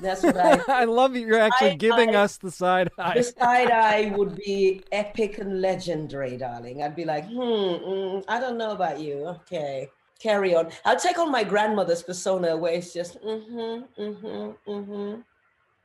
That's 0.00 0.22
what 0.22 0.38
I. 0.38 0.60
I 0.68 0.84
love 0.84 1.12
that 1.12 1.20
you're 1.20 1.38
actually 1.38 1.76
giving 1.76 2.16
us 2.16 2.38
the 2.38 2.50
side 2.50 2.90
eye. 2.98 3.18
The 3.18 3.24
side 3.24 3.70
eye 3.70 4.12
would 4.16 4.36
be 4.36 4.82
epic 4.90 5.38
and 5.38 5.60
legendary, 5.60 6.38
darling. 6.38 6.82
I'd 6.82 6.96
be 6.96 7.04
like, 7.04 7.26
hmm, 7.26 7.36
mm, 7.38 8.24
I 8.26 8.40
don't 8.40 8.56
know 8.56 8.70
about 8.70 9.00
you. 9.00 9.26
Okay 9.26 9.90
carry 10.22 10.54
on. 10.54 10.70
I'll 10.84 10.98
take 10.98 11.18
on 11.18 11.30
my 11.30 11.44
grandmother's 11.44 12.02
persona 12.02 12.56
where 12.56 12.74
it's 12.74 12.92
just 12.92 13.20
mm-hmm, 13.22 14.02
mm-hmm, 14.02 14.70
mm-hmm. 14.70 15.20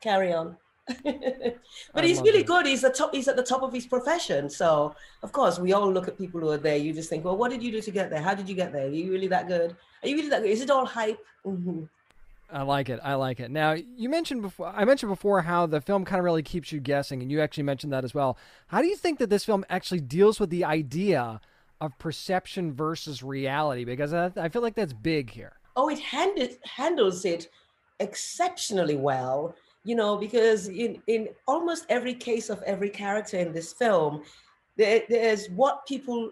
Carry 0.02 0.34
on. 0.34 0.56
but 1.93 2.06
he's 2.06 2.21
really 2.21 2.43
that. 2.43 2.47
good. 2.47 2.65
He's 2.65 2.82
the 2.82 2.89
top. 2.89 3.13
He's 3.13 3.28
at 3.28 3.36
the 3.36 3.43
top 3.43 3.62
of 3.62 3.73
his 3.73 3.86
profession. 3.86 4.50
So 4.50 4.95
of 5.23 5.32
course, 5.32 5.60
we 5.60 5.73
all 5.73 5.91
look 5.91 6.08
at 6.08 6.17
people 6.17 6.39
who 6.39 6.50
are 6.50 6.58
there. 6.58 6.78
You 6.78 6.93
just 6.93 7.10
think, 7.10 7.26
well, 7.26 7.36
what 7.36 7.52
did 7.52 7.62
you 7.62 7.71
do 7.71 7.82
to 7.82 7.91
get 7.91 8.10
there? 8.10 8.21
How 8.21 8.34
did 8.34 8.47
you 8.47 8.56
get 8.56 8.71
there? 8.71 8.86
Are 8.86 8.89
you 8.89 9.12
really 9.12 9.28
that 9.28 9.47
good? 9.47 9.76
Are 10.04 10.08
you 10.08 10.15
really 10.15 10.30
that 10.30 10.43
good? 10.43 10.52
Is 10.52 10.62
it 10.62 10.69
all 10.69 10.86
hype? 10.86 11.19
Mm-hmm. 11.45 11.84
I 12.50 12.62
like 12.62 12.88
it. 12.88 13.02
I 13.04 13.15
like 13.15 13.41
it. 13.41 13.52
Now, 13.52 13.73
you 13.73 14.08
mentioned 14.08 14.41
before. 14.41 14.67
I 14.67 14.86
mentioned 14.86 15.10
before 15.10 15.41
how 15.41 15.65
the 15.65 15.82
film 15.82 16.06
kind 16.06 16.19
of 16.19 16.23
really 16.26 16.43
keeps 16.43 16.71
you 16.71 16.80
guessing, 16.80 17.21
and 17.21 17.30
you 17.30 17.41
actually 17.41 17.63
mentioned 17.63 17.91
that 17.91 18.06
as 18.06 18.13
well. 18.13 18.38
How 18.67 18.82
do 18.82 18.88
you 18.88 18.95
think 18.95 19.19
that 19.19 19.30
this 19.30 19.43
film 19.43 19.65
actually 19.69 20.00
deals 20.00 20.39
with 20.39 20.50
the 20.50 20.63
idea? 20.63 21.41
Of 21.82 21.98
perception 22.00 22.74
versus 22.74 23.24
reality 23.24 23.86
because 23.86 24.13
I, 24.13 24.32
I 24.36 24.50
feel 24.50 24.62
like 24.62 24.76
that's 24.76 24.94
big 24.94 25.30
here. 25.30 25.54
Oh, 25.76 25.90
it 25.90 26.00
hand- 26.00 26.58
handles 26.63 27.26
it 27.26 27.50
exceptionally 28.00 28.96
well, 28.96 29.56
you 29.84 29.96
know, 29.96 30.18
because 30.18 30.68
in, 30.68 31.02
in 31.08 31.30
almost 31.48 31.86
every 31.90 32.13
case 32.13 32.50
of 32.50 32.62
every 32.63 32.90
character 32.90 33.38
in 33.38 33.54
this 33.54 33.74
film, 33.74 34.24
there, 34.76 35.04
there's 35.10 35.48
what 35.50 35.86
people 35.86 36.32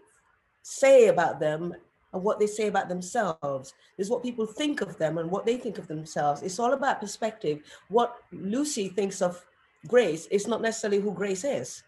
say 0.64 1.08
about 1.08 1.40
them 1.40 1.74
and 2.14 2.24
what 2.24 2.40
they 2.40 2.48
say 2.48 2.68
about 2.68 2.90
themselves. 2.90 3.74
There's 3.98 4.10
what 4.10 4.24
people 4.24 4.46
think 4.46 4.82
of 4.82 4.98
them 4.98 5.18
and 5.18 5.30
what 5.30 5.46
they 5.46 5.58
think 5.58 5.78
of 5.78 5.88
themselves. 5.88 6.42
It's 6.42 6.60
all 6.60 6.74
about 6.74 7.02
perspective. 7.02 7.60
What 7.90 8.16
Lucy 8.32 8.88
thinks 8.88 9.22
of 9.22 9.46
Grace 9.88 10.26
is 10.28 10.48
not 10.48 10.62
necessarily 10.62 11.00
who 11.00 11.14
Grace 11.14 11.44
is 11.44 11.84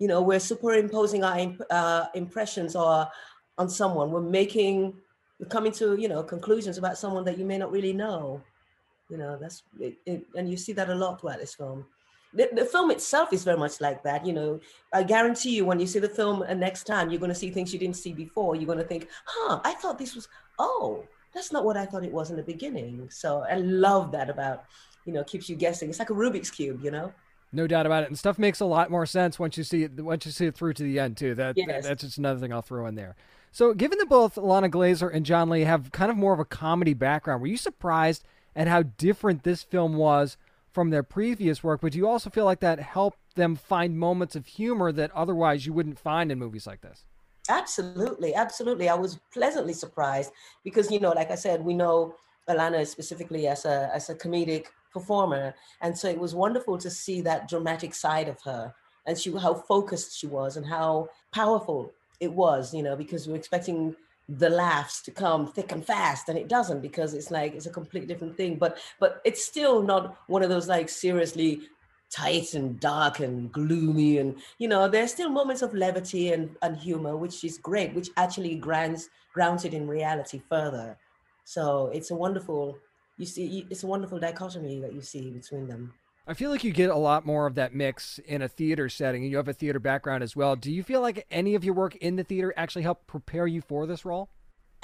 you 0.00 0.08
know 0.08 0.20
we're 0.20 0.40
superimposing 0.40 1.22
our 1.22 1.38
imp- 1.38 1.62
uh, 1.70 2.06
impressions 2.14 2.74
or 2.74 3.06
on 3.58 3.68
someone. 3.68 4.10
We're 4.10 4.20
making 4.22 4.94
we're 5.38 5.46
coming 5.46 5.72
to 5.72 5.94
you 5.96 6.08
know 6.08 6.24
conclusions 6.24 6.78
about 6.78 6.98
someone 6.98 7.24
that 7.26 7.38
you 7.38 7.44
may 7.44 7.58
not 7.58 7.70
really 7.70 7.92
know. 7.92 8.42
You 9.08 9.18
know 9.18 9.38
that's 9.40 9.62
it, 9.78 9.94
it, 10.06 10.26
and 10.34 10.50
you 10.50 10.56
see 10.56 10.72
that 10.72 10.88
a 10.88 10.94
lot 10.94 11.20
throughout 11.20 11.38
this 11.38 11.54
film 11.54 11.84
the, 12.32 12.48
the 12.52 12.64
film 12.64 12.90
itself 12.90 13.32
is 13.32 13.44
very 13.44 13.56
much 13.56 13.80
like 13.80 14.02
that 14.02 14.24
you 14.24 14.32
know. 14.32 14.60
I 14.92 15.02
guarantee 15.02 15.54
you 15.56 15.64
when 15.64 15.80
you 15.80 15.86
see 15.86 15.98
the 15.98 16.08
film 16.08 16.42
and 16.42 16.60
next 16.60 16.84
time 16.84 17.10
you're 17.10 17.20
going 17.20 17.30
to 17.30 17.34
see 17.34 17.50
things 17.50 17.72
you 17.72 17.78
didn't 17.78 17.96
see 17.96 18.12
before. 18.12 18.56
You're 18.56 18.66
going 18.66 18.78
to 18.78 18.84
think 18.84 19.08
huh 19.24 19.60
i 19.64 19.74
thought 19.74 19.98
this 19.98 20.14
was 20.14 20.28
oh 20.58 21.04
that's 21.34 21.52
not 21.52 21.64
what 21.64 21.76
i 21.76 21.86
thought 21.86 22.04
it 22.04 22.12
was 22.12 22.30
in 22.30 22.36
the 22.36 22.42
beginning. 22.42 23.08
So 23.10 23.44
i 23.50 23.54
love 23.54 24.12
that 24.12 24.30
about 24.30 24.64
you 25.04 25.12
know 25.12 25.24
keeps 25.24 25.48
you 25.48 25.56
guessing. 25.56 25.90
It's 25.90 25.98
like 25.98 26.10
a 26.10 26.14
rubik's 26.14 26.50
cube 26.50 26.80
you 26.82 26.90
know 26.90 27.12
no 27.52 27.66
doubt 27.66 27.86
about 27.86 28.04
it, 28.04 28.08
and 28.08 28.18
stuff 28.18 28.38
makes 28.38 28.60
a 28.60 28.64
lot 28.64 28.90
more 28.90 29.06
sense 29.06 29.38
once 29.38 29.56
you 29.56 29.64
see 29.64 29.84
it. 29.84 30.00
Once 30.00 30.24
you 30.26 30.32
see 30.32 30.46
it 30.46 30.54
through 30.54 30.74
to 30.74 30.82
the 30.82 30.98
end, 30.98 31.16
too. 31.16 31.34
That, 31.34 31.56
yes. 31.56 31.66
that 31.66 31.82
that's 31.82 32.02
just 32.02 32.18
another 32.18 32.38
thing 32.38 32.52
I'll 32.52 32.62
throw 32.62 32.86
in 32.86 32.94
there. 32.94 33.16
So, 33.52 33.74
given 33.74 33.98
that 33.98 34.08
both 34.08 34.36
Ilana 34.36 34.70
Glazer 34.70 35.12
and 35.12 35.26
John 35.26 35.50
Lee 35.50 35.62
have 35.62 35.90
kind 35.90 36.10
of 36.10 36.16
more 36.16 36.32
of 36.32 36.38
a 36.38 36.44
comedy 36.44 36.94
background, 36.94 37.40
were 37.40 37.48
you 37.48 37.56
surprised 37.56 38.24
at 38.54 38.68
how 38.68 38.82
different 38.82 39.42
this 39.42 39.62
film 39.62 39.94
was 39.94 40.36
from 40.70 40.90
their 40.90 41.02
previous 41.02 41.64
work? 41.64 41.80
But 41.80 41.92
do 41.92 41.98
you 41.98 42.08
also 42.08 42.30
feel 42.30 42.44
like 42.44 42.60
that 42.60 42.78
helped 42.78 43.18
them 43.34 43.56
find 43.56 43.98
moments 43.98 44.36
of 44.36 44.46
humor 44.46 44.92
that 44.92 45.10
otherwise 45.12 45.66
you 45.66 45.72
wouldn't 45.72 45.98
find 45.98 46.30
in 46.30 46.38
movies 46.38 46.66
like 46.66 46.80
this? 46.80 47.04
Absolutely, 47.48 48.34
absolutely. 48.34 48.88
I 48.88 48.94
was 48.94 49.18
pleasantly 49.32 49.72
surprised 49.72 50.30
because 50.62 50.90
you 50.90 51.00
know, 51.00 51.10
like 51.10 51.32
I 51.32 51.34
said, 51.34 51.64
we 51.64 51.74
know 51.74 52.14
Ilana 52.48 52.86
specifically 52.86 53.48
as 53.48 53.64
a 53.64 53.90
as 53.92 54.10
a 54.10 54.14
comedic 54.14 54.66
performer. 54.92 55.54
And 55.80 55.96
so 55.96 56.08
it 56.08 56.18
was 56.18 56.34
wonderful 56.34 56.78
to 56.78 56.90
see 56.90 57.20
that 57.22 57.48
dramatic 57.48 57.94
side 57.94 58.28
of 58.28 58.40
her 58.42 58.74
and 59.06 59.18
she 59.18 59.32
how 59.32 59.54
focused 59.54 60.18
she 60.18 60.26
was 60.26 60.56
and 60.56 60.66
how 60.66 61.08
powerful 61.32 61.92
it 62.20 62.32
was, 62.32 62.74
you 62.74 62.82
know, 62.82 62.96
because 62.96 63.26
we're 63.26 63.36
expecting 63.36 63.96
the 64.38 64.50
laughs 64.50 65.02
to 65.02 65.10
come 65.10 65.46
thick 65.46 65.72
and 65.72 65.84
fast 65.84 66.28
and 66.28 66.38
it 66.38 66.48
doesn't 66.48 66.80
because 66.80 67.14
it's 67.14 67.32
like 67.32 67.52
it's 67.52 67.66
a 67.66 67.70
completely 67.70 68.06
different 68.06 68.36
thing 68.36 68.54
but 68.54 68.78
but 69.00 69.20
it's 69.24 69.44
still 69.44 69.82
not 69.82 70.16
one 70.28 70.40
of 70.40 70.48
those 70.48 70.68
like 70.68 70.88
seriously 70.88 71.62
tight 72.10 72.54
and 72.54 72.78
dark 72.78 73.18
and 73.18 73.50
gloomy 73.50 74.18
and 74.18 74.36
you 74.58 74.68
know 74.68 74.88
there's 74.88 75.12
still 75.12 75.30
moments 75.30 75.62
of 75.62 75.74
levity 75.74 76.32
and, 76.32 76.50
and 76.62 76.76
humor 76.76 77.16
which 77.16 77.42
is 77.42 77.58
great 77.58 77.92
which 77.92 78.08
actually 78.16 78.54
grounds 78.54 79.08
grounded 79.34 79.74
in 79.74 79.88
reality 79.88 80.40
further 80.48 80.96
so 81.44 81.90
it's 81.92 82.12
a 82.12 82.14
wonderful 82.14 82.78
you 83.20 83.26
see 83.26 83.66
it's 83.70 83.84
a 83.84 83.86
wonderful 83.86 84.18
dichotomy 84.18 84.80
that 84.80 84.92
you 84.94 85.02
see 85.02 85.30
between 85.30 85.68
them 85.68 85.92
I 86.26 86.34
feel 86.34 86.50
like 86.50 86.62
you 86.62 86.70
get 86.70 86.90
a 86.90 86.96
lot 86.96 87.26
more 87.26 87.46
of 87.46 87.56
that 87.56 87.74
mix 87.74 88.20
in 88.20 88.42
a 88.42 88.48
theater 88.48 88.88
setting, 88.88 89.22
and 89.22 89.30
you 89.32 89.36
have 89.38 89.48
a 89.48 89.52
theater 89.52 89.80
background 89.80 90.22
as 90.22 90.36
well. 90.36 90.54
Do 90.54 90.70
you 90.70 90.84
feel 90.84 91.00
like 91.00 91.26
any 91.28 91.56
of 91.56 91.64
your 91.64 91.74
work 91.74 91.96
in 91.96 92.14
the 92.14 92.22
theater 92.22 92.54
actually 92.56 92.82
helped 92.82 93.08
prepare 93.08 93.48
you 93.48 93.60
for 93.60 93.84
this 93.84 94.04
role? 94.04 94.28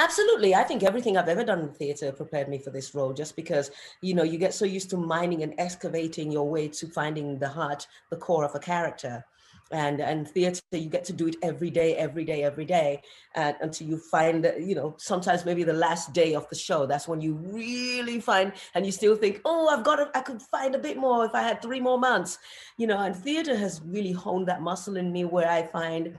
Absolutely. 0.01 0.57
I 0.57 0.65
think 0.65 0.83
everything 0.83 1.17
I've 1.17 1.29
ever 1.29 1.45
done 1.45 1.61
in 1.61 1.69
theater 1.69 2.11
prepared 2.11 2.49
me 2.49 2.59
for 2.59 2.71
this 2.71 2.95
role 2.97 3.13
just 3.13 3.37
because, 3.37 3.71
you 4.03 4.13
know, 4.13 4.25
you 4.25 4.39
get 4.39 4.55
so 4.55 4.65
used 4.65 4.91
to 4.91 4.97
mining 4.97 5.45
and 5.45 5.55
excavating 5.57 6.33
your 6.33 6.49
way 6.49 6.67
to 6.69 6.89
finding 6.89 7.39
the 7.39 7.49
heart, 7.49 7.87
the 8.11 8.17
core 8.17 8.45
of 8.45 8.55
a 8.57 8.59
character 8.59 9.25
and 9.73 10.01
and 10.01 10.29
theater 10.29 10.61
you 10.73 10.89
get 10.89 11.05
to 11.05 11.13
do 11.13 11.27
it 11.27 11.37
every 11.43 11.71
day 11.71 11.97
every 11.97 12.25
day 12.25 12.45
every 12.45 12.65
day 12.65 13.03
until 13.35 13.87
you 13.87 13.99
find 13.99 14.53
you 14.61 14.75
know 14.75 14.95
sometimes 14.99 15.45
maybe 15.45 15.65
the 15.65 15.73
last 15.73 16.13
day 16.13 16.35
of 16.35 16.49
the 16.49 16.55
show 16.55 16.87
that's 16.87 17.09
when 17.09 17.21
you 17.21 17.35
really 17.35 18.21
find 18.21 18.53
and 18.75 18.87
you 18.87 18.93
still 18.93 19.17
think 19.17 19.41
oh 19.45 19.69
i've 19.69 19.85
got 19.85 19.97
to, 19.97 20.09
i 20.15 20.21
could 20.21 20.41
find 20.41 20.75
a 20.75 20.79
bit 20.79 20.97
more 20.97 21.25
if 21.25 21.35
i 21.35 21.43
had 21.43 21.61
three 21.61 21.81
more 21.81 21.99
months 21.99 22.39
you 22.79 22.87
know 22.87 22.99
and 22.99 23.17
theater 23.17 23.57
has 23.57 23.81
really 23.85 24.13
honed 24.13 24.47
that 24.47 24.63
muscle 24.63 24.97
in 24.97 25.13
me 25.13 25.25
where 25.25 25.49
i 25.49 25.67
find 25.67 26.17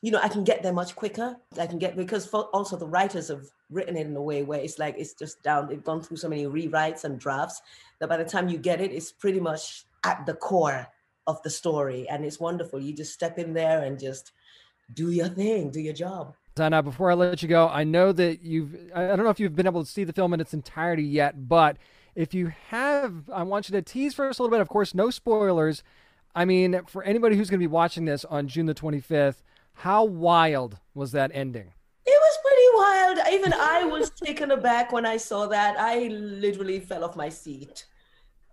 you 0.00 0.10
know 0.10 0.20
i 0.22 0.28
can 0.28 0.44
get 0.44 0.62
there 0.62 0.72
much 0.72 0.94
quicker. 0.96 1.36
I 1.58 1.66
can 1.66 1.78
get 1.78 1.96
because 1.96 2.26
also 2.28 2.76
the 2.76 2.86
writers 2.86 3.28
have 3.28 3.44
written 3.70 3.96
it 3.96 4.06
in 4.06 4.16
a 4.16 4.22
way 4.22 4.42
where 4.42 4.60
it's 4.60 4.78
like 4.78 4.94
it's 4.96 5.14
just 5.14 5.42
down 5.42 5.68
they've 5.68 5.82
gone 5.84 6.02
through 6.02 6.18
so 6.18 6.28
many 6.28 6.44
rewrites 6.44 7.04
and 7.04 7.18
drafts 7.18 7.60
that 7.98 8.08
by 8.08 8.16
the 8.16 8.24
time 8.24 8.48
you 8.48 8.58
get 8.58 8.80
it 8.80 8.92
it's 8.92 9.12
pretty 9.12 9.40
much 9.40 9.84
at 10.04 10.24
the 10.24 10.34
core 10.34 10.86
of 11.26 11.42
the 11.42 11.50
story 11.50 12.08
and 12.08 12.24
it's 12.24 12.40
wonderful 12.40 12.80
you 12.80 12.92
just 12.92 13.12
step 13.12 13.38
in 13.38 13.52
there 13.52 13.82
and 13.82 13.98
just 13.98 14.32
do 14.94 15.10
your 15.10 15.28
thing 15.28 15.70
do 15.70 15.80
your 15.80 15.94
job 15.94 16.34
Now, 16.58 16.80
before 16.80 17.10
I 17.10 17.14
let 17.14 17.42
you 17.42 17.48
go, 17.48 17.68
I 17.68 17.84
know 17.84 18.12
that 18.12 18.40
you've, 18.42 18.74
I 18.94 19.08
don't 19.08 19.24
know 19.24 19.30
if 19.30 19.38
you've 19.38 19.54
been 19.54 19.66
able 19.66 19.84
to 19.84 19.90
see 19.90 20.04
the 20.04 20.14
film 20.14 20.32
in 20.32 20.40
its 20.40 20.54
entirety 20.54 21.02
yet, 21.02 21.48
but 21.48 21.76
if 22.14 22.32
you 22.32 22.50
have, 22.70 23.28
I 23.28 23.42
want 23.42 23.68
you 23.68 23.74
to 23.74 23.82
tease 23.82 24.14
for 24.14 24.26
us 24.26 24.38
a 24.38 24.42
little 24.42 24.56
bit. 24.56 24.62
Of 24.62 24.68
course, 24.70 24.94
no 24.94 25.10
spoilers. 25.10 25.82
I 26.34 26.46
mean, 26.46 26.80
for 26.86 27.02
anybody 27.02 27.36
who's 27.36 27.50
going 27.50 27.60
to 27.60 27.62
be 27.62 27.66
watching 27.66 28.06
this 28.06 28.24
on 28.24 28.48
June 28.48 28.64
the 28.66 28.74
25th, 28.74 29.42
how 29.74 30.04
wild 30.04 30.78
was 30.94 31.12
that 31.12 31.30
ending? 31.34 31.74
It 32.06 32.18
was 32.18 32.38
pretty 32.42 32.68
wild. 32.74 33.34
Even 33.34 33.52
I 33.52 33.84
was 33.84 34.10
taken 34.10 34.50
aback 34.50 34.92
when 34.92 35.04
I 35.04 35.18
saw 35.18 35.46
that. 35.48 35.76
I 35.78 36.08
literally 36.08 36.80
fell 36.80 37.04
off 37.04 37.16
my 37.16 37.28
seat. 37.28 37.84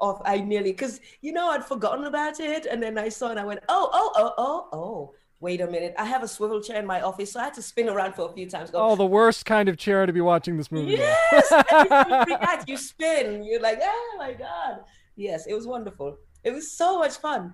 Off, 0.04 0.22
I 0.26 0.40
nearly 0.40 0.72
because 0.72 1.00
you 1.22 1.32
know 1.32 1.50
I'd 1.50 1.64
forgotten 1.66 2.06
about 2.06 2.40
it, 2.40 2.66
and 2.66 2.82
then 2.84 2.98
I 2.98 3.10
saw 3.10 3.28
it. 3.28 3.32
and 3.32 3.40
I 3.40 3.46
went, 3.46 3.62
oh, 3.70 3.90
oh, 3.94 4.12
oh, 4.16 4.34
oh, 4.38 4.68
oh. 4.74 5.14
Wait 5.40 5.60
a 5.60 5.68
minute. 5.68 5.94
I 5.98 6.06
have 6.06 6.24
a 6.24 6.28
swivel 6.28 6.62
chair 6.62 6.80
in 6.80 6.86
my 6.86 7.02
office, 7.02 7.34
so 7.34 7.40
I 7.40 7.46
had 7.46 7.54
to 7.56 7.62
spin 7.62 7.90
around 7.90 8.14
for 8.16 8.30
a 8.30 8.34
few 8.34 8.50
times. 8.50 8.72
Go, 8.72 8.80
Oh, 8.80 8.96
the 8.96 9.06
worst 9.06 9.46
kind 9.46 9.68
of 9.68 9.78
chair 9.78 10.06
to 10.06 10.14
be 10.14 10.22
watching 10.22 10.56
this 10.56 10.72
movie. 10.72 10.92
Yes, 10.94 11.52
you 11.52 11.58
react, 12.36 12.70
you 12.70 12.78
spin. 12.78 13.44
You're 13.44 13.60
like, 13.60 13.80
oh 13.82 14.16
my 14.18 14.34
god. 14.34 14.86
Yes, 15.16 15.46
it 15.46 15.54
was 15.54 15.68
wonderful. 15.68 16.18
It 16.44 16.54
was 16.54 16.72
so 16.72 16.98
much 17.00 17.18
fun. 17.18 17.54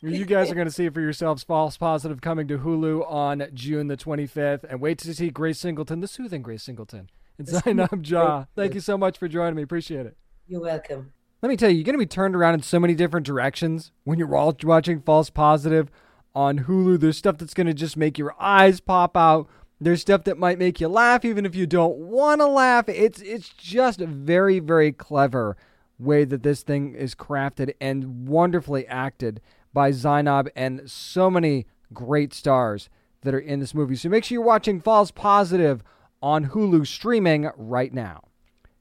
You 0.00 0.26
guys 0.26 0.50
are 0.50 0.54
going 0.54 0.66
to 0.66 0.72
see 0.72 0.84
it 0.84 0.92
for 0.94 1.00
yourselves. 1.00 1.42
False 1.42 1.76
Positive 1.78 2.20
coming 2.20 2.46
to 2.48 2.58
Hulu 2.58 3.10
on 3.10 3.48
June 3.54 3.88
the 3.88 3.96
25th. 3.96 4.64
And 4.68 4.80
wait 4.80 4.98
to 4.98 5.14
see 5.14 5.30
Grace 5.30 5.58
Singleton, 5.58 6.00
the 6.00 6.08
soothing 6.08 6.42
Grace 6.42 6.62
Singleton. 6.62 7.08
And 7.38 7.48
Zainab 7.48 8.02
Jah. 8.02 8.46
Thank 8.54 8.74
you 8.74 8.80
so 8.80 8.98
much 8.98 9.18
for 9.18 9.28
joining 9.28 9.54
me. 9.56 9.62
Appreciate 9.62 10.04
it. 10.04 10.16
You're 10.46 10.60
welcome. 10.60 11.13
Let 11.44 11.50
me 11.50 11.58
tell 11.58 11.68
you, 11.68 11.76
you're 11.76 11.84
going 11.84 11.92
to 11.92 11.98
be 11.98 12.06
turned 12.06 12.34
around 12.34 12.54
in 12.54 12.62
so 12.62 12.80
many 12.80 12.94
different 12.94 13.26
directions 13.26 13.92
when 14.04 14.18
you're 14.18 14.26
watching 14.26 15.02
False 15.02 15.28
Positive 15.28 15.90
on 16.34 16.60
Hulu. 16.60 16.98
There's 16.98 17.18
stuff 17.18 17.36
that's 17.36 17.52
going 17.52 17.66
to 17.66 17.74
just 17.74 17.98
make 17.98 18.16
your 18.16 18.34
eyes 18.40 18.80
pop 18.80 19.14
out. 19.14 19.46
There's 19.78 20.00
stuff 20.00 20.24
that 20.24 20.38
might 20.38 20.58
make 20.58 20.80
you 20.80 20.88
laugh 20.88 21.22
even 21.22 21.44
if 21.44 21.54
you 21.54 21.66
don't 21.66 21.98
want 21.98 22.40
to 22.40 22.46
laugh. 22.46 22.88
It's 22.88 23.20
it's 23.20 23.50
just 23.50 24.00
a 24.00 24.06
very 24.06 24.58
very 24.58 24.90
clever 24.90 25.58
way 25.98 26.24
that 26.24 26.44
this 26.44 26.62
thing 26.62 26.94
is 26.94 27.14
crafted 27.14 27.74
and 27.78 28.26
wonderfully 28.26 28.86
acted 28.86 29.42
by 29.74 29.90
Zainab 29.90 30.48
and 30.56 30.90
so 30.90 31.28
many 31.28 31.66
great 31.92 32.32
stars 32.32 32.88
that 33.20 33.34
are 33.34 33.38
in 33.38 33.60
this 33.60 33.74
movie. 33.74 33.96
So 33.96 34.08
make 34.08 34.24
sure 34.24 34.36
you're 34.36 34.42
watching 34.42 34.80
False 34.80 35.10
Positive 35.10 35.82
on 36.22 36.46
Hulu 36.46 36.86
streaming 36.86 37.50
right 37.54 37.92
now. 37.92 38.22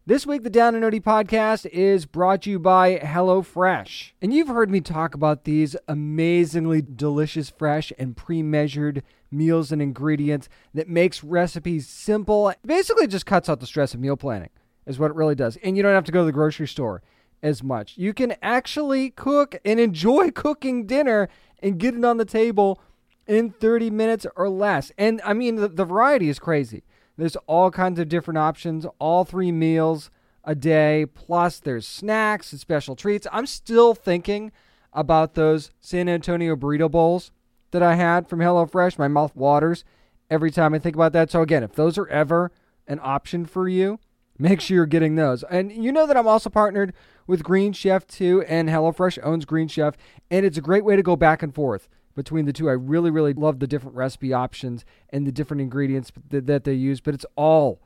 This 0.05 0.27
week, 0.27 0.43
the 0.43 0.49
Down 0.49 0.75
and 0.75 0.83
Nerdy 0.83 1.01
podcast 1.01 1.65
is 1.67 2.05
brought 2.05 2.41
to 2.41 2.49
you 2.49 2.59
by 2.59 2.97
HelloFresh. 2.97 4.11
And 4.21 4.33
you've 4.33 4.49
heard 4.49 4.69
me 4.69 4.81
talk 4.81 5.15
about 5.15 5.45
these 5.45 5.77
amazingly 5.87 6.81
delicious, 6.81 7.49
fresh, 7.49 7.93
and 7.97 8.17
pre 8.17 8.43
measured 8.43 9.01
meals 9.31 9.71
and 9.71 9.81
ingredients 9.81 10.49
that 10.73 10.89
makes 10.89 11.23
recipes 11.23 11.87
simple. 11.87 12.53
Basically, 12.65 13.07
just 13.07 13.25
cuts 13.25 13.47
out 13.47 13.61
the 13.61 13.65
stress 13.65 13.93
of 13.93 14.01
meal 14.01 14.17
planning, 14.17 14.49
is 14.85 14.99
what 14.99 15.09
it 15.09 15.15
really 15.15 15.35
does. 15.35 15.55
And 15.63 15.77
you 15.77 15.83
don't 15.83 15.93
have 15.93 16.03
to 16.03 16.11
go 16.11 16.23
to 16.23 16.25
the 16.25 16.33
grocery 16.33 16.67
store 16.67 17.01
as 17.41 17.63
much. 17.63 17.97
You 17.97 18.13
can 18.13 18.35
actually 18.41 19.09
cook 19.09 19.55
and 19.63 19.79
enjoy 19.79 20.31
cooking 20.35 20.85
dinner 20.85 21.29
and 21.59 21.79
get 21.79 21.95
it 21.95 22.03
on 22.03 22.17
the 22.17 22.25
table 22.25 22.81
in 23.25 23.51
30 23.51 23.89
minutes 23.89 24.27
or 24.35 24.49
less. 24.49 24.91
And 24.97 25.21
I 25.23 25.31
mean, 25.31 25.55
the, 25.55 25.69
the 25.69 25.85
variety 25.85 26.27
is 26.27 26.39
crazy. 26.39 26.83
There's 27.17 27.35
all 27.47 27.69
kinds 27.71 27.99
of 27.99 28.09
different 28.09 28.39
options, 28.39 28.85
all 28.99 29.23
three 29.23 29.51
meals 29.51 30.09
a 30.43 30.55
day, 30.55 31.05
plus 31.05 31.59
there's 31.59 31.87
snacks 31.87 32.51
and 32.51 32.59
special 32.59 32.95
treats. 32.95 33.27
I'm 33.31 33.45
still 33.45 33.93
thinking 33.93 34.51
about 34.91 35.35
those 35.35 35.71
San 35.79 36.09
Antonio 36.09 36.55
burrito 36.55 36.89
bowls 36.89 37.31
that 37.71 37.83
I 37.83 37.95
had 37.95 38.27
from 38.27 38.39
HelloFresh. 38.39 38.97
My 38.97 39.07
mouth 39.07 39.35
waters 39.35 39.83
every 40.29 40.51
time 40.51 40.73
I 40.73 40.79
think 40.79 40.95
about 40.95 41.13
that. 41.13 41.31
So, 41.31 41.41
again, 41.41 41.63
if 41.63 41.73
those 41.73 41.97
are 41.97 42.07
ever 42.07 42.51
an 42.87 42.99
option 43.01 43.45
for 43.45 43.67
you, 43.67 43.99
make 44.37 44.59
sure 44.59 44.75
you're 44.75 44.85
getting 44.85 45.15
those. 45.15 45.43
And 45.43 45.71
you 45.71 45.91
know 45.91 46.07
that 46.07 46.17
I'm 46.17 46.27
also 46.27 46.49
partnered 46.49 46.93
with 47.27 47.43
Green 47.43 47.73
Chef 47.73 48.05
too, 48.07 48.43
and 48.47 48.69
HelloFresh 48.69 49.19
owns 49.23 49.45
Green 49.45 49.67
Chef, 49.67 49.95
and 50.29 50.45
it's 50.45 50.57
a 50.57 50.61
great 50.61 50.83
way 50.83 50.95
to 50.95 51.03
go 51.03 51.15
back 51.15 51.43
and 51.43 51.53
forth 51.53 51.87
between 52.15 52.45
the 52.45 52.53
two. 52.53 52.69
I 52.69 52.73
really, 52.73 53.11
really 53.11 53.33
love 53.33 53.59
the 53.59 53.67
different 53.67 53.95
recipe 53.95 54.33
options 54.33 54.85
and 55.09 55.25
the 55.25 55.31
different 55.31 55.61
ingredients 55.61 56.11
that, 56.29 56.63
they 56.63 56.73
use, 56.73 57.01
but 57.01 57.13
it's 57.13 57.25
all 57.35 57.81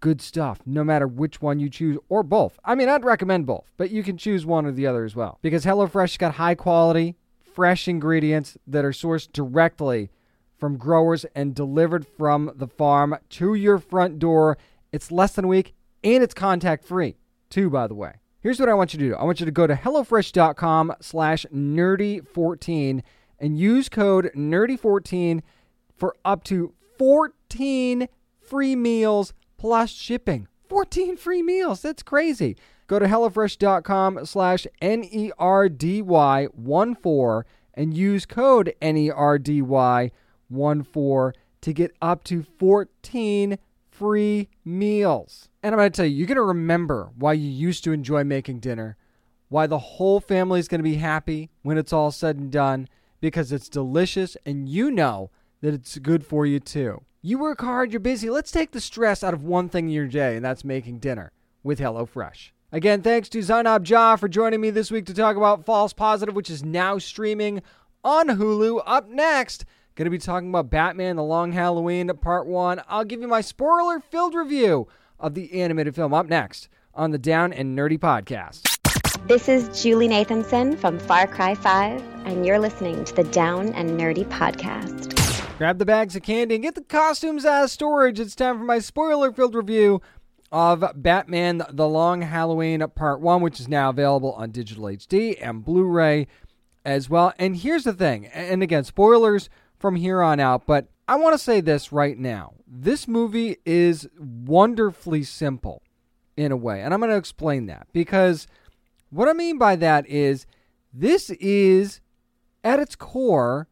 good 0.00 0.20
stuff, 0.20 0.60
no 0.66 0.82
matter 0.82 1.06
which 1.06 1.40
one 1.40 1.60
you 1.60 1.70
choose 1.70 1.98
or 2.08 2.22
both. 2.22 2.58
I 2.64 2.74
mean, 2.74 2.88
I'd 2.88 3.04
recommend 3.04 3.46
both, 3.46 3.70
but 3.76 3.90
you 3.90 4.02
can 4.02 4.16
choose 4.16 4.44
one 4.44 4.66
or 4.66 4.72
the 4.72 4.86
other 4.86 5.04
as 5.04 5.14
well 5.14 5.38
because 5.42 5.64
HelloFresh 5.64 6.18
got 6.18 6.34
high 6.34 6.54
quality, 6.54 7.16
fresh 7.40 7.86
ingredients 7.86 8.56
that 8.66 8.84
are 8.84 8.90
sourced 8.90 9.30
directly 9.32 10.10
from 10.58 10.76
growers 10.76 11.24
and 11.34 11.54
delivered 11.54 12.06
from 12.06 12.52
the 12.54 12.68
farm 12.68 13.16
to 13.30 13.54
your 13.54 13.78
front 13.78 14.18
door. 14.18 14.58
It's 14.92 15.10
less 15.10 15.32
than 15.32 15.44
a 15.44 15.48
week 15.48 15.74
and 16.04 16.22
it's 16.22 16.34
contact 16.34 16.84
free 16.84 17.16
too, 17.48 17.70
by 17.70 17.86
the 17.86 17.94
way. 17.94 18.14
Here's 18.40 18.58
what 18.58 18.68
I 18.68 18.74
want 18.74 18.92
you 18.92 18.98
to 18.98 19.08
do. 19.08 19.14
I 19.14 19.22
want 19.22 19.38
you 19.38 19.46
to 19.46 19.52
go 19.52 19.68
to 19.68 19.74
HelloFresh.com 19.74 20.94
slash 21.00 21.46
nerdy14 21.54 23.02
and 23.42 23.58
use 23.58 23.90
code 23.90 24.30
nerdy14 24.34 25.42
for 25.96 26.16
up 26.24 26.44
to 26.44 26.72
14 26.96 28.08
free 28.40 28.76
meals 28.76 29.34
plus 29.58 29.90
shipping. 29.90 30.48
14 30.68 31.18
free 31.18 31.42
meals. 31.42 31.82
That's 31.82 32.02
crazy. 32.02 32.56
Go 32.86 32.98
to 32.98 33.04
HelloFresh.com 33.06 34.24
slash 34.26 34.66
N-E-R-D-Y-1-4 34.80 37.42
and 37.74 37.96
use 37.96 38.26
code 38.26 38.74
N-E-R-D-Y-1-4 38.80 41.32
to 41.62 41.72
get 41.72 41.96
up 42.00 42.22
to 42.24 42.44
14 42.58 43.58
free 43.90 44.48
meals. 44.64 45.48
And 45.62 45.74
I'm 45.74 45.78
going 45.78 45.90
to 45.90 45.96
tell 45.96 46.06
you, 46.06 46.16
you're 46.16 46.26
going 46.26 46.36
to 46.36 46.42
remember 46.42 47.10
why 47.16 47.32
you 47.34 47.48
used 47.48 47.84
to 47.84 47.92
enjoy 47.92 48.24
making 48.24 48.58
dinner, 48.60 48.96
why 49.48 49.66
the 49.66 49.78
whole 49.78 50.20
family 50.20 50.60
is 50.60 50.68
going 50.68 50.80
to 50.80 50.84
be 50.84 50.96
happy 50.96 51.50
when 51.62 51.78
it's 51.78 51.92
all 51.92 52.10
said 52.10 52.36
and 52.36 52.50
done, 52.50 52.88
because 53.22 53.52
it's 53.52 53.70
delicious 53.70 54.36
and 54.44 54.68
you 54.68 54.90
know 54.90 55.30
that 55.62 55.72
it's 55.72 55.96
good 55.98 56.26
for 56.26 56.44
you 56.44 56.60
too. 56.60 57.00
You 57.22 57.38
work 57.38 57.60
hard, 57.60 57.92
you're 57.92 58.00
busy. 58.00 58.28
Let's 58.28 58.50
take 58.50 58.72
the 58.72 58.80
stress 58.80 59.22
out 59.22 59.32
of 59.32 59.44
one 59.44 59.68
thing 59.68 59.86
in 59.86 59.94
your 59.94 60.08
day, 60.08 60.34
and 60.34 60.44
that's 60.44 60.64
making 60.64 60.98
dinner 60.98 61.30
with 61.62 61.78
HelloFresh. 61.78 62.50
Again, 62.72 63.00
thanks 63.00 63.28
to 63.28 63.42
Zainab 63.42 63.84
Jah 63.84 64.16
for 64.18 64.28
joining 64.28 64.60
me 64.60 64.70
this 64.70 64.90
week 64.90 65.06
to 65.06 65.14
talk 65.14 65.36
about 65.36 65.64
False 65.64 65.92
Positive, 65.92 66.34
which 66.34 66.50
is 66.50 66.64
now 66.64 66.98
streaming 66.98 67.62
on 68.02 68.26
Hulu. 68.26 68.82
Up 68.84 69.08
next, 69.08 69.64
going 69.94 70.06
to 70.06 70.10
be 70.10 70.18
talking 70.18 70.48
about 70.48 70.68
Batman 70.70 71.14
The 71.14 71.22
Long 71.22 71.52
Halloween 71.52 72.08
Part 72.20 72.48
1. 72.48 72.82
I'll 72.88 73.04
give 73.04 73.20
you 73.20 73.28
my 73.28 73.40
spoiler 73.40 74.00
filled 74.00 74.34
review 74.34 74.88
of 75.20 75.34
the 75.34 75.62
animated 75.62 75.94
film 75.94 76.12
up 76.12 76.26
next 76.26 76.68
on 76.92 77.12
the 77.12 77.18
Down 77.18 77.52
and 77.52 77.78
Nerdy 77.78 77.98
podcast. 77.98 78.71
This 79.28 79.48
is 79.48 79.80
Julie 79.80 80.08
Nathanson 80.08 80.76
from 80.76 80.98
Far 80.98 81.28
Cry 81.28 81.54
5, 81.54 82.02
and 82.26 82.44
you're 82.44 82.58
listening 82.58 83.04
to 83.04 83.14
the 83.14 83.22
Down 83.22 83.72
and 83.72 83.90
Nerdy 83.90 84.24
podcast. 84.24 85.16
Grab 85.58 85.78
the 85.78 85.84
bags 85.84 86.16
of 86.16 86.22
candy 86.22 86.56
and 86.56 86.64
get 86.64 86.74
the 86.74 86.82
costumes 86.82 87.44
out 87.44 87.62
of 87.62 87.70
storage. 87.70 88.18
It's 88.18 88.34
time 88.34 88.58
for 88.58 88.64
my 88.64 88.80
spoiler 88.80 89.32
filled 89.32 89.54
review 89.54 90.02
of 90.50 90.84
Batman 90.96 91.62
The 91.70 91.88
Long 91.88 92.22
Halloween 92.22 92.84
Part 92.96 93.20
1, 93.20 93.40
which 93.40 93.60
is 93.60 93.68
now 93.68 93.90
available 93.90 94.32
on 94.32 94.50
digital 94.50 94.86
HD 94.86 95.38
and 95.40 95.64
Blu 95.64 95.84
ray 95.84 96.26
as 96.84 97.08
well. 97.08 97.32
And 97.38 97.56
here's 97.56 97.84
the 97.84 97.92
thing, 97.92 98.26
and 98.26 98.60
again, 98.60 98.82
spoilers 98.82 99.48
from 99.78 99.94
here 99.94 100.20
on 100.20 100.40
out, 100.40 100.66
but 100.66 100.88
I 101.06 101.14
want 101.14 101.34
to 101.34 101.38
say 101.38 101.60
this 101.60 101.92
right 101.92 102.18
now. 102.18 102.54
This 102.66 103.06
movie 103.06 103.58
is 103.64 104.08
wonderfully 104.18 105.22
simple 105.22 105.80
in 106.36 106.50
a 106.50 106.56
way, 106.56 106.82
and 106.82 106.92
I'm 106.92 106.98
going 106.98 107.12
to 107.12 107.16
explain 107.16 107.66
that 107.66 107.86
because 107.92 108.48
what 109.12 109.28
I 109.28 109.34
mean 109.34 109.58
by 109.58 109.76
that 109.76 110.08
is 110.08 110.46
this 110.92 111.30
is, 111.30 112.00
at 112.64 112.80
its 112.80 112.96
core, 112.96 113.68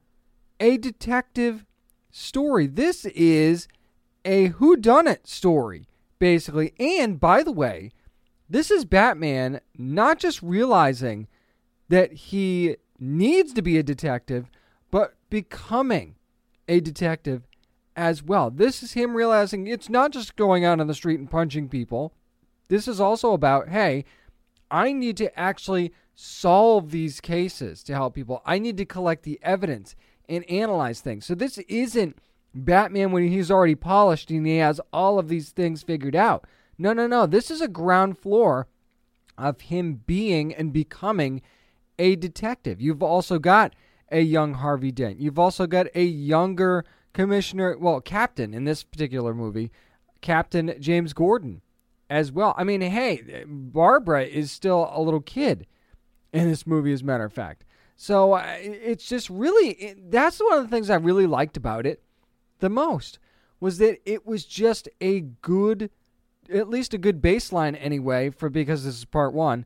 a 0.60 0.76
detective 0.76 1.64
story. 2.10 2.66
This 2.66 3.06
is 3.06 3.66
a 4.24 4.50
whodunit 4.50 5.26
story, 5.26 5.88
basically. 6.18 6.74
And 6.78 7.18
by 7.18 7.42
the 7.42 7.52
way, 7.52 7.90
this 8.48 8.70
is 8.70 8.84
Batman 8.84 9.60
not 9.78 10.18
just 10.18 10.42
realizing 10.42 11.26
that 11.88 12.12
he 12.12 12.76
needs 12.98 13.54
to 13.54 13.62
be 13.62 13.78
a 13.78 13.82
detective, 13.82 14.50
but 14.90 15.14
becoming 15.30 16.16
a 16.68 16.80
detective 16.80 17.46
as 17.96 18.22
well. 18.22 18.50
This 18.50 18.82
is 18.82 18.92
him 18.92 19.16
realizing 19.16 19.66
it's 19.66 19.88
not 19.88 20.12
just 20.12 20.36
going 20.36 20.64
out 20.64 20.80
on 20.80 20.86
the 20.86 20.94
street 20.94 21.18
and 21.18 21.30
punching 21.30 21.68
people. 21.68 22.12
This 22.68 22.86
is 22.86 23.00
also 23.00 23.32
about, 23.32 23.68
hey, 23.68 24.04
I 24.70 24.92
need 24.92 25.16
to 25.18 25.38
actually 25.38 25.92
solve 26.14 26.90
these 26.90 27.20
cases 27.20 27.82
to 27.84 27.94
help 27.94 28.14
people. 28.14 28.42
I 28.44 28.58
need 28.58 28.76
to 28.76 28.84
collect 28.84 29.22
the 29.22 29.38
evidence 29.42 29.96
and 30.28 30.48
analyze 30.50 31.00
things. 31.00 31.26
So 31.26 31.34
this 31.34 31.58
isn't 31.58 32.18
Batman 32.54 33.12
when 33.12 33.28
he's 33.28 33.50
already 33.50 33.74
polished 33.74 34.30
and 34.30 34.46
he 34.46 34.58
has 34.58 34.80
all 34.92 35.18
of 35.18 35.28
these 35.28 35.50
things 35.50 35.82
figured 35.82 36.16
out. 36.16 36.46
No, 36.78 36.92
no, 36.92 37.06
no. 37.06 37.26
This 37.26 37.50
is 37.50 37.60
a 37.60 37.68
ground 37.68 38.18
floor 38.18 38.66
of 39.36 39.62
him 39.62 40.02
being 40.06 40.54
and 40.54 40.72
becoming 40.72 41.42
a 41.98 42.16
detective. 42.16 42.80
You've 42.80 43.02
also 43.02 43.38
got 43.38 43.74
a 44.10 44.20
young 44.20 44.54
Harvey 44.54 44.90
Dent. 44.90 45.20
You've 45.20 45.38
also 45.38 45.66
got 45.66 45.86
a 45.94 46.04
younger 46.04 46.84
commissioner, 47.12 47.76
well, 47.78 48.00
captain 48.00 48.54
in 48.54 48.64
this 48.64 48.82
particular 48.82 49.34
movie, 49.34 49.70
Captain 50.20 50.74
James 50.80 51.12
Gordon 51.12 51.62
as 52.10 52.32
well. 52.32 52.54
I 52.58 52.64
mean, 52.64 52.80
hey, 52.82 53.44
Barbara 53.46 54.24
is 54.24 54.50
still 54.50 54.90
a 54.92 55.00
little 55.00 55.20
kid 55.20 55.66
in 56.32 56.48
this 56.48 56.66
movie, 56.66 56.92
as 56.92 57.02
a 57.02 57.04
matter 57.04 57.24
of 57.24 57.32
fact. 57.32 57.64
So 57.96 58.32
uh, 58.32 58.56
it's 58.58 59.06
just 59.06 59.30
really, 59.30 59.94
that's 60.08 60.40
one 60.40 60.58
of 60.58 60.64
the 60.64 60.68
things 60.74 60.90
I 60.90 60.96
really 60.96 61.26
liked 61.26 61.56
about 61.56 61.86
it 61.86 62.02
the 62.58 62.68
most 62.68 63.18
was 63.60 63.78
that 63.78 63.98
it 64.04 64.26
was 64.26 64.44
just 64.44 64.88
a 65.00 65.20
good 65.20 65.90
at 66.52 66.68
least 66.68 66.92
a 66.92 66.98
good 66.98 67.22
baseline 67.22 67.76
anyway 67.78 68.28
for 68.28 68.50
because 68.50 68.84
this 68.84 68.98
is 68.98 69.04
part 69.04 69.32
1 69.32 69.64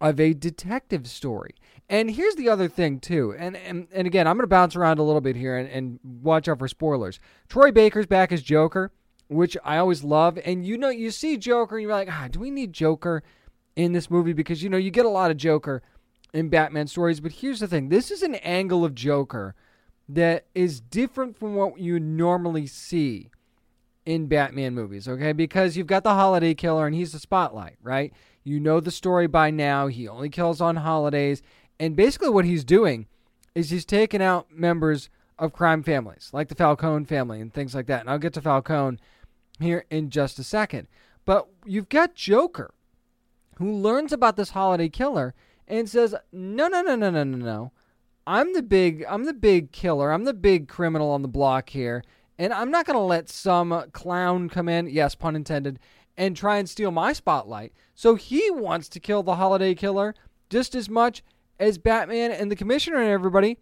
of 0.00 0.18
a 0.18 0.34
detective 0.34 1.06
story. 1.06 1.54
And 1.88 2.10
here's 2.10 2.34
the 2.34 2.48
other 2.48 2.68
thing 2.68 2.98
too. 2.98 3.34
And 3.38 3.56
and, 3.56 3.86
and 3.92 4.06
again, 4.06 4.26
I'm 4.26 4.36
going 4.36 4.42
to 4.42 4.48
bounce 4.48 4.74
around 4.74 4.98
a 4.98 5.04
little 5.04 5.20
bit 5.20 5.36
here 5.36 5.56
and, 5.56 5.68
and 5.68 6.00
watch 6.02 6.48
out 6.48 6.58
for 6.58 6.66
spoilers. 6.66 7.20
Troy 7.48 7.70
Baker's 7.70 8.06
back 8.06 8.32
as 8.32 8.42
Joker, 8.42 8.90
which 9.28 9.56
I 9.64 9.78
always 9.78 10.04
love. 10.04 10.38
And 10.44 10.64
you 10.64 10.78
know, 10.78 10.88
you 10.88 11.10
see 11.10 11.36
Joker, 11.36 11.76
and 11.76 11.82
you're 11.82 11.92
like, 11.92 12.10
ah, 12.10 12.28
do 12.30 12.40
we 12.40 12.50
need 12.50 12.72
Joker 12.72 13.22
in 13.74 13.92
this 13.92 14.10
movie? 14.10 14.32
Because 14.32 14.62
you 14.62 14.68
know, 14.68 14.76
you 14.76 14.90
get 14.90 15.06
a 15.06 15.10
lot 15.10 15.30
of 15.30 15.36
Joker 15.36 15.82
in 16.32 16.48
Batman 16.48 16.86
stories. 16.86 17.20
But 17.20 17.32
here's 17.32 17.60
the 17.60 17.68
thing: 17.68 17.88
this 17.88 18.10
is 18.10 18.22
an 18.22 18.36
angle 18.36 18.84
of 18.84 18.94
Joker 18.94 19.54
that 20.08 20.46
is 20.54 20.80
different 20.80 21.36
from 21.36 21.54
what 21.54 21.78
you 21.78 21.98
normally 21.98 22.66
see 22.66 23.30
in 24.04 24.26
Batman 24.26 24.72
movies, 24.72 25.08
okay? 25.08 25.32
Because 25.32 25.76
you've 25.76 25.88
got 25.88 26.04
the 26.04 26.14
holiday 26.14 26.54
killer 26.54 26.86
and 26.86 26.94
he's 26.94 27.12
the 27.12 27.18
spotlight, 27.18 27.76
right? 27.82 28.12
You 28.44 28.60
know 28.60 28.78
the 28.78 28.92
story 28.92 29.26
by 29.26 29.50
now. 29.50 29.88
He 29.88 30.06
only 30.06 30.28
kills 30.28 30.60
on 30.60 30.76
holidays. 30.76 31.42
And 31.80 31.96
basically, 31.96 32.28
what 32.28 32.44
he's 32.44 32.64
doing 32.64 33.08
is 33.54 33.70
he's 33.70 33.84
taking 33.84 34.22
out 34.22 34.46
members 34.52 35.10
of 35.38 35.52
crime 35.52 35.82
families, 35.82 36.30
like 36.32 36.48
the 36.48 36.54
Falcone 36.54 37.04
family 37.04 37.40
and 37.40 37.52
things 37.52 37.74
like 37.74 37.86
that. 37.86 38.00
And 38.00 38.10
I'll 38.10 38.18
get 38.18 38.32
to 38.34 38.40
Falcone 38.40 38.98
here 39.60 39.84
in 39.90 40.10
just 40.10 40.38
a 40.38 40.44
second. 40.44 40.88
But 41.24 41.48
you've 41.64 41.88
got 41.88 42.14
Joker, 42.14 42.72
who 43.56 43.72
learns 43.72 44.12
about 44.12 44.36
this 44.36 44.50
holiday 44.50 44.88
killer 44.88 45.34
and 45.66 45.88
says, 45.88 46.14
"No, 46.32 46.68
no, 46.68 46.82
no, 46.82 46.94
no, 46.94 47.10
no, 47.10 47.24
no, 47.24 47.36
no. 47.36 47.72
I'm 48.26 48.54
the 48.54 48.62
big, 48.62 49.04
I'm 49.08 49.24
the 49.24 49.32
big 49.32 49.72
killer. 49.72 50.12
I'm 50.12 50.24
the 50.24 50.34
big 50.34 50.68
criminal 50.68 51.10
on 51.10 51.22
the 51.22 51.28
block 51.28 51.70
here, 51.70 52.02
and 52.38 52.52
I'm 52.52 52.70
not 52.70 52.86
going 52.86 52.98
to 52.98 53.00
let 53.00 53.28
some 53.28 53.90
clown 53.92 54.48
come 54.48 54.68
in. 54.68 54.88
Yes, 54.88 55.14
pun 55.14 55.36
intended." 55.36 55.78
And 56.18 56.34
try 56.34 56.56
and 56.56 56.66
steal 56.66 56.90
my 56.90 57.12
spotlight. 57.12 57.74
So 57.94 58.14
he 58.14 58.50
wants 58.50 58.88
to 58.88 59.00
kill 59.00 59.22
the 59.22 59.34
holiday 59.34 59.74
killer 59.74 60.14
just 60.48 60.74
as 60.74 60.88
much 60.88 61.22
as 61.60 61.76
Batman 61.76 62.30
and 62.30 62.50
the 62.50 62.56
Commissioner 62.56 63.02
and 63.02 63.10
everybody 63.10 63.58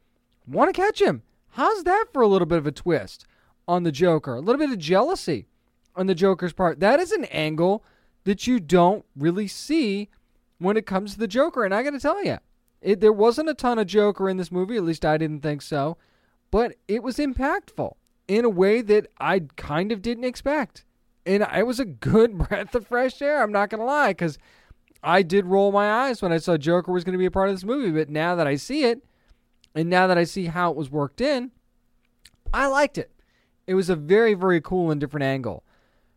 want 0.47 0.73
to 0.73 0.81
catch 0.81 1.03
him. 1.03 1.23
How's 1.55 1.85
that 1.85 2.07
for 2.13 2.21
a 2.21 2.27
little 2.27 2.47
bit 2.47 2.59
of 2.59 2.67
a 2.67 2.73
twist 2.73 3.27
on 3.69 3.85
the 3.85 3.93
Joker? 3.93 4.35
A 4.35 4.41
little 4.41 4.59
bit 4.59 4.73
of 4.73 4.79
jealousy 4.79 5.47
on 5.95 6.09
the 6.09 6.15
Joker's 6.15 6.53
part. 6.53 6.81
That 6.81 6.99
is 6.99 7.13
an 7.13 7.27
angle 7.27 7.85
that 8.25 8.49
you 8.49 8.59
don't 8.59 9.05
really 9.17 9.47
see 9.47 10.09
when 10.59 10.77
it 10.77 10.85
comes 10.85 11.13
to 11.13 11.19
the 11.21 11.29
Joker. 11.29 11.65
And 11.65 11.73
I 11.73 11.85
got 11.85 11.91
to 11.91 12.01
tell 12.01 12.25
you, 12.25 12.39
it, 12.81 13.01
there 13.01 13.13
wasn't 13.13 13.51
a 13.51 13.55
ton 13.55 13.79
of 13.79 13.87
Joker 13.87 14.29
in 14.29 14.37
this 14.37 14.51
movie, 14.51 14.77
at 14.77 14.83
least 14.83 15.05
I 15.05 15.17
didn't 15.17 15.43
think 15.43 15.63
so, 15.63 15.97
but 16.51 16.75
it 16.89 17.05
was 17.05 17.19
impactful 17.19 17.93
in 18.27 18.45
a 18.45 18.51
way 18.51 18.83
that 18.83 19.07
I 19.21 19.43
kind 19.57 19.93
of 19.93 20.03
didn't 20.03 20.25
expect. 20.25 20.85
And 21.25 21.47
it 21.55 21.69
was 21.69 21.79
a 21.79 21.85
good 21.85 22.37
breath 22.49 22.75
of 22.75 22.89
fresh 22.89 23.23
air, 23.23 23.45
I'm 23.45 23.53
not 23.53 23.71
going 23.71 23.79
to 23.79 23.87
lie, 23.87 24.11
because 24.11 24.39
I 25.05 25.23
did 25.23 25.47
roll 25.47 25.71
my 25.71 26.09
eyes 26.09 26.21
when 26.21 26.33
I 26.33 26.39
saw 26.39 26.57
Joker 26.57 26.91
was 26.91 27.05
going 27.05 27.13
to 27.13 27.19
be 27.19 27.27
a 27.27 27.31
part 27.31 27.49
of 27.49 27.55
this 27.55 27.65
movie. 27.65 27.93
But 27.97 28.09
now 28.09 28.35
that 28.35 28.49
I 28.49 28.57
see 28.57 28.83
it, 28.83 29.05
and 29.75 29.91
now 29.91 30.07
that 30.07 30.19
I 30.19 30.25
see 30.25 30.47
how 30.47 30.71
it 30.71 30.77
was 30.77 30.91
worked 30.91 31.21
in, 31.21 31.51
I 32.53 32.67
liked 32.67 32.99
it. 32.99 33.11
It 33.67 33.75
was 33.75 33.91
a 33.91 33.97
very, 33.97 34.35
very 34.35 34.61
cool 34.61 34.91
and 34.91 35.01
different 35.01 35.25
angle 35.25 35.65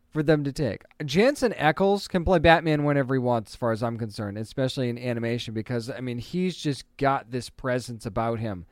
for 0.10 0.24
them 0.24 0.44
to 0.44 0.52
take. 0.52 0.84
Jensen 1.06 1.54
Ackles 1.54 2.08
can 2.08 2.26
play 2.26 2.40
Batman 2.40 2.84
whenever 2.84 3.14
he 3.14 3.20
wants, 3.20 3.52
as 3.52 3.56
far 3.56 3.72
as 3.72 3.84
I'm 3.84 3.98
concerned, 3.98 4.38
especially 4.38 4.90
in 4.90 4.98
animation, 4.98 5.54
because 5.54 5.90
I 5.90 6.00
mean 6.02 6.18
he's 6.18 6.56
just 6.56 6.86
got 6.98 7.32
this 7.32 7.50
presence 7.50 8.06
about 8.06 8.40
him 8.40 8.66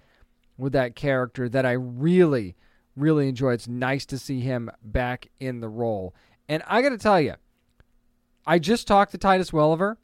with 0.58 0.74
that 0.74 0.96
character 0.96 1.50
that 1.50 1.66
I 1.66 1.74
really, 1.74 2.56
really 2.96 3.28
enjoy. 3.28 3.54
It's 3.54 3.68
nice 3.68 4.06
to 4.08 4.18
see 4.18 4.42
him 4.42 4.70
back 4.84 5.30
in 5.40 5.60
the 5.60 5.70
role. 5.70 6.14
And 6.48 6.64
I 6.68 6.82
got 6.82 6.90
to 6.90 6.98
tell 6.98 7.20
you, 7.20 7.36
I 8.46 8.60
just 8.60 8.88
talked 8.88 9.12
to 9.12 9.18
Titus 9.18 9.52
Welliver 9.52 9.98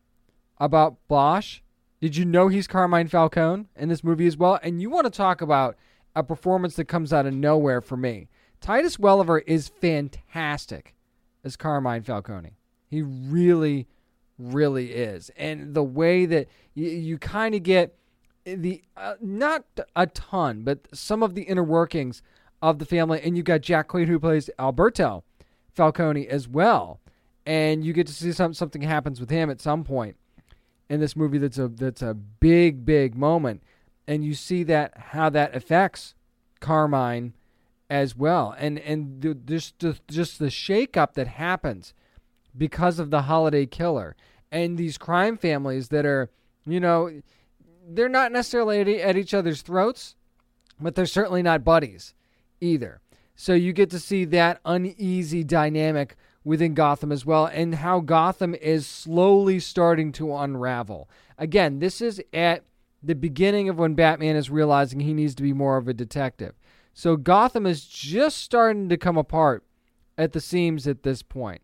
about 0.57 0.97
Bosch. 1.07 1.61
Did 2.01 2.15
you 2.15 2.25
know 2.25 2.47
he's 2.47 2.65
Carmine 2.65 3.07
Falcone 3.07 3.67
in 3.75 3.89
this 3.89 4.03
movie 4.03 4.25
as 4.25 4.35
well? 4.35 4.59
And 4.63 4.81
you 4.81 4.89
want 4.89 5.05
to 5.05 5.11
talk 5.11 5.39
about 5.39 5.77
a 6.15 6.23
performance 6.23 6.75
that 6.77 6.85
comes 6.85 7.13
out 7.13 7.27
of 7.27 7.33
nowhere 7.35 7.79
for 7.79 7.95
me. 7.95 8.27
Titus 8.59 8.97
Welliver 8.97 9.43
is 9.45 9.67
fantastic 9.67 10.95
as 11.43 11.55
Carmine 11.55 12.01
Falcone. 12.01 12.57
He 12.87 13.03
really, 13.03 13.87
really 14.39 14.93
is. 14.93 15.29
And 15.37 15.75
the 15.75 15.83
way 15.83 16.25
that 16.25 16.47
you, 16.73 16.89
you 16.89 17.17
kind 17.19 17.53
of 17.53 17.61
get 17.61 17.95
the, 18.45 18.81
uh, 18.97 19.13
not 19.21 19.63
a 19.95 20.07
ton, 20.07 20.63
but 20.63 20.87
some 20.91 21.21
of 21.21 21.35
the 21.35 21.43
inner 21.43 21.63
workings 21.63 22.23
of 22.63 22.79
the 22.79 22.85
family. 22.85 23.21
And 23.23 23.37
you 23.37 23.43
got 23.43 23.61
Jack 23.61 23.89
Quaid 23.89 24.07
who 24.07 24.19
plays 24.19 24.49
Alberto 24.57 25.23
Falcone 25.71 26.27
as 26.27 26.47
well. 26.47 26.99
And 27.45 27.85
you 27.85 27.93
get 27.93 28.07
to 28.07 28.13
see 28.13 28.31
some, 28.31 28.55
something 28.55 28.81
happens 28.81 29.19
with 29.19 29.29
him 29.29 29.51
at 29.51 29.61
some 29.61 29.83
point 29.83 30.17
in 30.91 30.99
this 30.99 31.15
movie 31.15 31.37
that's 31.37 31.57
a 31.57 31.67
that's 31.67 32.01
a 32.01 32.13
big 32.13 32.85
big 32.85 33.15
moment 33.15 33.63
and 34.07 34.25
you 34.25 34.33
see 34.33 34.63
that 34.63 34.93
how 34.97 35.29
that 35.29 35.55
affects 35.55 36.13
Carmine 36.59 37.33
as 37.89 38.15
well, 38.15 38.55
and 38.57 38.79
and 38.79 39.21
the, 39.21 39.33
just 39.33 39.79
the, 39.79 39.99
just 40.07 40.39
the 40.39 40.45
shakeup 40.45 41.13
that 41.13 41.27
happens 41.27 41.93
because 42.57 42.99
of 42.99 43.11
the 43.11 43.23
holiday 43.23 43.65
killer 43.65 44.15
and 44.51 44.77
these 44.77 44.97
crime 44.97 45.37
families 45.37 45.89
that 45.89 46.05
are, 46.05 46.29
you 46.65 46.79
know, 46.79 47.21
they're 47.87 48.09
not 48.09 48.31
necessarily 48.31 49.01
at 49.01 49.17
each 49.17 49.33
other's 49.33 49.61
throats, 49.61 50.15
but 50.79 50.95
they're 50.95 51.05
certainly 51.05 51.41
not 51.41 51.63
buddies 51.63 52.13
either. 52.59 53.01
So 53.35 53.53
you 53.53 53.73
get 53.73 53.89
to 53.91 53.99
see 53.99 54.25
that 54.25 54.59
uneasy 54.65 55.43
dynamic 55.43 56.15
within 56.43 56.73
Gotham 56.73 57.11
as 57.11 57.25
well, 57.25 57.45
and 57.45 57.75
how 57.75 57.99
Gotham 57.99 58.55
is 58.55 58.87
slowly 58.87 59.59
starting 59.59 60.11
to 60.13 60.35
unravel. 60.35 61.09
Again, 61.37 61.79
this 61.79 62.01
is 62.01 62.21
at 62.33 62.63
the 63.03 63.15
beginning 63.15 63.69
of 63.69 63.77
when 63.77 63.95
Batman 63.95 64.35
is 64.35 64.49
realizing 64.49 64.99
he 64.99 65.13
needs 65.13 65.35
to 65.35 65.43
be 65.43 65.53
more 65.53 65.77
of 65.77 65.87
a 65.87 65.93
detective. 65.93 66.53
So 66.93 67.15
Gotham 67.15 67.65
is 67.65 67.85
just 67.85 68.37
starting 68.37 68.89
to 68.89 68.97
come 68.97 69.17
apart 69.17 69.63
at 70.17 70.33
the 70.33 70.41
seams 70.41 70.87
at 70.87 71.03
this 71.03 71.21
point. 71.21 71.61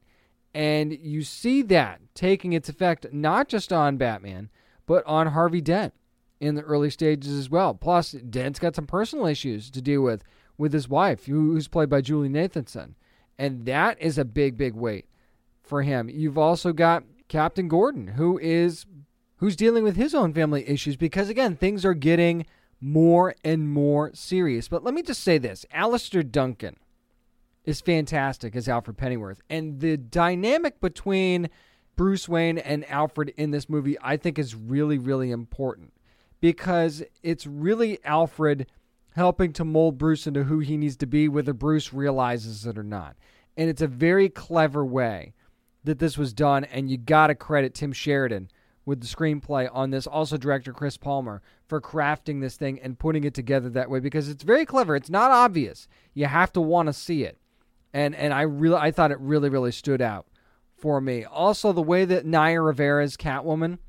And 0.54 0.94
you 0.94 1.22
see 1.22 1.62
that 1.64 2.02
taking 2.16 2.54
its 2.54 2.70
effect 2.70 3.06
not 3.12 3.48
just 3.48 3.72
on 3.72 3.98
Batman, 3.98 4.50
but 4.86 5.06
on 5.06 5.28
Harvey 5.28 5.62
Dent 5.62 5.94
in 6.40 6.56
the 6.56 6.64
early 6.64 6.90
stages 6.90 7.38
as 7.38 7.50
well. 7.50 7.74
Plus, 7.74 8.12
Dent's 8.12 8.60
got 8.60 8.76
some 8.76 8.88
personal 8.88 9.28
issues 9.28 9.70
to 9.72 9.82
deal 9.82 10.02
with 10.02 10.24
with 10.58 10.74
his 10.74 10.90
wife, 10.90 11.26
who's 11.26 11.68
played 11.68 11.90
by 11.90 12.02
Julie 12.02 12.30
Nathanson. 12.30 12.96
And 13.38 13.66
that 13.66 14.02
is 14.02 14.18
a 14.18 14.26
big, 14.26 14.58
big 14.58 14.74
weight 14.74 15.06
for 15.64 15.84
him. 15.84 16.10
You've 16.10 16.38
also 16.38 16.74
got 16.74 17.04
Captain 17.28 17.68
Gordon, 17.68 18.08
who 18.08 18.40
is 18.40 18.86
who's 19.38 19.56
dealing 19.56 19.84
with 19.84 19.96
his 19.96 20.16
own 20.16 20.34
family 20.34 20.68
issues 20.68 20.96
because 20.96 21.30
again, 21.30 21.56
things 21.56 21.86
are 21.86 21.94
getting 21.94 22.46
more 22.80 23.36
and 23.44 23.70
more 23.70 24.12
serious. 24.14 24.68
But 24.68 24.84
let 24.84 24.94
me 24.94 25.02
just 25.02 25.24
say 25.24 25.38
this 25.38 25.66
Alastair 25.72 26.24
Duncan 26.24 26.78
is 27.64 27.82
fantastic 27.82 28.56
as 28.56 28.70
Alfred 28.70 28.98
Pennyworth. 28.98 29.42
And 29.50 29.80
the 29.80 29.98
dynamic 29.98 30.80
between 30.80 31.50
Bruce 31.96 32.30
Wayne 32.30 32.58
and 32.58 32.90
Alfred 32.90 33.34
in 33.38 33.52
this 33.52 33.68
movie, 33.68 33.98
I 34.02 34.18
think, 34.18 34.40
is 34.40 34.56
really, 34.56 34.98
really 34.98 35.32
important 35.32 35.94
because 36.40 37.04
it's 37.24 37.46
really 37.46 38.00
Alfred 38.06 38.68
helping 39.18 39.52
to 39.54 39.66
mold 39.66 39.98
Bruce 39.98 40.28
into 40.28 40.44
who 40.46 40.60
he 40.60 40.78
needs 40.78 40.96
to 40.98 41.06
be, 41.06 41.28
whether 41.28 41.54
Bruce 41.54 41.92
realizes 41.92 42.66
it 42.66 42.78
or 42.78 42.84
not. 42.84 43.18
And 43.58 43.70
it's 43.70 43.82
a 43.82 43.88
very 43.88 44.30
clever 44.30 44.86
way 44.86 45.34
that 45.84 46.00
this 46.00 46.18
was 46.18 46.34
done. 46.34 46.64
And 46.66 46.90
you 46.90 46.98
got 46.98 47.28
to 47.28 47.36
credit 47.36 47.74
Tim 47.74 47.92
Sheridan 47.92 48.50
with 48.86 49.02
the 49.02 49.08
screenplay 49.08 49.70
on 49.74 49.90
this. 49.90 50.08
Also, 50.08 50.38
director 50.38 50.72
Chris 50.72 50.96
Palmer 50.96 51.42
for 51.68 51.82
crafting 51.82 52.40
this 52.40 52.56
thing 52.56 52.80
and 52.80 52.98
putting 52.98 53.26
it 53.26 53.34
together 53.34 53.70
that 53.70 53.90
way 53.90 54.00
because 54.00 54.30
it's 54.30 54.44
very 54.44 54.66
clever. 54.66 54.96
It's 54.96 55.10
not 55.10 55.30
obvious. 55.30 55.88
You 56.14 56.28
have 56.28 56.54
to 56.54 56.62
want 56.62 56.88
to 56.88 56.94
see 56.94 57.24
it, 57.24 57.38
and 57.94 58.16
and 58.16 58.34
I 58.34 58.44
really 58.44 58.78
I 58.78 58.92
thought 58.92 59.12
it 59.12 59.20
really 59.20 59.50
really 59.50 59.74
stood 59.74 60.02
out 60.02 60.28
for 60.78 61.02
me. 61.02 61.26
Also, 61.26 61.74
the 61.74 61.82
way 61.82 62.06
that 62.06 62.26
Naya 62.26 62.62
Rivera's 62.62 63.18
Catwoman 63.18 63.80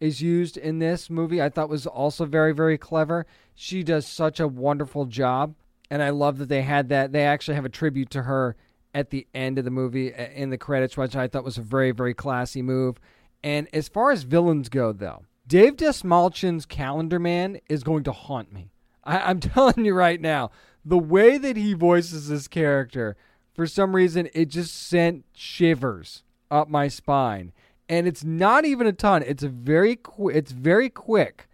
is 0.00 0.20
used 0.20 0.56
in 0.56 0.80
this 0.80 1.08
movie, 1.08 1.40
I 1.40 1.50
thought 1.50 1.68
was 1.68 1.86
also 1.86 2.24
very 2.24 2.52
very 2.52 2.76
clever. 2.76 3.26
She 3.60 3.82
does 3.82 4.06
such 4.06 4.38
a 4.38 4.46
wonderful 4.46 5.06
job, 5.06 5.56
and 5.90 6.00
I 6.00 6.10
love 6.10 6.38
that 6.38 6.48
they 6.48 6.62
had 6.62 6.90
that. 6.90 7.10
They 7.10 7.24
actually 7.24 7.56
have 7.56 7.64
a 7.64 7.68
tribute 7.68 8.08
to 8.10 8.22
her 8.22 8.54
at 8.94 9.10
the 9.10 9.26
end 9.34 9.58
of 9.58 9.64
the 9.64 9.70
movie 9.72 10.14
uh, 10.14 10.28
in 10.28 10.50
the 10.50 10.56
credits, 10.56 10.96
which 10.96 11.16
I 11.16 11.26
thought 11.26 11.42
was 11.42 11.58
a 11.58 11.62
very 11.62 11.90
very 11.90 12.14
classy 12.14 12.62
move. 12.62 13.00
And 13.42 13.66
as 13.72 13.88
far 13.88 14.12
as 14.12 14.22
villains 14.22 14.68
go, 14.68 14.92
though, 14.92 15.24
Dave 15.44 15.74
Dastmalchian's 15.74 16.66
Calendar 16.66 17.18
Man 17.18 17.58
is 17.68 17.82
going 17.82 18.04
to 18.04 18.12
haunt 18.12 18.52
me. 18.52 18.70
I, 19.02 19.28
am 19.28 19.40
telling 19.40 19.84
you 19.84 19.92
right 19.92 20.20
now, 20.20 20.52
the 20.84 20.96
way 20.96 21.36
that 21.36 21.56
he 21.56 21.72
voices 21.72 22.28
this 22.28 22.46
character, 22.46 23.16
for 23.54 23.66
some 23.66 23.96
reason, 23.96 24.28
it 24.34 24.50
just 24.50 24.72
sent 24.72 25.24
shivers 25.34 26.22
up 26.48 26.68
my 26.68 26.86
spine. 26.86 27.52
And 27.88 28.06
it's 28.06 28.22
not 28.22 28.64
even 28.64 28.86
a 28.86 28.92
ton. 28.92 29.24
It's 29.26 29.42
a 29.42 29.48
very 29.48 29.96
qu- 29.96 30.28
it's 30.28 30.52
very 30.52 30.90
quick, 30.90 31.47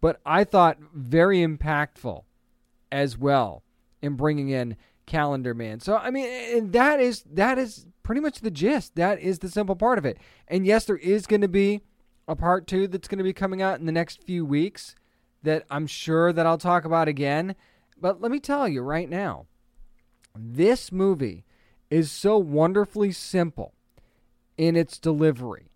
but 0.00 0.20
I 0.24 0.44
thought 0.44 0.78
very 0.94 1.38
impactful 1.38 2.22
as 2.90 3.18
well 3.18 3.62
in 4.00 4.16
bringing 4.16 4.48
in 4.48 4.76
Calendar 5.06 5.54
Man. 5.54 5.80
So 5.80 5.96
I 5.96 6.10
mean, 6.10 6.28
and 6.28 6.72
that 6.72 7.00
is 7.00 7.24
that 7.32 7.58
is 7.58 7.86
pretty 8.02 8.20
much 8.20 8.40
the 8.40 8.50
gist. 8.50 8.94
That 8.96 9.20
is 9.20 9.40
the 9.40 9.48
simple 9.48 9.76
part 9.76 9.98
of 9.98 10.04
it. 10.04 10.18
And 10.46 10.66
yes, 10.66 10.84
there 10.84 10.96
is 10.96 11.26
going 11.26 11.40
to 11.40 11.48
be 11.48 11.82
a 12.26 12.36
part 12.36 12.66
two 12.66 12.86
that's 12.86 13.08
going 13.08 13.18
to 13.18 13.24
be 13.24 13.32
coming 13.32 13.62
out 13.62 13.80
in 13.80 13.86
the 13.86 13.92
next 13.92 14.22
few 14.22 14.44
weeks 14.44 14.94
that 15.42 15.64
I'm 15.70 15.86
sure 15.86 16.32
that 16.32 16.46
I'll 16.46 16.58
talk 16.58 16.84
about 16.84 17.08
again. 17.08 17.56
But 18.00 18.20
let 18.20 18.30
me 18.30 18.38
tell 18.38 18.68
you 18.68 18.82
right 18.82 19.08
now, 19.08 19.46
this 20.38 20.92
movie 20.92 21.44
is 21.90 22.12
so 22.12 22.36
wonderfully 22.36 23.12
simple 23.12 23.72
in 24.56 24.76
its 24.76 24.98
delivery. 24.98 25.70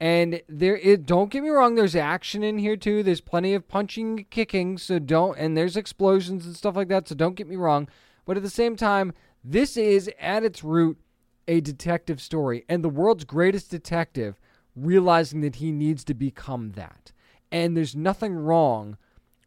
And 0.00 0.40
there 0.48 0.78
it 0.78 1.04
don't 1.04 1.30
get 1.30 1.42
me 1.42 1.50
wrong, 1.50 1.74
there's 1.74 1.94
action 1.94 2.42
in 2.42 2.58
here 2.58 2.76
too. 2.76 3.02
There's 3.02 3.20
plenty 3.20 3.52
of 3.54 3.68
punching 3.68 4.26
kicking, 4.30 4.78
so 4.78 4.98
don't 4.98 5.38
and 5.38 5.56
there's 5.56 5.76
explosions 5.76 6.46
and 6.46 6.56
stuff 6.56 6.74
like 6.74 6.88
that, 6.88 7.08
so 7.08 7.14
don't 7.14 7.36
get 7.36 7.48
me 7.48 7.56
wrong. 7.56 7.88
But 8.24 8.36
at 8.36 8.42
the 8.42 8.50
same 8.50 8.76
time, 8.76 9.12
this 9.44 9.76
is 9.76 10.10
at 10.18 10.42
its 10.42 10.64
root 10.64 10.98
a 11.46 11.60
detective 11.60 12.20
story 12.20 12.64
and 12.68 12.82
the 12.82 12.88
world's 12.88 13.24
greatest 13.24 13.70
detective 13.70 14.38
realizing 14.76 15.40
that 15.40 15.56
he 15.56 15.72
needs 15.72 16.04
to 16.04 16.14
become 16.14 16.72
that. 16.72 17.12
And 17.52 17.76
there's 17.76 17.96
nothing 17.96 18.34
wrong 18.34 18.96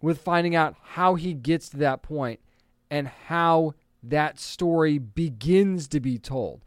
with 0.02 0.22
finding 0.22 0.56
out 0.56 0.76
how 0.82 1.16
he 1.16 1.34
gets 1.34 1.70
to 1.70 1.78
that 1.78 2.02
point 2.02 2.40
and 2.92 3.08
how 3.08 3.74
that 4.04 4.38
story 4.38 4.98
begins 4.98 5.88
to 5.88 6.00
be 6.00 6.18
told. 6.18 6.66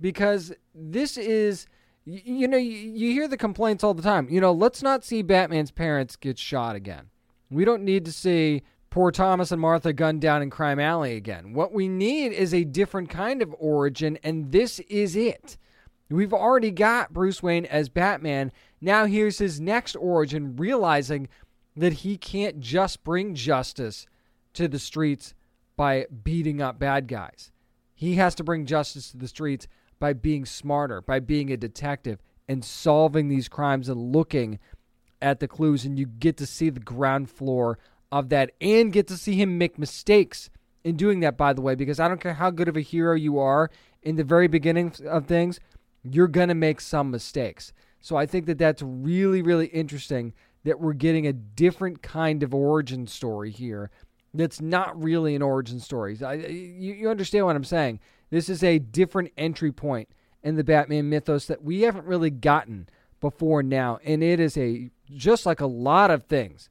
Because 0.00 0.52
this 0.74 1.18
is, 1.18 1.66
you 2.04 2.48
know, 2.48 2.56
you 2.56 3.12
hear 3.12 3.28
the 3.28 3.36
complaints 3.36 3.84
all 3.84 3.94
the 3.94 4.02
time. 4.02 4.28
You 4.30 4.40
know, 4.40 4.52
let's 4.52 4.82
not 4.82 5.04
see 5.04 5.22
Batman's 5.22 5.70
parents 5.70 6.16
get 6.16 6.38
shot 6.38 6.76
again. 6.76 7.10
We 7.50 7.64
don't 7.64 7.82
need 7.82 8.04
to 8.06 8.12
see 8.12 8.62
poor 8.90 9.10
Thomas 9.10 9.52
and 9.52 9.60
Martha 9.60 9.92
gunned 9.92 10.20
down 10.20 10.42
in 10.42 10.50
Crime 10.50 10.80
Alley 10.80 11.16
again. 11.16 11.52
What 11.52 11.72
we 11.72 11.88
need 11.88 12.32
is 12.32 12.54
a 12.54 12.64
different 12.64 13.10
kind 13.10 13.42
of 13.42 13.54
origin, 13.58 14.18
and 14.22 14.50
this 14.52 14.80
is 14.80 15.14
it. 15.14 15.56
We've 16.08 16.32
already 16.32 16.72
got 16.72 17.12
Bruce 17.12 17.42
Wayne 17.42 17.66
as 17.66 17.88
Batman. 17.88 18.50
Now 18.80 19.06
here's 19.06 19.38
his 19.38 19.60
next 19.60 19.94
origin, 19.94 20.56
realizing 20.56 21.28
that 21.76 21.92
he 21.92 22.16
can't 22.16 22.58
just 22.60 23.04
bring 23.04 23.34
justice 23.34 24.06
to 24.54 24.66
the 24.66 24.80
streets 24.80 25.34
by 25.76 26.06
beating 26.24 26.60
up 26.60 26.78
bad 26.78 27.06
guys. 27.06 27.52
He 27.94 28.14
has 28.16 28.34
to 28.36 28.44
bring 28.44 28.66
justice 28.66 29.12
to 29.12 29.18
the 29.18 29.28
streets 29.28 29.68
by 30.00 30.12
being 30.12 30.44
smarter, 30.44 31.00
by 31.00 31.20
being 31.20 31.52
a 31.52 31.56
detective 31.56 32.18
and 32.48 32.64
solving 32.64 33.28
these 33.28 33.48
crimes 33.48 33.88
and 33.88 34.12
looking 34.12 34.58
at 35.22 35.38
the 35.38 35.46
clues. 35.46 35.84
And 35.84 35.98
you 35.98 36.06
get 36.06 36.36
to 36.38 36.46
see 36.46 36.70
the 36.70 36.80
ground 36.80 37.30
floor 37.30 37.78
of 38.10 38.30
that 38.30 38.50
and 38.60 38.92
get 38.92 39.06
to 39.08 39.16
see 39.16 39.34
him 39.34 39.58
make 39.58 39.78
mistakes 39.78 40.50
in 40.82 40.96
doing 40.96 41.20
that, 41.20 41.36
by 41.36 41.52
the 41.52 41.60
way, 41.60 41.74
because 41.74 42.00
I 42.00 42.08
don't 42.08 42.20
care 42.20 42.34
how 42.34 42.50
good 42.50 42.68
of 42.68 42.76
a 42.76 42.80
hero 42.80 43.14
you 43.14 43.38
are 43.38 43.70
in 44.02 44.16
the 44.16 44.24
very 44.24 44.48
beginning 44.48 44.94
of 45.06 45.26
things, 45.26 45.60
you're 46.02 46.26
going 46.26 46.48
to 46.48 46.54
make 46.54 46.80
some 46.80 47.10
mistakes. 47.10 47.72
So 48.00 48.16
I 48.16 48.24
think 48.24 48.46
that 48.46 48.58
that's 48.58 48.82
really, 48.82 49.42
really 49.42 49.66
interesting 49.66 50.32
that 50.64 50.80
we're 50.80 50.94
getting 50.94 51.26
a 51.26 51.32
different 51.32 52.02
kind 52.02 52.42
of 52.42 52.54
origin 52.54 53.06
story 53.06 53.50
here 53.50 53.90
that's 54.32 54.60
not 54.60 55.02
really 55.02 55.34
an 55.34 55.42
origin 55.42 55.80
story. 55.80 56.16
I, 56.24 56.34
you, 56.34 56.94
you 56.94 57.10
understand 57.10 57.46
what 57.46 57.56
I'm 57.56 57.64
saying? 57.64 58.00
This 58.30 58.48
is 58.48 58.62
a 58.62 58.78
different 58.78 59.32
entry 59.36 59.72
point 59.72 60.08
in 60.42 60.56
the 60.56 60.64
Batman 60.64 61.08
mythos 61.08 61.46
that 61.46 61.62
we 61.62 61.82
haven't 61.82 62.06
really 62.06 62.30
gotten 62.30 62.88
before 63.20 63.62
now. 63.62 63.98
And 64.04 64.22
it 64.22 64.40
is 64.40 64.56
a, 64.56 64.90
just 65.10 65.46
like 65.46 65.60
a 65.60 65.66
lot 65.66 66.10
of 66.10 66.24
things 66.24 66.70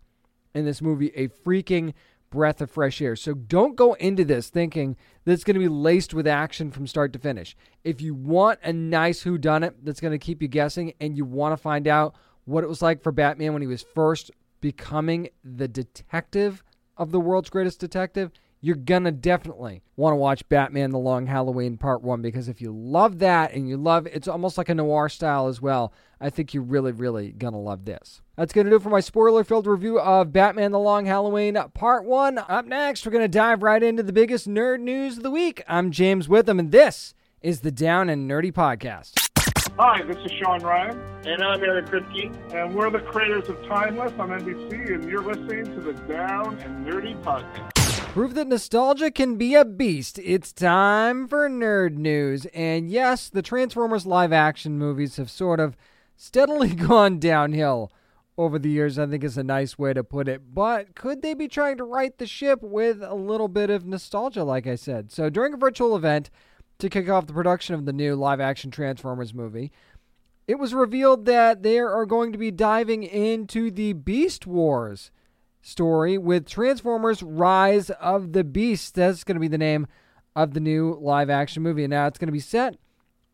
in 0.53 0.66
this 0.66 0.82
movie, 0.82 1.12
a 1.16 1.28
freaking 1.28 1.93
breath 2.30 2.62
of 2.62 2.72
fresh 2.72 3.01
air. 3.01 3.16
So 3.16 3.34
don't 3.34 3.76
go 3.76 3.93
into 3.93 4.24
this 4.24 4.49
thinking 4.49 4.95
that 5.26 5.32
it's 5.32 5.43
going 5.43 5.55
to 5.55 5.60
be 5.60 5.68
laced 5.68 6.14
with 6.14 6.28
action 6.28 6.72
from 6.72 6.88
start 6.88 7.14
to 7.14 7.20
finish. 7.20 7.55
If 7.84 8.01
you 8.01 8.14
want 8.14 8.60
a 8.64 8.74
nice 8.74 9.22
who 9.22 9.38
done 9.38 9.64
it 9.64 9.84
that's 9.84 9.99
going 9.99 10.12
to 10.12 10.20
keep 10.20 10.41
you 10.41 10.47
guessing 10.47 10.93
and 10.99 11.18
you 11.18 11.26
want 11.26 11.53
to 11.53 11.57
find 11.57 11.88
out 11.88 12.16
what 12.45 12.64
it 12.64 12.68
was 12.68 12.82
like 12.82 13.01
for 13.01 13.12
Batman 13.12 13.53
when 13.53 13.62
he 13.62 13.68
was 13.68 13.86
first 13.95 14.32
becoming 14.62 15.30
the 15.43 15.68
detective 15.68 16.64
of 16.97 17.12
the 17.12 17.20
world's 17.20 17.49
greatest 17.49 17.80
detective, 17.80 18.32
you're 18.62 18.76
gonna 18.76 19.12
definitely 19.12 19.82
want 19.95 20.14
to 20.14 20.18
watch 20.18 20.47
Batman: 20.49 20.91
The 20.91 20.99
Long 20.99 21.28
Halloween 21.28 21.78
Part 21.78 22.01
One 22.01 22.22
because 22.22 22.49
if 22.49 22.62
you 22.62 22.72
love 22.72 23.20
that 23.20 23.53
and 23.53 23.70
you 23.70 23.78
love 23.78 24.07
it's 24.07 24.28
almost 24.28 24.57
like 24.57 24.70
a 24.70 24.76
noir 24.76 25.10
style 25.10 25.47
as 25.47 25.62
well. 25.62 25.93
I 26.22 26.30
think 26.30 26.53
you're 26.53 26.64
really, 26.64 26.91
really 26.91 27.32
gonna 27.32 27.60
love 27.60 27.86
this. 27.86 28.22
That's 28.36 28.51
gonna 28.51 28.70
do 28.70 28.76
it 28.76 28.82
for 28.82 28.89
my 28.89 28.99
spoiler-filled 28.99 29.68
review 29.68 29.99
of 29.99 30.34
Batman: 30.34 30.72
The 30.72 30.80
Long 30.80 31.05
Halloween 31.05 31.57
Part 31.74 32.03
One. 32.05 32.38
Up 32.38 32.66
next, 32.66 33.05
we're 33.05 33.12
gonna 33.12 33.28
dive 33.28 33.64
right 33.64 33.82
into 33.82 34.03
the 34.03 34.14
biggest 34.14 34.47
nerd 34.47 34.82
news 34.82 35.18
of 35.18 35.24
the 35.24 35.32
week. 35.32 35.64
I'm 35.68 35.91
James 35.91 36.28
Witham, 36.28 36.60
and 36.60 36.72
this 36.72 37.14
is 37.41 37.62
the 37.62 37.72
Down 37.72 38.10
and 38.10 38.30
Nerdy 38.30 38.51
Podcast. 38.51 39.14
Hi, 39.78 40.03
this 40.03 40.18
is 40.26 40.32
Shawn 40.43 40.60
Ryan. 40.60 40.99
And 41.26 41.41
I'm 41.41 41.64
Eric 41.64 41.86
Kripke. 41.86 42.53
And 42.53 42.76
we're 42.76 42.89
the 42.89 42.99
creators 42.99 43.47
of 43.47 43.66
Timeless 43.66 44.12
on 44.20 44.28
NBC, 44.30 44.93
and 44.93 45.10
you're 45.10 45.24
listening 45.24 45.64
to 45.74 45.80
the 45.80 45.93
Down 45.93 46.57
and 46.60 46.86
Nerdy 46.86 47.16
Podcast. 47.24 47.79
Prove 48.14 48.34
that 48.34 48.47
nostalgia 48.47 49.12
can 49.12 49.36
be 49.38 49.53
a 49.53 49.64
beast. 49.64 50.18
It's 50.24 50.51
time 50.51 51.28
for 51.28 51.47
nerd 51.47 51.95
news. 51.95 52.47
And 52.55 52.89
yes, 52.89 53.30
the 53.30 53.43
Transformers 53.43 54.07
live 54.07 54.34
action 54.34 54.80
movies 54.80 55.18
have 55.18 55.30
sort 55.30 55.60
of 55.60 55.78
steadily 56.16 56.70
gone 56.76 57.20
downhill 57.20 57.91
over 58.36 58.57
the 58.57 58.72
years, 58.72 58.97
I 58.97 59.05
think 59.05 59.24
is 59.24 59.38
a 59.38 59.43
nice 59.43 59.78
way 59.78 59.93
to 59.93 60.03
put 60.03 60.28
it. 60.28 60.55
But 60.55 60.95
could 60.95 61.22
they 61.22 61.36
be 61.36 61.47
trying 61.47 61.78
to 61.78 61.84
right 61.84 62.18
the 62.18 62.26
ship 62.26 62.64
with 62.64 63.03
a 63.03 63.14
little 63.14 63.47
bit 63.47 63.70
of 63.70 63.86
nostalgia, 63.86 64.43
like 64.43 64.66
I 64.66 64.74
said? 64.74 65.12
So 65.12 65.30
during 65.30 65.53
a 65.53 65.57
virtual 65.57 65.95
event 65.95 66.32
to 66.80 66.89
kick 66.89 67.10
off 67.10 67.28
the 67.28 67.34
production 67.34 67.76
of 67.76 67.86
the 67.86 67.93
new 67.93 68.16
live 68.16 68.41
action 68.41 68.72
Transformers 68.72 69.36
movie, 69.36 69.72
it 70.47 70.57
was 70.57 70.74
revealed 70.74 71.26
that 71.26 71.62
they 71.62 71.78
are 71.78 72.07
going 72.07 72.32
to 72.32 72.39
be 72.39 72.49
diving 72.49 73.03
into 73.03 73.70
the 73.70 73.93
Beast 73.93 74.47
Wars 74.47 75.12
story 75.62 76.18
with 76.18 76.47
Transformers 76.47 77.22
Rise 77.24 77.89
of 77.89 78.34
the 78.34 78.43
Beast. 78.43 78.95
That's 78.95 79.24
going 79.24 79.36
to 79.36 79.41
be 79.41 79.47
the 79.47 79.57
name 79.57 79.88
of 80.36 80.53
the 80.53 80.60
new 80.60 80.97
live 81.01 81.30
action 81.30 81.64
movie. 81.64 81.88
Now 81.88 82.07
it's 82.07 82.18
going 82.18 82.28
to 82.28 82.34
be 82.34 82.39
set 82.39 82.78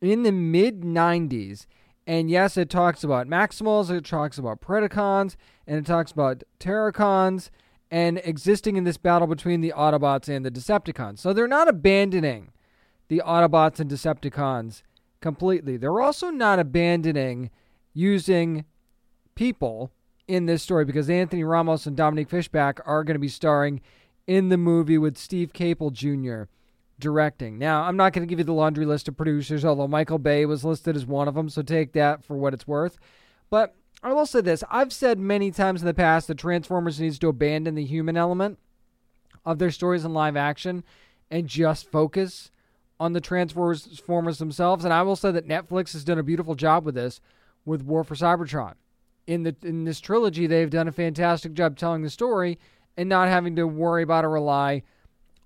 in 0.01 0.23
the 0.23 0.31
mid 0.31 0.81
90s. 0.81 1.65
And 2.07 2.29
yes, 2.29 2.55
it 2.57 2.69
talks 2.69 3.03
about 3.03 3.27
Maximals, 3.27 3.89
it 3.89 4.05
talks 4.05 4.37
about 4.37 4.61
Predacons, 4.61 5.35
and 5.65 5.77
it 5.77 5.85
talks 5.85 6.11
about 6.11 6.43
Terrorcons 6.59 7.49
and 7.89 8.21
existing 8.23 8.75
in 8.75 8.83
this 8.83 8.97
battle 8.97 9.27
between 9.27 9.61
the 9.61 9.73
Autobots 9.75 10.27
and 10.27 10.45
the 10.45 10.51
Decepticons. 10.51 11.19
So 11.19 11.33
they're 11.33 11.47
not 11.47 11.67
abandoning 11.67 12.51
the 13.07 13.21
Autobots 13.25 13.79
and 13.79 13.89
Decepticons 13.89 14.83
completely. 15.19 15.77
They're 15.77 16.01
also 16.01 16.29
not 16.29 16.59
abandoning 16.59 17.49
using 17.93 18.65
people 19.33 19.91
in 20.27 20.45
this 20.45 20.63
story 20.63 20.85
because 20.85 21.09
Anthony 21.09 21.43
Ramos 21.43 21.85
and 21.85 21.95
Dominique 21.95 22.29
Fishback 22.29 22.79
are 22.85 23.03
going 23.03 23.15
to 23.15 23.19
be 23.19 23.27
starring 23.27 23.81
in 24.27 24.49
the 24.49 24.57
movie 24.57 24.97
with 24.97 25.17
Steve 25.17 25.53
Caple 25.53 25.91
Jr. 25.91 26.49
directing. 26.99 27.59
Now, 27.59 27.83
I'm 27.83 27.97
not 27.97 28.13
going 28.13 28.27
to 28.27 28.29
give 28.29 28.39
you 28.39 28.45
the 28.45 28.53
laundry 28.53 28.85
list 28.85 29.07
of 29.07 29.17
producers, 29.17 29.63
although 29.63 29.87
Michael 29.87 30.17
Bay 30.17 30.45
was 30.45 30.65
listed 30.65 30.95
as 30.95 31.05
one 31.05 31.27
of 31.27 31.35
them, 31.35 31.49
so 31.49 31.61
take 31.61 31.93
that 31.93 32.23
for 32.23 32.35
what 32.35 32.53
it's 32.53 32.67
worth. 32.67 32.97
But 33.49 33.75
I 34.01 34.13
will 34.13 34.25
say 34.25 34.41
this 34.41 34.63
I've 34.69 34.93
said 34.93 35.19
many 35.19 35.51
times 35.51 35.81
in 35.81 35.87
the 35.87 35.93
past 35.93 36.27
that 36.27 36.37
Transformers 36.37 36.99
needs 36.99 37.19
to 37.19 37.27
abandon 37.27 37.75
the 37.75 37.85
human 37.85 38.17
element 38.17 38.59
of 39.45 39.59
their 39.59 39.71
stories 39.71 40.05
in 40.05 40.13
live 40.13 40.35
action 40.35 40.83
and 41.29 41.47
just 41.47 41.91
focus 41.91 42.51
on 42.99 43.13
the 43.13 43.21
Transformers 43.21 44.37
themselves. 44.37 44.85
And 44.85 44.93
I 44.93 45.03
will 45.03 45.15
say 45.15 45.31
that 45.31 45.47
Netflix 45.47 45.93
has 45.93 46.03
done 46.03 46.17
a 46.17 46.23
beautiful 46.23 46.55
job 46.55 46.85
with 46.85 46.95
this 46.95 47.19
with 47.65 47.83
War 47.83 48.03
for 48.03 48.15
Cybertron 48.15 48.75
in 49.27 49.43
the 49.43 49.55
in 49.63 49.85
this 49.85 49.99
trilogy 49.99 50.47
they've 50.47 50.69
done 50.69 50.87
a 50.87 50.91
fantastic 50.91 51.53
job 51.53 51.77
telling 51.77 52.01
the 52.01 52.09
story 52.09 52.59
and 52.97 53.09
not 53.09 53.27
having 53.27 53.55
to 53.55 53.67
worry 53.67 54.03
about 54.03 54.25
or 54.25 54.29
rely 54.29 54.83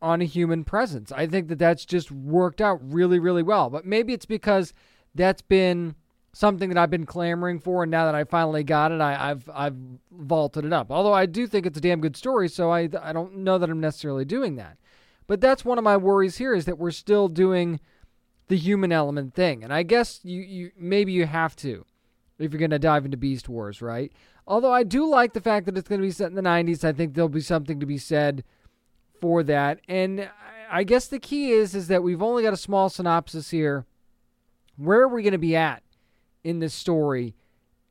on 0.01 0.21
a 0.21 0.25
human 0.25 0.63
presence. 0.63 1.11
I 1.11 1.27
think 1.27 1.49
that 1.49 1.59
that's 1.59 1.85
just 1.85 2.11
worked 2.11 2.61
out 2.61 2.79
really 2.81 3.19
really 3.19 3.43
well. 3.43 3.69
But 3.69 3.85
maybe 3.85 4.13
it's 4.13 4.25
because 4.25 4.73
that's 5.15 5.41
been 5.41 5.95
something 6.31 6.69
that 6.69 6.77
I've 6.77 6.91
been 6.91 7.05
clamoring 7.05 7.59
for 7.59 7.83
and 7.83 7.91
now 7.91 8.05
that 8.05 8.15
I 8.15 8.23
finally 8.23 8.63
got 8.63 8.91
it, 8.91 9.01
I, 9.01 9.13
have 9.29 9.49
I've 9.53 9.75
vaulted 10.11 10.63
it 10.63 10.71
up. 10.71 10.91
Although 10.91 11.13
I 11.13 11.25
do 11.25 11.47
think 11.47 11.65
it's 11.65 11.77
a 11.77 11.81
damn 11.81 12.01
good 12.01 12.15
story, 12.15 12.49
so 12.49 12.71
I 12.71 12.89
I 13.01 13.13
don't 13.13 13.37
know 13.37 13.57
that 13.57 13.69
I'm 13.69 13.81
necessarily 13.81 14.25
doing 14.25 14.55
that. 14.57 14.77
But 15.27 15.41
that's 15.41 15.63
one 15.63 15.77
of 15.77 15.83
my 15.83 15.95
worries 15.95 16.37
here 16.37 16.55
is 16.55 16.65
that 16.65 16.79
we're 16.79 16.91
still 16.91 17.27
doing 17.27 17.79
the 18.47 18.57
human 18.57 18.91
element 18.91 19.35
thing. 19.35 19.63
And 19.63 19.71
I 19.71 19.83
guess 19.83 20.19
you, 20.23 20.41
you 20.41 20.71
maybe 20.77 21.11
you 21.11 21.25
have 21.25 21.55
to 21.57 21.85
if 22.39 22.51
you're 22.51 22.59
going 22.59 22.71
to 22.71 22.79
dive 22.79 23.05
into 23.05 23.17
Beast 23.17 23.49
Wars, 23.49 23.81
right? 23.81 24.11
Although 24.47 24.71
I 24.71 24.83
do 24.83 25.07
like 25.07 25.33
the 25.33 25.41
fact 25.41 25.65
that 25.65 25.77
it's 25.77 25.87
going 25.87 26.01
to 26.01 26.07
be 26.07 26.11
set 26.11 26.29
in 26.29 26.35
the 26.35 26.41
90s. 26.41 26.83
I 26.83 26.93
think 26.93 27.13
there'll 27.13 27.29
be 27.29 27.41
something 27.41 27.79
to 27.79 27.85
be 27.85 27.97
said 27.97 28.43
for 29.19 29.43
that. 29.43 29.79
And 29.87 30.29
I 30.71 30.83
guess 30.83 31.07
the 31.07 31.19
key 31.19 31.51
is 31.51 31.75
is 31.75 31.87
that 31.87 32.03
we've 32.03 32.21
only 32.21 32.43
got 32.43 32.53
a 32.53 32.57
small 32.57 32.89
synopsis 32.89 33.51
here. 33.51 33.85
Where 34.77 35.01
are 35.01 35.07
we 35.07 35.21
going 35.21 35.33
to 35.33 35.37
be 35.37 35.55
at 35.55 35.83
in 36.43 36.59
this 36.59 36.73
story 36.73 37.35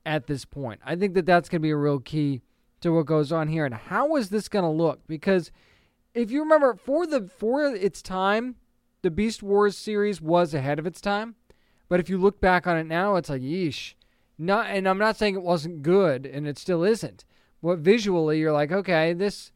at 0.05 0.27
this 0.27 0.43
point? 0.43 0.81
I 0.83 0.95
think 0.95 1.13
that 1.13 1.25
that's 1.25 1.47
going 1.47 1.61
to 1.61 1.65
be 1.65 1.71
a 1.71 1.77
real 1.77 1.99
key 1.99 2.41
to 2.81 2.93
what 2.93 3.05
goes 3.05 3.31
on 3.31 3.49
here 3.49 3.65
and 3.65 3.75
how 3.75 4.15
is 4.15 4.29
this 4.29 4.49
going 4.49 4.63
to 4.63 4.69
look? 4.69 5.05
Because 5.07 5.51
if 6.13 6.31
you 6.31 6.41
remember 6.41 6.73
for 6.73 7.05
the 7.05 7.27
for 7.27 7.63
its 7.65 8.01
time, 8.01 8.55
the 9.01 9.11
Beast 9.11 9.43
Wars 9.43 9.77
series 9.77 10.21
was 10.21 10.53
ahead 10.53 10.79
of 10.79 10.85
its 10.85 10.99
time 10.99 11.35
But 11.87 11.99
if 11.99 12.09
you 12.09 12.17
look 12.17 12.41
back 12.41 12.67
on 12.67 12.77
it 12.77 12.85
now, 12.85 13.15
it's 13.15 13.29
like, 13.29 13.41
yeesh. 13.41 13.93
Not, 14.41 14.67
and 14.67 14.87
I'm 14.87 14.97
not 14.97 15.17
saying 15.17 15.35
it 15.35 15.41
wasn't 15.41 15.81
good, 15.81 16.25
and 16.25 16.47
it 16.47 16.57
still 16.57 16.85
isn't. 16.85 17.25
But 17.61 17.79
visually, 17.79 18.39
you're 18.39 18.53
like, 18.53 18.71
okay, 18.71 19.11
this, 19.11 19.51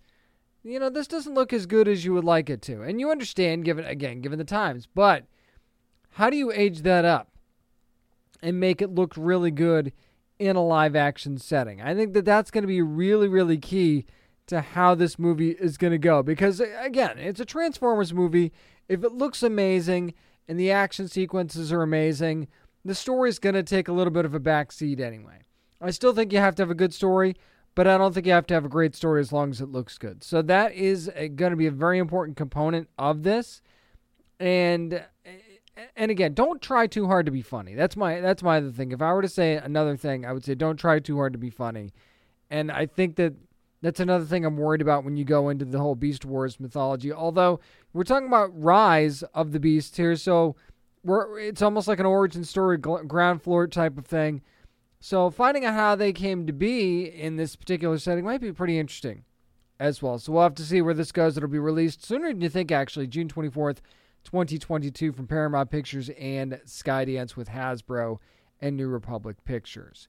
you 0.61 0.77
know, 0.77 0.89
this 0.89 1.07
doesn't 1.07 1.33
look 1.33 1.53
as 1.53 1.65
good 1.65 1.87
as 1.87 2.03
you 2.03 2.13
would 2.13 2.25
like 2.25 2.49
it 2.49 2.61
to. 2.63 2.81
And 2.81 2.99
you 2.99 3.09
understand, 3.09 3.63
given 3.63 3.85
again, 3.85 4.19
given 4.19 4.39
the 4.39 4.43
times. 4.43 4.89
But 4.93 5.25
how 6.11 6.29
do 6.29 6.35
you 6.35 6.51
age 6.51 6.81
that 6.81 7.05
up 7.05 7.31
and 8.41 8.59
make 8.59 8.81
it 8.81 8.93
look 8.93 9.13
really 9.15 9.51
good 9.51 9.93
in 10.37 10.57
a 10.57 10.65
live 10.65 10.97
action 10.97 11.37
setting? 11.37 11.81
I 11.81 11.95
think 11.95 12.11
that 12.11 12.25
that's 12.25 12.51
going 12.51 12.63
to 12.63 12.67
be 12.67 12.81
really, 12.81 13.29
really 13.29 13.57
key 13.57 14.05
to 14.47 14.59
how 14.59 14.95
this 14.95 15.17
movie 15.17 15.51
is 15.51 15.77
going 15.77 15.91
to 15.91 15.97
go. 15.97 16.21
Because 16.23 16.59
again, 16.59 17.17
it's 17.17 17.39
a 17.39 17.45
Transformers 17.45 18.13
movie. 18.13 18.51
If 18.89 19.05
it 19.05 19.13
looks 19.13 19.43
amazing 19.43 20.13
and 20.45 20.59
the 20.59 20.71
action 20.71 21.07
sequences 21.07 21.71
are 21.71 21.81
amazing, 21.81 22.49
the 22.85 22.95
story's 22.95 23.39
going 23.39 23.55
to 23.55 23.63
take 23.63 23.87
a 23.87 23.93
little 23.93 24.11
bit 24.11 24.25
of 24.25 24.33
a 24.33 24.39
backseat 24.39 24.99
anyway. 24.99 25.39
I 25.81 25.91
still 25.91 26.13
think 26.13 26.31
you 26.31 26.39
have 26.39 26.55
to 26.55 26.61
have 26.61 26.69
a 26.69 26.75
good 26.75 26.93
story, 26.93 27.35
but 27.75 27.87
I 27.87 27.97
don't 27.97 28.13
think 28.13 28.25
you 28.25 28.33
have 28.33 28.47
to 28.47 28.53
have 28.53 28.65
a 28.65 28.69
great 28.69 28.95
story 28.95 29.19
as 29.19 29.31
long 29.31 29.51
as 29.51 29.61
it 29.61 29.69
looks 29.69 29.97
good. 29.97 30.23
So 30.23 30.41
that 30.43 30.73
is 30.73 31.09
going 31.35 31.51
to 31.51 31.57
be 31.57 31.67
a 31.67 31.71
very 31.71 31.99
important 31.99 32.37
component 32.37 32.89
of 32.97 33.23
this. 33.23 33.61
And 34.39 35.03
and 35.95 36.11
again, 36.11 36.33
don't 36.33 36.61
try 36.61 36.87
too 36.87 37.07
hard 37.07 37.25
to 37.25 37.31
be 37.31 37.41
funny. 37.41 37.73
That's 37.73 37.95
my 37.95 38.21
that's 38.21 38.43
my 38.43 38.57
other 38.57 38.71
thing. 38.71 38.91
If 38.91 39.01
I 39.01 39.11
were 39.13 39.21
to 39.21 39.29
say 39.29 39.55
another 39.55 39.97
thing, 39.97 40.25
I 40.25 40.31
would 40.31 40.43
say 40.43 40.55
don't 40.55 40.77
try 40.77 40.99
too 40.99 41.17
hard 41.17 41.33
to 41.33 41.39
be 41.39 41.49
funny. 41.49 41.93
And 42.49 42.71
I 42.71 42.85
think 42.85 43.15
that 43.15 43.33
that's 43.81 43.99
another 43.99 44.25
thing 44.25 44.45
I'm 44.45 44.55
worried 44.55 44.81
about 44.81 45.03
when 45.03 45.17
you 45.17 45.25
go 45.25 45.49
into 45.49 45.65
the 45.65 45.79
whole 45.79 45.95
Beast 45.95 46.23
Wars 46.23 46.59
mythology. 46.59 47.11
Although 47.11 47.59
we're 47.91 48.03
talking 48.03 48.27
about 48.27 48.51
rise 48.57 49.23
of 49.33 49.51
the 49.51 49.59
beasts 49.59 49.97
here, 49.97 50.15
so 50.15 50.55
we're 51.03 51.39
it's 51.39 51.61
almost 51.61 51.87
like 51.87 51.99
an 51.99 52.05
origin 52.05 52.43
story, 52.43 52.77
ground 52.77 53.41
floor 53.41 53.67
type 53.67 53.97
of 53.97 54.05
thing. 54.05 54.41
So 54.99 55.29
finding 55.29 55.65
out 55.65 55.73
how 55.73 55.95
they 55.95 56.13
came 56.13 56.47
to 56.47 56.53
be 56.53 57.05
in 57.05 57.35
this 57.35 57.55
particular 57.55 57.97
setting 57.97 58.23
might 58.23 58.41
be 58.41 58.53
pretty 58.53 58.79
interesting 58.79 59.25
as 59.79 60.01
well. 60.01 60.17
So 60.17 60.31
we'll 60.31 60.43
have 60.43 60.55
to 60.55 60.63
see 60.63 60.81
where 60.81 60.93
this 60.93 61.11
goes. 61.11 61.35
It'll 61.35 61.49
be 61.49 61.59
released 61.59 62.05
sooner 62.05 62.29
than 62.29 62.39
you 62.39 62.47
think, 62.47 62.71
actually, 62.71 63.07
June 63.07 63.27
24th, 63.27 63.79
2022, 64.23 65.11
from 65.11 65.27
Paramount 65.27 65.69
Pictures 65.69 66.09
and 66.17 66.53
Skydance 66.65 67.35
with 67.35 67.49
Hasbro 67.49 68.19
and 68.61 68.77
New 68.77 68.87
Republic 68.87 69.35
Pictures. 69.43 70.07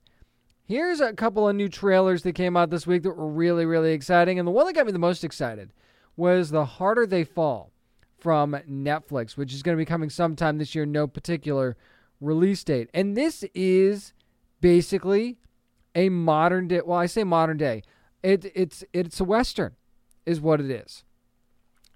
Here's 0.64 1.00
a 1.00 1.12
couple 1.12 1.48
of 1.48 1.56
new 1.56 1.68
trailers 1.68 2.22
that 2.22 2.34
came 2.34 2.56
out 2.56 2.70
this 2.70 2.86
week 2.86 3.02
that 3.02 3.16
were 3.16 3.28
really, 3.28 3.66
really 3.66 3.92
exciting. 3.92 4.38
And 4.38 4.46
the 4.46 4.52
one 4.52 4.66
that 4.66 4.74
got 4.74 4.86
me 4.86 4.92
the 4.92 4.98
most 5.00 5.24
excited 5.24 5.72
was 6.16 6.50
The 6.50 6.64
Harder 6.64 7.04
They 7.04 7.24
Fall 7.24 7.72
from 8.24 8.56
Netflix, 8.66 9.36
which 9.36 9.52
is 9.52 9.62
going 9.62 9.76
to 9.76 9.78
be 9.80 9.84
coming 9.84 10.08
sometime 10.08 10.56
this 10.56 10.74
year, 10.74 10.86
no 10.86 11.06
particular 11.06 11.76
release 12.22 12.64
date. 12.64 12.88
And 12.94 13.14
this 13.14 13.44
is 13.54 14.14
basically 14.62 15.36
a 15.94 16.08
modern 16.08 16.66
day, 16.66 16.80
well, 16.82 16.98
I 16.98 17.04
say 17.04 17.22
modern 17.22 17.58
day. 17.58 17.82
It, 18.22 18.50
it's 18.54 18.82
it's 18.94 19.20
a 19.20 19.24
western 19.24 19.76
is 20.24 20.40
what 20.40 20.58
it 20.58 20.70
is. 20.70 21.04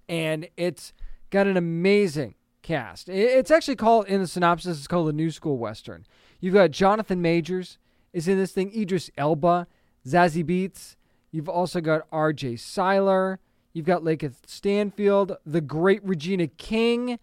And 0.07 0.51
it's 0.59 0.93
got 1.31 1.47
an 1.47 1.57
amazing 1.57 2.35
cast. 2.61 3.09
It's 3.09 3.51
actually 3.51 3.77
called 3.77 4.07
in 4.07 4.21
the 4.21 4.27
synopsis 4.27 4.77
it's 4.77 4.87
called 4.87 5.09
a 5.09 5.15
new 5.15 5.31
school 5.31 5.57
western. 5.57 6.05
You've 6.41 6.53
got 6.53 6.73
Jonathan 6.73 7.23
Majors, 7.23 7.79
is 8.13 8.29
in 8.29 8.37
this 8.37 8.53
thing. 8.53 8.71
Idris 8.79 9.11
Elba, 9.17 9.67
Zazie 10.07 10.45
Beetz. 10.45 10.97
You've 11.31 11.49
also 11.49 11.81
got 11.81 12.03
R.J. 12.13 12.57
Cyler. 12.57 13.41
You've 13.79 13.87
got 13.87 14.03
Lakeith 14.03 14.39
Stanfield. 14.45 15.37
The 15.47 15.61
great 15.61 16.05
Regina 16.05 16.49
King 16.49 17.21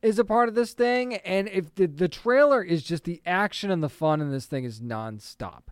is 0.00 0.20
a 0.20 0.24
part 0.24 0.48
of 0.48 0.54
this 0.54 0.72
thing. 0.72 1.16
And 1.16 1.48
if 1.48 1.74
the, 1.74 1.86
the 1.86 2.06
trailer 2.06 2.62
is 2.62 2.84
just 2.84 3.02
the 3.02 3.20
action 3.26 3.72
and 3.72 3.82
the 3.82 3.88
fun 3.88 4.20
in 4.20 4.30
this 4.30 4.46
thing 4.46 4.62
is 4.62 4.80
nonstop. 4.80 5.62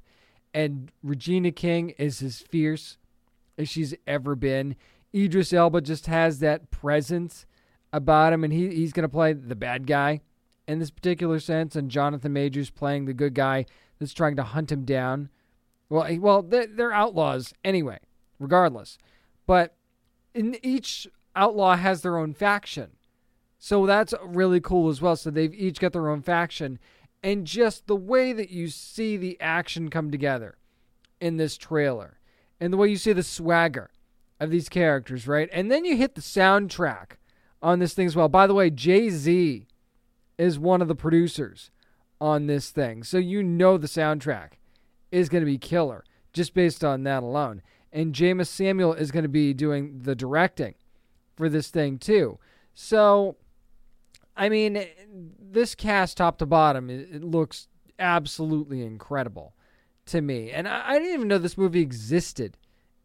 And 0.52 0.90
Regina 1.00 1.52
King 1.52 1.90
is 1.90 2.22
as 2.22 2.40
fierce 2.40 2.98
as 3.56 3.68
she's 3.68 3.94
ever 4.04 4.34
been. 4.34 4.74
Idris 5.14 5.52
Elba 5.52 5.80
just 5.80 6.06
has 6.06 6.40
that 6.40 6.72
presence 6.72 7.46
about 7.92 8.32
him, 8.32 8.42
and 8.42 8.52
he, 8.52 8.74
he's 8.74 8.92
going 8.92 9.04
to 9.04 9.08
play 9.08 9.32
the 9.32 9.54
bad 9.54 9.86
guy 9.86 10.22
in 10.66 10.80
this 10.80 10.90
particular 10.90 11.38
sense. 11.38 11.76
And 11.76 11.88
Jonathan 11.88 12.32
Majors 12.32 12.68
playing 12.68 13.04
the 13.04 13.14
good 13.14 13.34
guy 13.34 13.64
that's 14.00 14.12
trying 14.12 14.34
to 14.34 14.42
hunt 14.42 14.72
him 14.72 14.84
down. 14.84 15.28
Well, 15.88 16.18
well, 16.18 16.42
they're 16.42 16.92
outlaws 16.92 17.54
anyway, 17.64 18.00
regardless. 18.40 18.98
But 19.46 19.76
in 20.36 20.56
each 20.62 21.08
outlaw 21.34 21.76
has 21.76 22.02
their 22.02 22.18
own 22.18 22.34
faction. 22.34 22.90
So 23.58 23.86
that's 23.86 24.14
really 24.22 24.60
cool 24.60 24.90
as 24.90 25.00
well. 25.00 25.16
So 25.16 25.30
they've 25.30 25.54
each 25.54 25.80
got 25.80 25.92
their 25.92 26.08
own 26.08 26.22
faction. 26.22 26.78
And 27.22 27.46
just 27.46 27.86
the 27.86 27.96
way 27.96 28.32
that 28.32 28.50
you 28.50 28.68
see 28.68 29.16
the 29.16 29.40
action 29.40 29.88
come 29.88 30.10
together 30.10 30.58
in 31.20 31.38
this 31.38 31.56
trailer, 31.56 32.18
and 32.60 32.72
the 32.72 32.76
way 32.76 32.88
you 32.88 32.96
see 32.96 33.14
the 33.14 33.22
swagger 33.22 33.90
of 34.38 34.50
these 34.50 34.68
characters, 34.68 35.26
right? 35.26 35.48
And 35.50 35.70
then 35.70 35.84
you 35.86 35.96
hit 35.96 36.14
the 36.14 36.20
soundtrack 36.20 37.12
on 37.62 37.78
this 37.78 37.94
thing 37.94 38.06
as 38.06 38.14
well. 38.14 38.28
By 38.28 38.46
the 38.46 38.54
way, 38.54 38.68
Jay 38.68 39.08
Z 39.08 39.66
is 40.36 40.58
one 40.58 40.82
of 40.82 40.88
the 40.88 40.94
producers 40.94 41.70
on 42.20 42.46
this 42.46 42.70
thing. 42.70 43.02
So 43.02 43.16
you 43.16 43.42
know 43.42 43.78
the 43.78 43.86
soundtrack 43.86 44.50
is 45.10 45.30
going 45.30 45.42
to 45.42 45.50
be 45.50 45.58
killer 45.58 46.04
just 46.34 46.52
based 46.52 46.84
on 46.84 47.04
that 47.04 47.22
alone. 47.22 47.62
And 47.96 48.12
Jeymes 48.14 48.48
Samuel 48.48 48.92
is 48.92 49.10
going 49.10 49.22
to 49.22 49.28
be 49.28 49.54
doing 49.54 50.00
the 50.02 50.14
directing 50.14 50.74
for 51.34 51.48
this 51.48 51.68
thing 51.68 51.98
too. 51.98 52.38
So, 52.74 53.36
I 54.36 54.50
mean, 54.50 54.84
this 55.40 55.74
cast 55.74 56.18
top 56.18 56.36
to 56.38 56.46
bottom, 56.46 56.90
it, 56.90 57.24
looks 57.24 57.68
absolutely 57.98 58.82
incredible 58.82 59.54
to 60.06 60.20
me. 60.20 60.50
And 60.50 60.68
I 60.68 60.98
didn't 60.98 61.14
even 61.14 61.28
know 61.28 61.38
this 61.38 61.56
movie 61.56 61.80
existed 61.80 62.58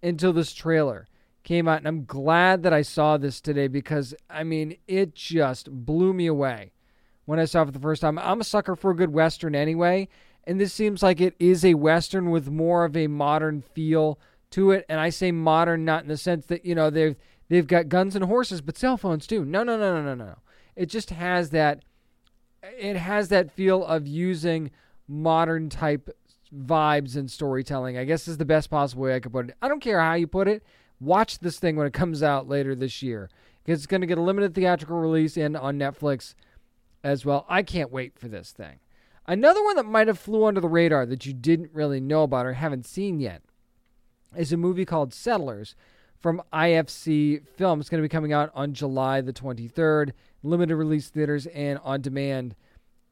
until 0.04 0.34
this 0.34 0.52
trailer 0.52 1.08
came 1.44 1.70
out. 1.70 1.78
And 1.78 1.88
I'm 1.88 2.04
glad 2.04 2.64
that 2.64 2.74
I 2.74 2.82
saw 2.82 3.16
this 3.16 3.39
today 3.39 3.70
because, 3.70 4.14
I 4.30 4.44
mean, 4.44 4.76
it 4.89 5.16
just 5.16 5.72
blew 5.72 6.12
me 6.12 6.28
away 6.28 6.74
when 7.24 7.39
I 7.39 7.46
saw 7.46 7.62
it 7.62 7.68
for 7.68 7.72
the 7.72 7.80
first 7.80 8.02
time. 8.02 8.20
I'm 8.20 8.42
a 8.42 8.44
sucker 8.44 8.76
for 8.76 8.92
a 8.92 8.96
good 8.96 9.14
Western 9.14 9.56
anyway, 9.56 10.10
and 10.44 10.60
this 10.60 10.74
seems 10.74 11.02
like 11.02 11.22
it 11.22 11.36
is 11.39 11.64
a 11.64 11.76
Western 11.76 12.30
with 12.30 12.50
more 12.50 12.84
of 12.84 12.98
a 12.98 13.08
modern 13.08 13.62
feel 13.62 14.20
to 14.52 14.72
it. 14.72 14.86
And 14.88 14.99
I 14.99 15.10
say 15.10 15.32
modern 15.32 15.86
not 15.86 16.04
in 16.04 16.10
the 16.10 16.18
sense 16.18 16.45
that, 16.47 16.66
you 16.66 16.76
know, 16.76 16.89
they've 16.89 17.16
they've 17.49 17.68
got 17.68 17.89
guns 17.89 18.16
and 18.16 18.26
horses, 18.26 18.62
but 18.62 18.78
cell 18.78 18.97
phones 18.97 19.28
too. 19.28 19.43
No, 19.43 19.64
no, 19.64 19.78
no, 19.78 20.02
no, 20.02 20.16
no, 20.16 20.26
no. 20.26 20.38
It 20.76 20.88
just 20.88 21.10
has 21.10 21.49
that 21.49 21.84
it 22.62 22.95
has 22.95 23.30
that 23.30 23.52
feel 23.52 23.84
of 23.84 24.08
using 24.08 24.72
modern 25.08 25.70
type 25.70 26.10
vibes 26.56 27.16
and 27.16 27.30
storytelling. 27.30 27.97
I 27.97 28.06
guess 28.06 28.28
is 28.28 28.38
the 28.38 28.45
best 28.45 28.70
possible 28.70 29.04
way 29.04 29.16
I 29.16 29.20
could 29.20 29.32
put 29.32 29.49
it. 29.49 29.56
I 29.62 29.68
don't 29.68 29.80
care 29.80 29.99
how 29.99 30.14
you 30.14 30.28
put 30.28 30.47
it. 30.47 30.64
Watch 30.99 31.39
this 31.39 31.60
thing 31.60 31.76
when 31.76 31.88
it 31.88 31.93
comes 31.93 32.22
out 32.22 32.47
later 32.47 32.76
this 32.76 33.02
year 33.02 33.30
because 33.64 33.80
it's 33.80 33.88
going 33.88 34.02
to 34.02 34.08
get 34.08 34.18
a 34.18 34.22
limited 34.22 34.54
theatrical 34.54 34.99
release 34.99 35.38
and 35.38 35.58
on 35.58 35.80
Netflix 35.80 36.36
as 37.04 37.26
well. 37.26 37.45
I 37.49 37.64
can't 37.64 37.91
wait 37.91 38.20
for 38.20 38.28
this 38.28 38.52
thing. 38.52 38.80
Another 39.26 39.64
one 39.64 39.76
that 39.76 39.86
might 39.86 40.08
have 40.08 40.20
flew 40.20 40.45
under 40.45 40.62
the 40.62 40.68
radar 40.68 41.06
that 41.06 41.26
you 41.26 41.34
didn't 41.34 41.72
really 41.74 41.99
know 41.99 42.24
about 42.24 42.45
or 42.45 42.54
haven't 42.54 42.86
seen 42.86 43.20
yet 43.20 43.41
is 44.36 44.53
a 44.53 44.57
movie 44.57 44.86
called 44.86 45.13
Settlers 45.13 45.75
from 46.19 46.41
IFC 46.53 47.45
Film. 47.57 47.79
It's 47.79 47.89
going 47.89 48.01
to 48.01 48.05
be 48.05 48.11
coming 48.11 48.34
out 48.34 48.51
on 48.53 48.73
July 48.73 49.21
the 49.21 49.34
23rd, 49.34 50.11
limited 50.43 50.75
release 50.75 51.09
theaters 51.09 51.47
and 51.47 51.79
on 51.84 52.01
demand 52.01 52.55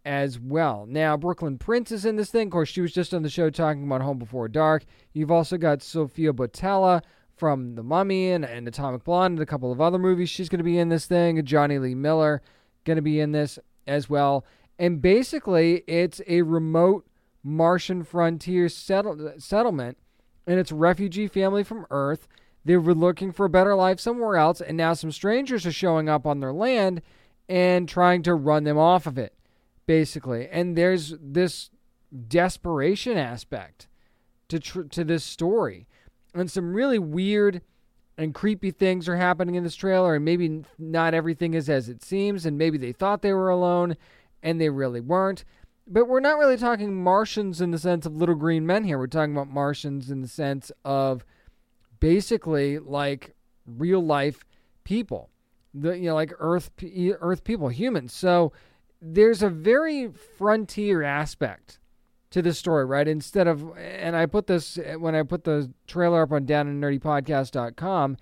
as 0.06 0.40
well. 0.40 0.86
Now, 0.88 1.18
Brooklyn 1.18 1.58
Prince 1.58 1.92
is 1.92 2.06
in 2.06 2.16
this 2.16 2.32
thing. 2.32 2.48
Of 2.48 2.52
course, 2.52 2.70
she 2.70 2.82
was 2.82 2.94
just 2.94 3.14
on 3.14 3.24
the 3.24 3.30
show 3.30 3.50
talking 3.50 3.84
about 3.84 4.02
Home 4.02 4.18
Before 4.18 4.48
Dark. 4.48 4.86
You've 5.14 5.32
also 5.32 5.58
got 5.58 5.82
Sofia 5.82 6.32
Boutella 6.32 7.02
from 7.36 7.76
The 7.76 7.84
Mummy 7.84 8.32
and, 8.32 8.46
and 8.46 8.68
Atomic 8.68 9.04
Blonde 9.04 9.34
and 9.34 9.42
a 9.42 9.46
couple 9.46 9.72
of 9.72 9.82
other 9.82 9.98
movies. 9.98 10.30
She's 10.30 10.50
going 10.50 10.60
to 10.60 10.64
be 10.64 10.78
in 10.78 10.90
this 10.90 11.06
thing. 11.06 11.44
Jonny 11.46 11.80
Lee 11.80 11.96
Miller 11.96 12.42
going 12.86 12.96
to 12.96 13.02
be 13.02 13.20
in 13.20 13.32
this 13.32 13.60
as 13.88 14.10
well. 14.10 14.46
And 14.78 15.02
basically, 15.02 15.84
it's 15.88 16.22
a 16.28 16.42
remote 16.44 17.06
Martian 17.44 18.04
frontier 18.04 18.70
settle- 18.70 19.34
settlement, 19.38 19.98
and 20.50 20.60
it's 20.60 20.72
refugee 20.72 21.28
family 21.28 21.64
from 21.64 21.86
Earth. 21.92 22.28
They 22.66 22.76
were 22.76 22.96
looking 22.96 23.32
for 23.32 23.46
a 23.46 23.50
better 23.50 23.76
life 23.76 24.00
somewhere 24.00 24.36
else, 24.36 24.62
and 24.62 24.76
now 24.76 24.94
some 24.94 25.12
strangers 25.12 25.64
are 25.66 25.72
showing 25.72 26.10
up 26.10 26.26
on 26.26 26.40
their 26.40 26.52
land 26.52 27.04
and 27.48 27.88
trying 27.88 28.24
to 28.24 28.34
run 28.34 28.64
them 28.64 28.78
off 28.78 29.06
of 29.06 29.20
it, 29.20 29.36
basically. 29.86 30.50
And 30.50 30.76
there's 30.76 31.14
this 31.22 31.70
desperation 32.28 33.16
aspect 33.16 33.88
to 34.48 34.60
tr- 34.60 34.82
to 34.82 35.04
this 35.04 35.24
story, 35.24 35.88
and 36.34 36.50
some 36.50 36.74
really 36.74 37.00
weird 37.00 37.62
and 38.18 38.34
creepy 38.34 38.72
things 38.72 39.08
are 39.08 39.18
happening 39.18 39.54
in 39.54 39.64
this 39.64 39.76
trailer, 39.76 40.16
and 40.16 40.26
maybe 40.26 40.64
not 40.80 41.14
everything 41.14 41.54
is 41.54 41.70
as 41.70 41.90
it 41.90 42.04
seems, 42.04 42.48
and 42.48 42.58
maybe 42.58 42.80
they 42.80 42.92
thought 42.92 43.22
they 43.22 43.34
were 43.34 43.50
alone, 43.50 43.96
and 44.42 44.60
they 44.60 44.70
really 44.70 45.00
weren't. 45.00 45.46
But 45.92 46.08
we're 46.08 46.20
not 46.20 46.38
really 46.38 46.58
talking 46.58 47.04
Martians 47.04 47.62
in 47.62 47.72
the 47.72 47.80
sense 47.80 48.06
of 48.06 48.16
little 48.16 48.36
green 48.36 48.66
men 48.66 48.84
here. 48.84 49.00
We're 49.00 49.08
talking 49.08 49.34
about 49.34 49.50
Martians 49.50 50.12
in 50.12 50.22
the 50.22 50.28
sense 50.28 50.72
of 50.86 51.26
basically 52.00 52.78
like 52.78 53.34
real 53.66 54.00
life 54.00 54.46
people, 54.84 55.32
the 55.74 55.98
you 55.98 56.10
know 56.10 56.16
like 56.16 56.32
Earth 56.38 56.70
Earth 57.20 57.44
people, 57.44 57.70
humans. 57.70 58.14
So 58.14 58.54
there's 59.02 59.42
a 59.42 59.50
very 59.50 60.12
frontier 60.38 61.02
aspect 61.02 61.80
to 62.30 62.44
this 62.44 62.60
story, 62.60 62.86
right? 62.86 63.08
Instead 63.08 63.48
of, 63.48 63.76
and 63.76 64.16
I 64.16 64.28
put 64.28 64.46
this 64.46 64.78
when 64.98 65.16
I 65.16 65.24
put 65.24 65.44
the 65.44 65.72
trailer 65.88 66.22
up 66.22 66.32
on 66.32 66.46
downandnerdypodcast.com, 66.46 68.18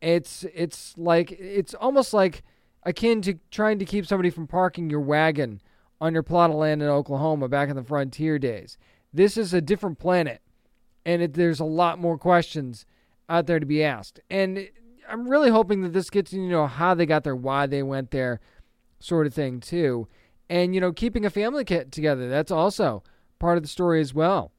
it's 0.00 0.44
it's 0.54 0.96
like 0.96 1.32
it's 1.32 1.74
almost 1.74 2.14
like 2.14 2.44
akin 2.84 3.22
to 3.22 3.34
trying 3.50 3.80
to 3.80 3.84
keep 3.84 4.06
somebody 4.06 4.30
from 4.30 4.46
parking 4.46 4.88
your 4.88 5.00
wagon 5.00 5.60
on 6.00 6.12
your 6.12 6.22
plot 6.22 6.50
of 6.50 6.56
land 6.56 6.82
in 6.82 6.88
Oklahoma 6.88 7.48
back 7.48 7.68
in 7.68 7.76
the 7.76 7.82
frontier 7.82 8.38
days. 8.38 8.78
This 9.12 9.36
is 9.36 9.52
a 9.52 9.60
different 9.60 9.98
planet, 9.98 10.42
and 11.04 11.22
it, 11.22 11.34
there's 11.34 11.60
a 11.60 11.64
lot 11.64 11.98
more 11.98 12.18
questions 12.18 12.86
out 13.28 13.46
there 13.46 13.60
to 13.60 13.66
be 13.66 13.82
asked. 13.82 14.20
And 14.30 14.68
I'm 15.08 15.28
really 15.28 15.50
hoping 15.50 15.82
that 15.82 15.92
this 15.92 16.10
gets 16.10 16.32
you 16.32 16.48
know 16.48 16.66
how 16.66 16.94
they 16.94 17.06
got 17.06 17.24
there, 17.24 17.36
why 17.36 17.66
they 17.66 17.82
went 17.82 18.10
there, 18.10 18.40
sort 19.00 19.26
of 19.26 19.34
thing 19.34 19.60
too. 19.60 20.08
And 20.48 20.74
you 20.74 20.80
know, 20.80 20.92
keeping 20.92 21.24
a 21.24 21.30
family 21.30 21.64
kit 21.64 21.92
together. 21.92 22.28
That's 22.28 22.50
also 22.50 23.02
part 23.38 23.56
of 23.56 23.62
the 23.62 23.68
story 23.68 24.00
as 24.00 24.14
well. 24.14 24.52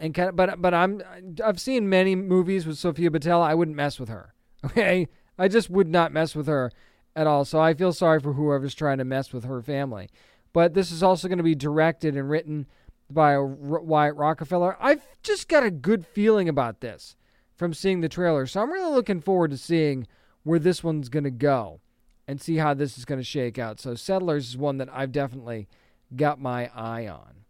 And 0.00 0.14
kind 0.14 0.28
of, 0.28 0.36
but 0.36 0.60
but 0.60 0.74
I'm 0.74 1.02
I've 1.44 1.60
seen 1.60 1.88
many 1.88 2.14
movies 2.14 2.66
with 2.66 2.78
Sofia 2.78 3.10
Boutella. 3.10 3.46
I 3.46 3.54
wouldn't 3.54 3.76
mess 3.76 3.98
with 3.98 4.08
her. 4.08 4.34
Okay, 4.64 5.06
I 5.38 5.46
just 5.46 5.70
would 5.70 5.86
not 5.86 6.12
mess 6.12 6.34
with 6.34 6.48
her 6.48 6.72
at 7.14 7.28
all. 7.28 7.44
So 7.44 7.60
I 7.60 7.74
feel 7.74 7.92
sorry 7.92 8.18
for 8.18 8.32
whoever's 8.32 8.74
trying 8.74 8.98
to 8.98 9.04
mess 9.04 9.32
with 9.32 9.44
her 9.44 9.62
family. 9.62 10.10
But 10.58 10.74
this 10.74 10.90
is 10.90 11.04
also 11.04 11.28
going 11.28 11.38
to 11.38 11.44
be 11.44 11.54
directed 11.54 12.16
and 12.16 12.28
written 12.28 12.66
by 13.08 13.38
Wyatt 13.38 14.16
Rockefeller. 14.16 14.76
I've 14.80 15.06
just 15.22 15.46
got 15.46 15.62
a 15.62 15.70
good 15.70 16.04
feeling 16.04 16.48
about 16.48 16.80
this 16.80 17.14
from 17.54 17.72
seeing 17.72 18.00
the 18.00 18.08
trailer. 18.08 18.44
So 18.44 18.60
I'm 18.60 18.72
really 18.72 18.92
looking 18.92 19.20
forward 19.20 19.52
to 19.52 19.56
seeing 19.56 20.08
where 20.42 20.58
this 20.58 20.82
one's 20.82 21.08
going 21.08 21.22
to 21.22 21.30
go 21.30 21.78
and 22.26 22.40
see 22.40 22.56
how 22.56 22.74
this 22.74 22.98
is 22.98 23.04
going 23.04 23.20
to 23.20 23.24
shake 23.24 23.56
out. 23.56 23.78
So 23.78 23.94
Settlers 23.94 24.48
is 24.48 24.56
one 24.56 24.78
that 24.78 24.88
I've 24.92 25.12
definitely 25.12 25.68
got 26.16 26.40
my 26.40 26.72
eye 26.74 27.06
on. 27.06 27.44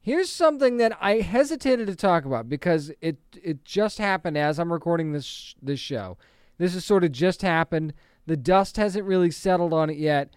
Here's 0.00 0.28
something 0.28 0.78
that 0.78 0.98
I 1.00 1.20
hesitated 1.20 1.86
to 1.86 1.94
talk 1.94 2.24
about 2.24 2.48
because 2.48 2.90
it 3.00 3.18
it 3.40 3.64
just 3.64 3.98
happened 3.98 4.36
as 4.36 4.58
I'm 4.58 4.72
recording 4.72 5.12
this 5.12 5.54
this 5.62 5.78
show. 5.78 6.18
This 6.58 6.74
has 6.74 6.84
sort 6.84 7.04
of 7.04 7.12
just 7.12 7.42
happened. 7.42 7.94
The 8.26 8.36
dust 8.36 8.78
hasn't 8.78 9.06
really 9.06 9.30
settled 9.30 9.72
on 9.72 9.90
it 9.90 9.96
yet, 9.96 10.34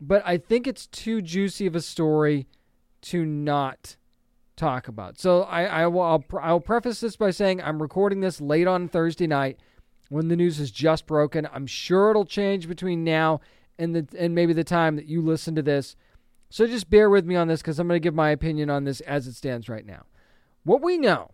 but 0.00 0.22
I 0.26 0.38
think 0.38 0.66
it's 0.66 0.86
too 0.86 1.22
juicy 1.22 1.66
of 1.66 1.74
a 1.74 1.80
story 1.80 2.46
to 3.02 3.24
not 3.24 3.96
talk 4.56 4.88
about. 4.88 5.18
So 5.18 5.42
I, 5.42 5.64
I 5.64 5.86
will 5.86 6.02
I'll, 6.02 6.24
I'll 6.40 6.60
preface 6.60 7.00
this 7.00 7.16
by 7.16 7.30
saying 7.30 7.62
I'm 7.62 7.80
recording 7.80 8.20
this 8.20 8.40
late 8.40 8.66
on 8.66 8.88
Thursday 8.88 9.26
night 9.26 9.58
when 10.08 10.28
the 10.28 10.36
news 10.36 10.60
is 10.60 10.70
just 10.70 11.06
broken. 11.06 11.48
I'm 11.52 11.66
sure 11.66 12.10
it'll 12.10 12.24
change 12.24 12.68
between 12.68 13.04
now 13.04 13.40
and 13.78 13.94
the 13.94 14.06
and 14.18 14.34
maybe 14.34 14.52
the 14.52 14.64
time 14.64 14.96
that 14.96 15.06
you 15.06 15.20
listen 15.20 15.54
to 15.56 15.62
this. 15.62 15.96
So 16.48 16.66
just 16.66 16.88
bear 16.88 17.10
with 17.10 17.26
me 17.26 17.36
on 17.36 17.48
this 17.48 17.60
because 17.60 17.78
I'm 17.78 17.88
going 17.88 18.00
to 18.00 18.02
give 18.04 18.14
my 18.14 18.30
opinion 18.30 18.70
on 18.70 18.84
this 18.84 19.00
as 19.00 19.26
it 19.26 19.34
stands 19.34 19.68
right 19.68 19.84
now. 19.84 20.06
What 20.64 20.82
we 20.82 20.96
know 20.96 21.32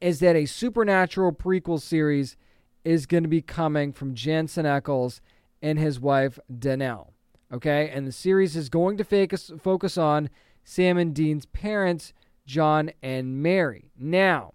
is 0.00 0.20
that 0.20 0.36
a 0.36 0.46
supernatural 0.46 1.32
prequel 1.32 1.80
series 1.80 2.36
is 2.84 3.06
going 3.06 3.22
to 3.22 3.28
be 3.28 3.42
coming 3.42 3.92
from 3.92 4.14
Jensen 4.14 4.66
Ackles 4.66 5.20
and 5.62 5.78
his 5.78 6.00
wife 6.00 6.38
Danneel. 6.52 7.10
Okay, 7.52 7.90
and 7.90 8.06
the 8.06 8.12
series 8.12 8.56
is 8.56 8.68
going 8.68 8.96
to 8.96 9.04
focus 9.04 9.50
focus 9.60 9.98
on 9.98 10.30
Sam 10.62 10.96
and 10.98 11.14
Dean's 11.14 11.46
parents, 11.46 12.12
John 12.46 12.92
and 13.02 13.42
Mary. 13.42 13.90
Now, 13.98 14.54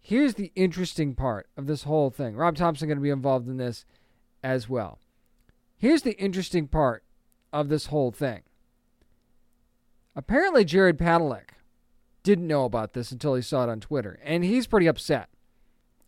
here's 0.00 0.34
the 0.34 0.52
interesting 0.54 1.14
part 1.14 1.48
of 1.56 1.66
this 1.66 1.82
whole 1.82 2.10
thing. 2.10 2.36
Rob 2.36 2.56
Thompson 2.56 2.88
going 2.88 2.98
to 2.98 3.02
be 3.02 3.10
involved 3.10 3.48
in 3.48 3.56
this 3.56 3.84
as 4.42 4.68
well. 4.68 4.98
Here's 5.76 6.02
the 6.02 6.16
interesting 6.18 6.68
part 6.68 7.02
of 7.52 7.68
this 7.68 7.86
whole 7.86 8.12
thing. 8.12 8.42
Apparently, 10.14 10.64
Jared 10.64 10.98
Padalecki 10.98 11.54
didn't 12.22 12.46
know 12.46 12.64
about 12.64 12.92
this 12.92 13.10
until 13.10 13.34
he 13.34 13.42
saw 13.42 13.64
it 13.64 13.70
on 13.70 13.80
Twitter, 13.80 14.20
and 14.22 14.44
he's 14.44 14.68
pretty 14.68 14.86
upset 14.86 15.28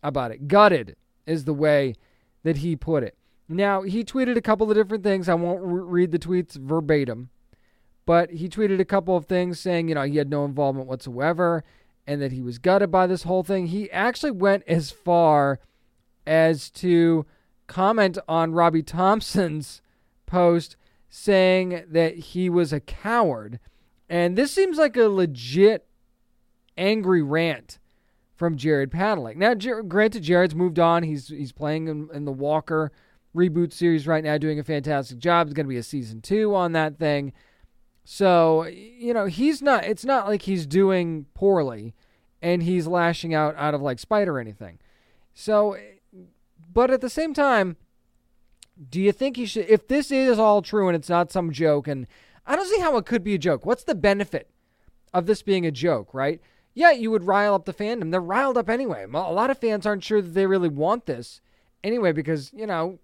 about 0.01 0.31
it. 0.31 0.47
Gutted 0.47 0.95
is 1.25 1.43
the 1.43 1.53
way 1.53 1.95
that 2.43 2.57
he 2.57 2.75
put 2.75 3.03
it. 3.03 3.17
Now, 3.47 3.83
he 3.83 4.03
tweeted 4.03 4.37
a 4.37 4.41
couple 4.41 4.69
of 4.69 4.75
different 4.75 5.03
things. 5.03 5.29
I 5.29 5.35
won't 5.35 5.61
re- 5.61 6.01
read 6.01 6.11
the 6.11 6.19
tweets 6.19 6.55
verbatim, 6.55 7.29
but 8.05 8.31
he 8.31 8.49
tweeted 8.49 8.79
a 8.79 8.85
couple 8.85 9.15
of 9.15 9.25
things 9.25 9.59
saying, 9.59 9.87
you 9.87 9.95
know, 9.95 10.03
he 10.03 10.17
had 10.17 10.29
no 10.29 10.45
involvement 10.45 10.87
whatsoever 10.87 11.63
and 12.07 12.21
that 12.21 12.31
he 12.31 12.41
was 12.41 12.57
gutted 12.57 12.91
by 12.91 13.07
this 13.07 13.23
whole 13.23 13.43
thing. 13.43 13.67
He 13.67 13.89
actually 13.91 14.31
went 14.31 14.63
as 14.67 14.91
far 14.91 15.59
as 16.25 16.69
to 16.71 17.25
comment 17.67 18.17
on 18.27 18.53
Robbie 18.53 18.83
Thompson's 18.83 19.81
post 20.25 20.75
saying 21.09 21.83
that 21.89 22.15
he 22.15 22.49
was 22.49 22.73
a 22.73 22.79
coward. 22.79 23.59
And 24.09 24.37
this 24.37 24.51
seems 24.51 24.77
like 24.77 24.97
a 24.97 25.07
legit 25.07 25.87
angry 26.77 27.21
rant 27.21 27.79
from 28.35 28.57
Jared 28.57 28.91
Padalecki. 28.91 29.37
Now, 29.37 29.53
granted, 29.81 30.23
Jared's 30.23 30.55
moved 30.55 30.77
on. 30.77 31.03
He's 31.03 31.29
he's 31.29 31.53
playing 31.53 31.87
in, 31.87 32.09
in, 32.13 32.25
the 32.25 32.31
Walker 32.31 32.91
reboot 33.35 33.73
series 33.73 34.07
right 34.07 34.23
now, 34.23 34.37
doing 34.37 34.59
a 34.59 34.63
fantastic 34.63 35.19
job. 35.19 35.47
It's 35.47 35.53
going 35.53 35.65
to 35.65 35.69
be 35.69 35.77
a 35.77 35.83
season 35.83 36.21
two 36.21 36.55
on 36.55 36.71
that 36.71 36.97
thing. 36.97 37.33
So 38.03 38.65
you 38.65 39.13
know 39.13 39.25
he's 39.25 39.61
not. 39.61 39.85
It's 39.85 40.05
not 40.05 40.27
like 40.27 40.43
he's 40.43 40.65
doing 40.65 41.25
poorly, 41.33 41.93
and 42.41 42.63
he's 42.63 42.87
lashing 42.87 43.33
out 43.33 43.55
out 43.57 43.73
of 43.73 43.81
like 43.81 43.99
spite 43.99 44.27
or 44.27 44.39
anything. 44.39 44.79
So, 45.33 45.77
but 46.71 46.91
at 46.91 47.01
the 47.01 47.09
same 47.09 47.33
time, 47.33 47.77
do 48.89 49.01
you 49.01 49.11
think 49.11 49.37
he 49.37 49.45
should? 49.45 49.67
If 49.67 49.87
this 49.87 50.11
is 50.11 50.39
all 50.39 50.61
true 50.61 50.87
and 50.87 50.95
it's 50.95 51.09
not 51.09 51.31
some 51.31 51.51
joke, 51.51 51.87
and 51.87 52.07
I 52.45 52.55
don't 52.55 52.69
see 52.69 52.79
how 52.79 52.95
it 52.97 53.05
could 53.05 53.23
be 53.23 53.33
a 53.33 53.39
joke. 53.39 53.65
What's 53.65 53.83
the 53.83 53.95
benefit 53.95 54.49
of 55.13 55.25
this 55.25 55.41
being 55.41 55.65
a 55.65 55.71
joke, 55.71 56.13
right? 56.13 56.39
yeah, 56.75 56.91
you 56.91 57.09
would 57.09 57.23
rile 57.23 57.55
up 57.55 57.65
the 57.65 57.73
fandom. 57.73 58.11
They're 58.11 58.19
riled 58.19 58.57
up 58.57 58.69
anyway. 58.69 59.05
A 59.05 59.07
lot 59.07 59.49
of 59.49 59.57
fans 59.57 59.85
aren't 59.85 60.03
sure 60.03 60.21
that 60.21 60.33
they 60.33 60.45
really 60.45 60.69
want 60.69 61.05
this 61.05 61.39
anyway 61.83 62.11
because, 62.11 62.51
you 62.53 62.67
know, 62.67 62.99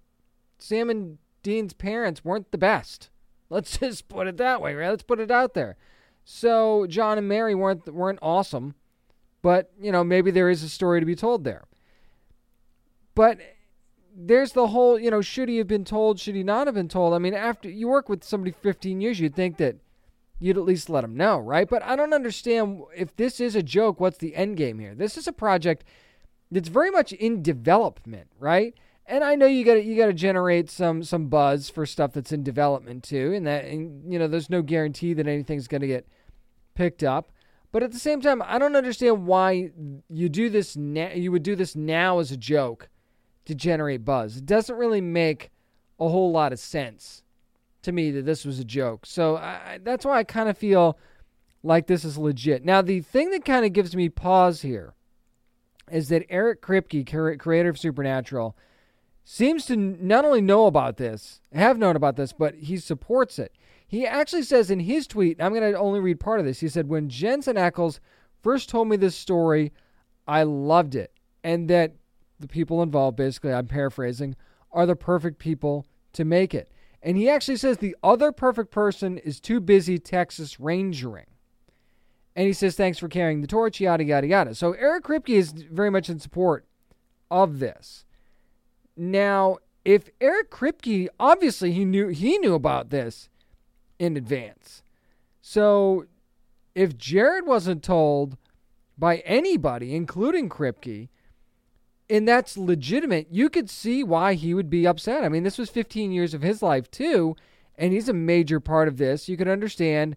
Sam 0.61 0.89
and 0.89 1.17
Dean's 1.43 1.73
parents 1.73 2.23
weren't 2.23 2.51
the 2.51 2.57
best. 2.57 3.09
Let's 3.49 3.77
just 3.79 4.07
put 4.07 4.27
it 4.27 4.37
that 4.37 4.61
way, 4.61 4.73
right? 4.75 4.89
Let's 4.89 5.03
put 5.03 5.19
it 5.19 5.31
out 5.31 5.53
there. 5.53 5.77
So 6.23 6.85
John 6.87 7.17
and 7.17 7.27
Mary 7.27 7.55
weren't 7.55 7.91
weren't 7.93 8.19
awesome, 8.21 8.75
but 9.41 9.71
you 9.81 9.91
know 9.91 10.03
maybe 10.03 10.31
there 10.31 10.49
is 10.49 10.63
a 10.63 10.69
story 10.69 10.99
to 10.99 11.05
be 11.05 11.15
told 11.15 11.43
there. 11.43 11.63
But 13.15 13.39
there's 14.15 14.51
the 14.53 14.67
whole 14.67 14.99
you 14.99 15.09
know 15.09 15.21
should 15.21 15.49
he 15.49 15.57
have 15.57 15.67
been 15.67 15.85
told? 15.85 16.19
Should 16.19 16.35
he 16.35 16.43
not 16.43 16.67
have 16.67 16.75
been 16.75 16.87
told? 16.87 17.13
I 17.13 17.17
mean, 17.17 17.33
after 17.33 17.69
you 17.69 17.87
work 17.87 18.07
with 18.07 18.23
somebody 18.23 18.51
15 18.51 19.01
years, 19.01 19.19
you'd 19.19 19.35
think 19.35 19.57
that 19.57 19.77
you'd 20.39 20.57
at 20.57 20.63
least 20.63 20.89
let 20.89 21.01
them 21.01 21.15
know, 21.15 21.39
right? 21.39 21.69
But 21.69 21.83
I 21.83 21.95
don't 21.95 22.13
understand 22.13 22.81
if 22.95 23.15
this 23.15 23.39
is 23.39 23.55
a 23.55 23.63
joke, 23.63 23.99
what's 23.99 24.17
the 24.17 24.35
end 24.35 24.57
game 24.57 24.79
here? 24.79 24.95
This 24.95 25.17
is 25.17 25.27
a 25.27 25.31
project 25.31 25.83
that's 26.49 26.67
very 26.67 26.89
much 26.89 27.13
in 27.13 27.43
development, 27.43 28.27
right? 28.39 28.73
And 29.11 29.25
I 29.25 29.35
know 29.35 29.45
you 29.45 29.65
got 29.65 29.83
you 29.83 29.97
got 29.97 30.05
to 30.05 30.13
generate 30.13 30.69
some 30.69 31.03
some 31.03 31.27
buzz 31.27 31.69
for 31.69 31.85
stuff 31.85 32.13
that's 32.13 32.31
in 32.31 32.43
development 32.43 33.03
too, 33.03 33.33
and 33.33 33.45
that 33.45 33.65
and, 33.65 34.11
you 34.11 34.17
know 34.17 34.25
there's 34.25 34.49
no 34.49 34.61
guarantee 34.61 35.13
that 35.13 35.27
anything's 35.27 35.67
going 35.67 35.81
to 35.81 35.87
get 35.87 36.07
picked 36.75 37.03
up. 37.03 37.33
But 37.73 37.83
at 37.83 37.91
the 37.91 37.99
same 37.99 38.21
time, 38.21 38.41
I 38.41 38.57
don't 38.57 38.75
understand 38.75 39.27
why 39.27 39.71
you 40.09 40.29
do 40.29 40.49
this. 40.49 40.77
Na- 40.77 41.11
you 41.13 41.29
would 41.33 41.43
do 41.43 41.57
this 41.57 41.75
now 41.75 42.19
as 42.19 42.31
a 42.31 42.37
joke 42.37 42.87
to 43.43 43.53
generate 43.53 44.05
buzz. 44.05 44.37
It 44.37 44.45
doesn't 44.45 44.77
really 44.77 45.01
make 45.01 45.51
a 45.99 46.07
whole 46.07 46.31
lot 46.31 46.53
of 46.53 46.59
sense 46.59 47.23
to 47.81 47.91
me 47.91 48.11
that 48.11 48.25
this 48.25 48.45
was 48.45 48.59
a 48.59 48.65
joke. 48.65 49.05
So 49.05 49.35
I, 49.35 49.79
that's 49.83 50.05
why 50.05 50.19
I 50.19 50.23
kind 50.23 50.47
of 50.47 50.57
feel 50.57 50.97
like 51.63 51.87
this 51.87 52.05
is 52.05 52.17
legit. 52.17 52.63
Now, 52.63 52.81
the 52.81 53.01
thing 53.01 53.31
that 53.31 53.43
kind 53.43 53.65
of 53.65 53.73
gives 53.73 53.93
me 53.93 54.07
pause 54.07 54.61
here 54.61 54.93
is 55.91 56.07
that 56.07 56.25
Eric 56.29 56.61
Kripke, 56.61 57.05
creator 57.39 57.69
of 57.69 57.77
Supernatural, 57.77 58.55
seems 59.23 59.65
to 59.65 59.75
not 59.75 60.25
only 60.25 60.41
know 60.41 60.65
about 60.65 60.97
this, 60.97 61.41
have 61.53 61.77
known 61.77 61.95
about 61.95 62.15
this, 62.15 62.33
but 62.33 62.55
he 62.55 62.77
supports 62.77 63.39
it. 63.39 63.53
He 63.87 64.07
actually 64.07 64.43
says 64.43 64.71
in 64.71 64.79
his 64.79 65.05
tweet, 65.05 65.41
I'm 65.41 65.53
going 65.53 65.71
to 65.71 65.77
only 65.77 65.99
read 65.99 66.19
part 66.19 66.39
of 66.39 66.45
this. 66.45 66.59
He 66.59 66.69
said, 66.69 66.87
When 66.87 67.09
Jensen 67.09 67.57
Ackles 67.57 67.99
first 68.41 68.69
told 68.69 68.87
me 68.87 68.97
this 68.97 69.15
story, 69.15 69.71
I 70.27 70.43
loved 70.43 70.95
it. 70.95 71.11
And 71.43 71.69
that 71.69 71.95
the 72.39 72.47
people 72.47 72.81
involved, 72.81 73.17
basically, 73.17 73.53
I'm 73.53 73.67
paraphrasing, 73.67 74.35
are 74.71 74.85
the 74.85 74.95
perfect 74.95 75.39
people 75.39 75.85
to 76.13 76.23
make 76.23 76.53
it. 76.53 76.71
And 77.03 77.17
he 77.17 77.29
actually 77.29 77.57
says 77.57 77.77
the 77.77 77.95
other 78.03 78.31
perfect 78.31 78.71
person 78.71 79.17
is 79.17 79.39
too 79.39 79.59
busy 79.59 79.97
Texas 79.97 80.57
Rangering. 80.57 81.25
And 82.35 82.47
he 82.47 82.53
says, 82.53 82.75
thanks 82.75 82.97
for 82.97 83.09
carrying 83.09 83.41
the 83.41 83.47
torch, 83.47 83.81
yada, 83.81 84.03
yada, 84.03 84.27
yada. 84.27 84.55
So 84.55 84.73
Eric 84.73 85.03
Kripke 85.03 85.29
is 85.29 85.51
very 85.51 85.89
much 85.89 86.09
in 86.09 86.19
support 86.19 86.65
of 87.29 87.59
this. 87.59 88.05
Now, 88.95 89.57
if 89.83 90.09
Eric 90.19 90.51
Kripke, 90.51 91.07
obviously 91.19 91.71
he 91.71 91.85
knew 91.85 92.09
he 92.09 92.37
knew 92.37 92.53
about 92.53 92.89
this 92.89 93.29
in 93.99 94.17
advance. 94.17 94.83
So 95.41 96.05
if 96.75 96.97
Jared 96.97 97.45
wasn't 97.45 97.83
told 97.83 98.37
by 98.97 99.17
anybody, 99.17 99.95
including 99.95 100.49
Kripke, 100.49 101.09
and 102.09 102.27
that's 102.27 102.57
legitimate, 102.57 103.27
you 103.31 103.49
could 103.49 103.69
see 103.69 104.03
why 104.03 104.33
he 104.33 104.53
would 104.53 104.69
be 104.69 104.85
upset. 104.85 105.23
I 105.23 105.29
mean, 105.29 105.43
this 105.43 105.57
was 105.57 105.69
15 105.69 106.11
years 106.11 106.33
of 106.33 106.41
his 106.41 106.61
life 106.61 106.91
too, 106.91 107.35
and 107.75 107.93
he's 107.93 108.09
a 108.09 108.13
major 108.13 108.59
part 108.59 108.87
of 108.87 108.97
this, 108.97 109.29
you 109.29 109.37
could 109.37 109.47
understand 109.47 110.15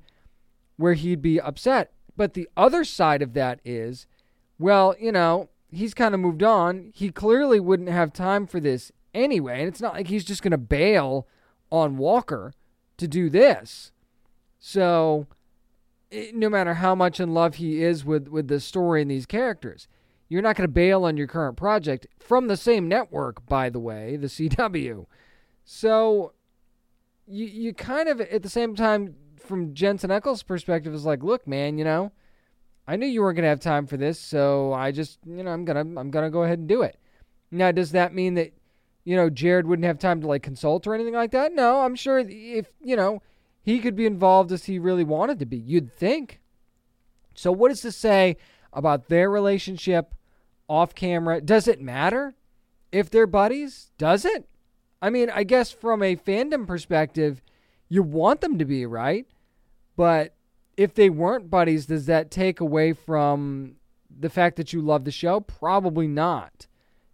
where 0.77 0.95
he'd 0.95 1.23
be 1.23 1.41
upset. 1.41 1.93
But 2.17 2.35
the 2.35 2.49
other 2.57 2.85
side 2.85 3.23
of 3.23 3.33
that 3.35 3.61
is, 3.65 4.07
well, 4.59 4.95
you 5.01 5.13
know, 5.13 5.49
he's 5.77 5.95
kind 5.95 6.15
of 6.15 6.21
moved 6.21 6.43
on. 6.43 6.91
He 6.95 7.11
clearly 7.11 7.61
wouldn't 7.61 7.89
have 7.89 8.13
time 8.13 8.47
for 8.47 8.61
this 8.61 8.93
anyway. 9.13 9.61
And 9.61 9.69
it's 9.69 9.81
not 9.81 9.95
like 9.95 10.09
he's 10.09 10.25
just 10.25 10.43
going 10.43 10.53
to 10.53 10.59
bail 10.59 11.27
on 11.71 11.97
Walker 11.97 12.53
to 12.97 13.09
do 13.09 13.31
this. 13.31 13.93
So, 14.59 15.27
it, 16.11 16.35
no 16.35 16.49
matter 16.49 16.75
how 16.75 16.95
much 16.95 17.21
in 17.21 17.35
love 17.35 17.57
he 17.57 17.83
is 17.83 18.05
with, 18.05 18.29
with 18.29 18.49
the 18.49 18.61
story 18.61 19.03
and 19.03 19.11
these 19.11 19.27
characters, 19.27 19.89
you're 20.29 20.43
not 20.43 20.57
going 20.57 20.69
to 20.69 20.73
bail 20.73 21.05
on 21.05 21.17
your 21.17 21.27
current 21.27 21.57
project 21.57 22.07
from 22.19 22.47
the 22.47 22.57
same 22.57 22.89
network, 22.89 23.45
by 23.47 23.69
the 23.69 23.81
way, 23.81 24.17
the 24.17 24.29
CW. 24.29 25.07
So, 25.65 26.33
you, 27.27 27.47
you 27.47 27.75
kind 27.75 28.09
of, 28.09 28.21
at 28.21 28.43
the 28.43 28.49
same 28.49 28.75
time, 28.75 29.17
from 29.39 29.75
Jensen 29.75 30.11
Ackles' 30.11 30.47
perspective, 30.47 30.95
is 30.95 31.05
like, 31.05 31.23
look, 31.23 31.47
man, 31.47 31.77
you 31.77 31.85
know, 31.85 32.13
I 32.87 32.97
knew 32.97 33.07
you 33.07 33.23
weren't 33.23 33.37
gonna 33.37 33.49
have 33.49 33.61
time 33.61 33.87
for 33.87 33.97
this, 33.97 34.19
so 34.19 34.73
I 34.73 34.93
just, 34.93 35.19
you 35.27 35.43
know, 35.43 35.51
I'm 35.51 35.65
gonna, 35.65 35.81
I'm 35.81 36.11
gonna 36.11 36.31
go 36.31 36.43
ahead 36.43 36.59
and 36.59 36.69
do 36.69 36.83
it. 36.83 36.99
Now, 37.51 37.73
does 37.73 37.93
that 37.93 38.15
mean 38.15 38.35
that, 38.35 38.53
you 39.05 39.17
know, 39.17 39.31
Jared 39.31 39.67
wouldn't 39.67 39.87
have 39.87 39.99
time 39.99 40.21
to 40.21 40.27
like 40.27 40.43
consult 40.43 40.87
or 40.87 40.95
anything 40.95 41.15
like 41.15 41.31
that? 41.31 41.53
No, 41.55 41.81
I'm 41.81 41.95
sure 41.95 42.19
if, 42.19 42.67
you 42.81 42.97
know, 42.97 43.23
he 43.63 43.81
could 43.81 43.97
be 43.97 44.07
involved 44.07 44.53
as 44.53 44.65
he 44.65 44.79
really 44.79 45.05
wanted 45.05 45.39
to 45.39 45.47
be. 45.47 45.57
You'd 45.57 45.93
think. 45.93 46.41
So, 47.35 47.51
what 47.51 47.71
does 47.71 47.83
this 47.83 47.97
say 47.97 48.37
about 48.73 49.09
their 49.09 49.31
relationship 49.31 50.15
off 50.69 50.95
camera? 50.95 51.41
Does 51.41 51.67
it 51.67 51.81
matter 51.81 52.35
if 52.93 53.09
they're 53.09 53.27
buddies? 53.27 53.91
Does 53.97 54.25
it? 54.25 54.47
I 55.01 55.11
mean, 55.11 55.31
I 55.31 55.45
guess 55.45 55.71
from 55.71 56.03
a 56.03 56.17
fandom 56.17 56.67
perspective, 56.67 57.43
you 57.89 58.03
want 58.03 58.41
them 58.41 58.59
to 58.59 58.65
be, 58.65 58.87
right? 58.87 59.27
But 59.97 60.35
if 60.77 60.95
they 60.95 61.11
weren't 61.11 61.51
buddies, 61.51 61.87
does 61.87 62.07
that 62.07 62.31
take 62.31 62.61
away 62.61 62.93
from 62.93 63.77
the 64.11 64.31
fact 64.31 64.57
that 64.57 64.73
you 64.73 64.81
love 64.81 65.05
the 65.05 65.11
show? 65.11 65.41
Probably 65.41 66.07
not, 66.07 66.67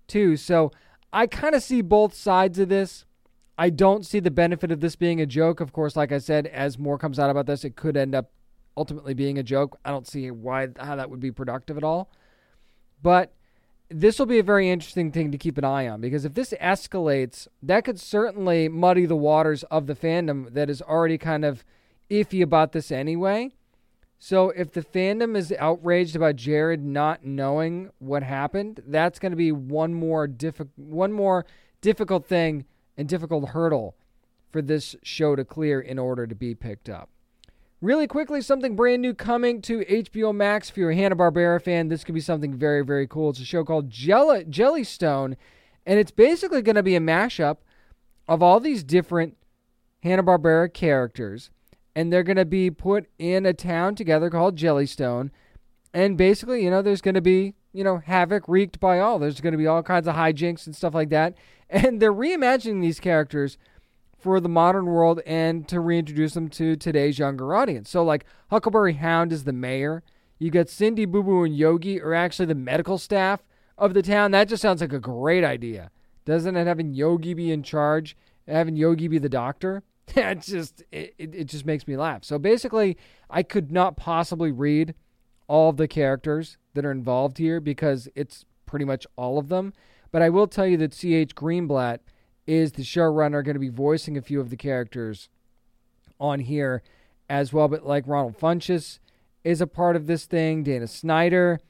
too. 0.06 0.36
So 0.36 0.72
I 1.12 1.26
kind 1.26 1.54
of 1.54 1.62
see 1.62 1.80
both 1.80 2.14
sides 2.14 2.58
of 2.58 2.68
this. 2.68 3.04
I 3.58 3.70
don't 3.70 4.06
see 4.06 4.20
the 4.20 4.30
benefit 4.30 4.72
of 4.72 4.80
this 4.80 4.96
being 4.96 5.20
a 5.20 5.26
joke. 5.26 5.60
Of 5.60 5.72
course, 5.72 5.96
like 5.96 6.12
I 6.12 6.18
said, 6.18 6.46
as 6.46 6.78
more 6.78 6.98
comes 6.98 7.18
out 7.18 7.30
about 7.30 7.46
this, 7.46 7.64
it 7.64 7.76
could 7.76 7.96
end 7.96 8.14
up 8.14 8.30
ultimately 8.76 9.14
being 9.14 9.38
a 9.38 9.42
joke. 9.42 9.78
I 9.84 9.90
don't 9.90 10.06
see 10.06 10.30
why 10.30 10.68
how 10.78 10.96
that 10.96 11.10
would 11.10 11.20
be 11.20 11.30
productive 11.30 11.76
at 11.76 11.84
all. 11.84 12.10
But 13.02 13.34
this 13.90 14.18
will 14.18 14.26
be 14.26 14.38
a 14.38 14.44
very 14.44 14.70
interesting 14.70 15.10
thing 15.10 15.32
to 15.32 15.38
keep 15.38 15.58
an 15.58 15.64
eye 15.64 15.88
on 15.88 16.00
because 16.00 16.24
if 16.24 16.34
this 16.34 16.54
escalates, 16.60 17.48
that 17.62 17.84
could 17.84 17.98
certainly 17.98 18.68
muddy 18.68 19.04
the 19.04 19.16
waters 19.16 19.64
of 19.64 19.86
the 19.86 19.96
fandom 19.96 20.52
that 20.54 20.70
is 20.70 20.80
already 20.80 21.18
kind 21.18 21.44
of 21.44 21.64
iffy 22.10 22.42
about 22.42 22.72
this 22.72 22.90
anyway. 22.90 23.52
So 24.18 24.50
if 24.50 24.72
the 24.72 24.82
fandom 24.82 25.34
is 25.34 25.52
outraged 25.58 26.14
about 26.14 26.36
Jared 26.36 26.84
not 26.84 27.24
knowing 27.24 27.90
what 27.98 28.22
happened, 28.22 28.82
that's 28.86 29.18
going 29.18 29.32
to 29.32 29.36
be 29.36 29.50
one 29.50 29.94
more 29.94 30.28
diffi- 30.28 30.68
one 30.76 31.12
more 31.12 31.46
difficult 31.80 32.26
thing 32.26 32.66
and 32.98 33.08
difficult 33.08 33.50
hurdle 33.50 33.96
for 34.50 34.60
this 34.60 34.94
show 35.02 35.36
to 35.36 35.44
clear 35.44 35.80
in 35.80 35.98
order 35.98 36.26
to 36.26 36.34
be 36.34 36.54
picked 36.54 36.90
up. 36.90 37.08
Really 37.80 38.06
quickly, 38.06 38.42
something 38.42 38.76
brand 38.76 39.00
new 39.00 39.14
coming 39.14 39.62
to 39.62 39.86
HBO 39.86 40.34
Max. 40.34 40.68
If 40.68 40.76
you're 40.76 40.90
a 40.90 40.96
Hanna-Barbera 40.96 41.62
fan, 41.62 41.88
this 41.88 42.04
could 42.04 42.14
be 42.14 42.20
something 42.20 42.54
very, 42.54 42.84
very 42.84 43.06
cool. 43.06 43.30
It's 43.30 43.40
a 43.40 43.44
show 43.44 43.64
called 43.64 43.88
Jelly- 43.88 44.44
Jellystone, 44.44 45.36
and 45.86 45.98
it's 45.98 46.10
basically 46.10 46.60
going 46.60 46.76
to 46.76 46.82
be 46.82 46.94
a 46.94 47.00
mashup 47.00 47.56
of 48.28 48.42
all 48.42 48.60
these 48.60 48.84
different 48.84 49.38
Hanna-Barbera 50.02 50.74
characters, 50.74 51.50
and 52.00 52.12
they're 52.12 52.22
going 52.22 52.36
to 52.36 52.44
be 52.44 52.70
put 52.70 53.06
in 53.18 53.44
a 53.44 53.52
town 53.52 53.94
together 53.94 54.30
called 54.30 54.56
Jellystone. 54.56 55.30
And 55.92 56.16
basically, 56.16 56.64
you 56.64 56.70
know, 56.70 56.82
there's 56.82 57.02
going 57.02 57.14
to 57.14 57.20
be, 57.20 57.54
you 57.72 57.84
know, 57.84 57.98
havoc 57.98 58.44
wreaked 58.48 58.80
by 58.80 59.00
all. 59.00 59.18
There's 59.18 59.40
going 59.40 59.52
to 59.52 59.58
be 59.58 59.66
all 59.66 59.82
kinds 59.82 60.06
of 60.06 60.14
hijinks 60.14 60.66
and 60.66 60.74
stuff 60.74 60.94
like 60.94 61.10
that. 61.10 61.34
And 61.72 62.02
they're 62.02 62.12
reimagining 62.12 62.80
these 62.80 62.98
characters– 62.98 63.56
for 64.20 64.38
the 64.38 64.48
modern 64.48 64.86
world 64.86 65.20
and 65.26 65.66
to 65.68 65.80
reintroduce 65.80 66.34
them 66.34 66.48
to 66.50 66.76
today's 66.76 67.18
younger 67.18 67.54
audience. 67.54 67.90
So, 67.90 68.04
like 68.04 68.26
Huckleberry 68.50 68.94
Hound 68.94 69.32
is 69.32 69.44
the 69.44 69.52
mayor. 69.52 70.02
You 70.38 70.50
got 70.50 70.68
Cindy, 70.68 71.06
Boo 71.06 71.22
Boo, 71.22 71.44
and 71.44 71.56
Yogi 71.56 72.00
are 72.00 72.14
actually 72.14 72.46
the 72.46 72.54
medical 72.54 72.98
staff 72.98 73.42
of 73.76 73.94
the 73.94 74.02
town. 74.02 74.30
That 74.30 74.48
just 74.48 74.62
sounds 74.62 74.80
like 74.80 74.92
a 74.92 75.00
great 75.00 75.44
idea, 75.44 75.90
doesn't 76.24 76.56
it? 76.56 76.66
Having 76.66 76.94
Yogi 76.94 77.34
be 77.34 77.50
in 77.50 77.62
charge, 77.62 78.16
having 78.46 78.76
Yogi 78.76 79.08
be 79.08 79.18
the 79.18 79.28
doctor. 79.28 79.82
it 80.16 80.40
just 80.40 80.82
it, 80.90 81.14
it 81.18 81.44
just 81.44 81.66
makes 81.66 81.86
me 81.86 81.96
laugh. 81.96 82.24
So 82.24 82.38
basically, 82.38 82.96
I 83.28 83.42
could 83.42 83.70
not 83.70 83.96
possibly 83.96 84.52
read 84.52 84.94
all 85.46 85.70
of 85.70 85.76
the 85.76 85.88
characters 85.88 86.56
that 86.74 86.84
are 86.84 86.90
involved 86.90 87.38
here 87.38 87.60
because 87.60 88.08
it's 88.14 88.44
pretty 88.66 88.84
much 88.84 89.06
all 89.16 89.38
of 89.38 89.48
them. 89.48 89.72
But 90.12 90.22
I 90.22 90.28
will 90.28 90.46
tell 90.46 90.66
you 90.66 90.76
that 90.78 90.94
C.H. 90.94 91.34
Greenblatt 91.34 91.98
is 92.46 92.72
the 92.72 92.82
showrunner 92.82 93.44
going 93.44 93.54
to 93.54 93.60
be 93.60 93.68
voicing 93.68 94.16
a 94.16 94.22
few 94.22 94.40
of 94.40 94.50
the 94.50 94.56
characters 94.56 95.28
on 96.18 96.40
here 96.40 96.82
as 97.28 97.52
well. 97.52 97.68
But 97.68 97.86
like 97.86 98.04
Ronald 98.06 98.38
Funches 98.38 98.98
is 99.44 99.60
a 99.60 99.66
part 99.66 99.96
of 99.96 100.06
this 100.06 100.26
thing, 100.26 100.62
Dana 100.62 100.86
Snyder 100.86 101.60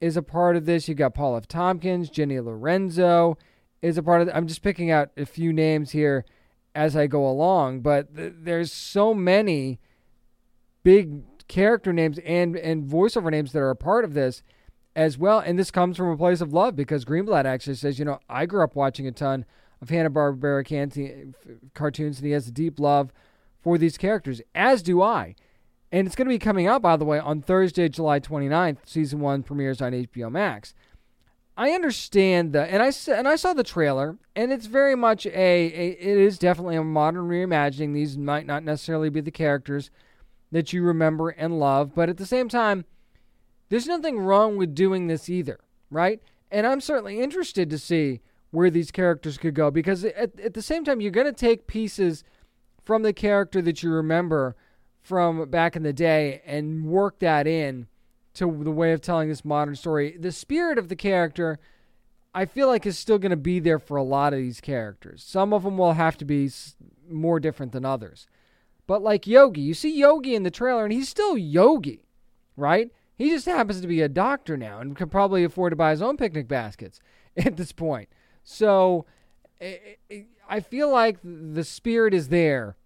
is 0.00 0.16
a 0.16 0.22
part 0.22 0.56
of 0.56 0.64
this. 0.64 0.88
You 0.88 0.94
got 0.94 1.14
Paul 1.14 1.36
F. 1.36 1.48
Tompkins, 1.48 2.10
Jenny 2.10 2.38
Lorenzo 2.40 3.36
is 3.82 3.98
a 3.98 4.02
part 4.02 4.22
of. 4.22 4.30
I'm 4.32 4.46
just 4.46 4.62
picking 4.62 4.90
out 4.90 5.10
a 5.16 5.26
few 5.26 5.52
names 5.52 5.90
here 5.90 6.24
as 6.74 6.96
I 6.96 7.06
go 7.06 7.28
along, 7.28 7.80
but 7.80 8.14
th- 8.14 8.34
there's 8.38 8.72
so 8.72 9.14
many 9.14 9.78
big 10.82 11.22
character 11.48 11.92
names 11.92 12.18
and 12.18 12.56
and 12.56 12.84
voiceover 12.84 13.30
names 13.30 13.52
that 13.52 13.60
are 13.60 13.70
a 13.70 13.76
part 13.76 14.04
of 14.04 14.14
this 14.14 14.42
as 14.94 15.16
well. 15.16 15.38
And 15.38 15.58
this 15.58 15.70
comes 15.70 15.96
from 15.96 16.08
a 16.08 16.16
place 16.16 16.40
of 16.40 16.52
love 16.52 16.76
because 16.76 17.04
Greenblatt 17.04 17.44
actually 17.44 17.76
says, 17.76 17.98
you 17.98 18.04
know, 18.04 18.20
I 18.28 18.46
grew 18.46 18.62
up 18.62 18.74
watching 18.74 19.06
a 19.06 19.12
ton 19.12 19.44
of 19.80 19.90
Hanna 19.90 20.10
Barbera 20.10 21.34
cartoons, 21.74 22.18
and 22.18 22.26
he 22.26 22.32
has 22.32 22.48
a 22.48 22.52
deep 22.52 22.78
love 22.78 23.12
for 23.62 23.78
these 23.78 23.96
characters, 23.96 24.40
as 24.54 24.82
do 24.82 25.02
I. 25.02 25.34
And 25.90 26.06
it's 26.06 26.16
going 26.16 26.26
to 26.26 26.34
be 26.34 26.38
coming 26.38 26.66
out, 26.66 26.82
by 26.82 26.96
the 26.96 27.04
way, 27.04 27.18
on 27.18 27.40
Thursday, 27.40 27.88
July 27.88 28.20
29th. 28.20 28.78
Season 28.84 29.20
one 29.20 29.42
premieres 29.42 29.80
on 29.80 29.92
HBO 29.92 30.30
Max. 30.30 30.74
I 31.58 31.72
understand 31.72 32.52
the, 32.52 32.62
and 32.62 32.80
I 32.80 32.92
and 33.12 33.26
I 33.26 33.34
saw 33.34 33.52
the 33.52 33.64
trailer, 33.64 34.16
and 34.36 34.52
it's 34.52 34.66
very 34.66 34.94
much 34.94 35.26
a, 35.26 35.30
a, 35.32 35.88
it 35.90 36.18
is 36.18 36.38
definitely 36.38 36.76
a 36.76 36.84
modern 36.84 37.28
reimagining. 37.28 37.92
These 37.92 38.16
might 38.16 38.46
not 38.46 38.62
necessarily 38.62 39.10
be 39.10 39.20
the 39.20 39.32
characters 39.32 39.90
that 40.52 40.72
you 40.72 40.84
remember 40.84 41.30
and 41.30 41.58
love, 41.58 41.96
but 41.96 42.08
at 42.08 42.16
the 42.16 42.26
same 42.26 42.48
time, 42.48 42.84
there's 43.70 43.88
nothing 43.88 44.20
wrong 44.20 44.56
with 44.56 44.72
doing 44.72 45.08
this 45.08 45.28
either, 45.28 45.58
right? 45.90 46.22
And 46.48 46.64
I'm 46.64 46.80
certainly 46.80 47.20
interested 47.20 47.68
to 47.70 47.78
see 47.78 48.20
where 48.52 48.70
these 48.70 48.92
characters 48.92 49.36
could 49.36 49.54
go 49.54 49.72
because 49.72 50.04
at, 50.04 50.38
at 50.38 50.54
the 50.54 50.62
same 50.62 50.84
time 50.84 51.00
you're 51.00 51.10
going 51.10 51.26
to 51.26 51.32
take 51.32 51.66
pieces 51.66 52.22
from 52.84 53.02
the 53.02 53.12
character 53.12 53.60
that 53.62 53.82
you 53.82 53.90
remember 53.90 54.54
from 55.02 55.50
back 55.50 55.74
in 55.74 55.82
the 55.82 55.92
day 55.92 56.40
and 56.46 56.86
work 56.86 57.18
that 57.18 57.48
in 57.48 57.88
to 58.38 58.64
the 58.64 58.70
way 58.70 58.92
of 58.92 59.00
telling 59.00 59.28
this 59.28 59.44
modern 59.44 59.76
story. 59.76 60.16
The 60.18 60.32
spirit 60.32 60.78
of 60.78 60.88
the 60.88 60.96
character 60.96 61.58
i 62.34 62.44
feel 62.44 62.68
like 62.68 62.84
is 62.84 62.98
still 62.98 63.18
going 63.18 63.30
to 63.30 63.36
be 63.36 63.58
there 63.58 63.78
for 63.78 63.96
a 63.96 64.02
lot 64.02 64.32
of 64.32 64.38
these 64.38 64.60
characters. 64.60 65.24
Some 65.26 65.52
of 65.52 65.62
them 65.62 65.78
will 65.78 65.94
have 65.94 66.18
to 66.18 66.24
be 66.24 66.50
more 67.08 67.40
different 67.40 67.72
than 67.72 67.84
others. 67.84 68.26
But 68.86 69.02
like 69.02 69.26
yogi 69.26 69.62
you 69.62 69.74
see 69.74 69.98
yogi 69.98 70.34
in 70.34 70.42
the 70.42 70.50
trailer 70.50 70.84
and 70.84 70.92
he's 70.92 71.08
still 71.08 71.36
yogi 71.36 72.08
right? 72.58 72.90
He 73.16 73.30
just 73.30 73.46
happens 73.46 73.80
to 73.80 73.86
be 73.86 74.02
a 74.02 74.08
doctor 74.08 74.56
now 74.56 74.80
and 74.80 74.96
can 74.96 75.08
probably 75.08 75.44
afford 75.44 75.72
to 75.72 75.76
buy 75.76 75.90
his 75.92 76.02
own 76.02 76.16
picnic 76.16 76.48
baskets 76.48 77.00
at 77.36 77.56
this 77.56 77.72
point. 77.72 78.08
So 78.44 79.06
eh, 79.60 79.76
eh, 80.10 80.22
I 80.48 80.60
feel 80.60 80.90
like 80.90 81.18
the 81.22 81.64
spirit 81.64 82.12
is 82.12 82.28
there, 82.28 82.76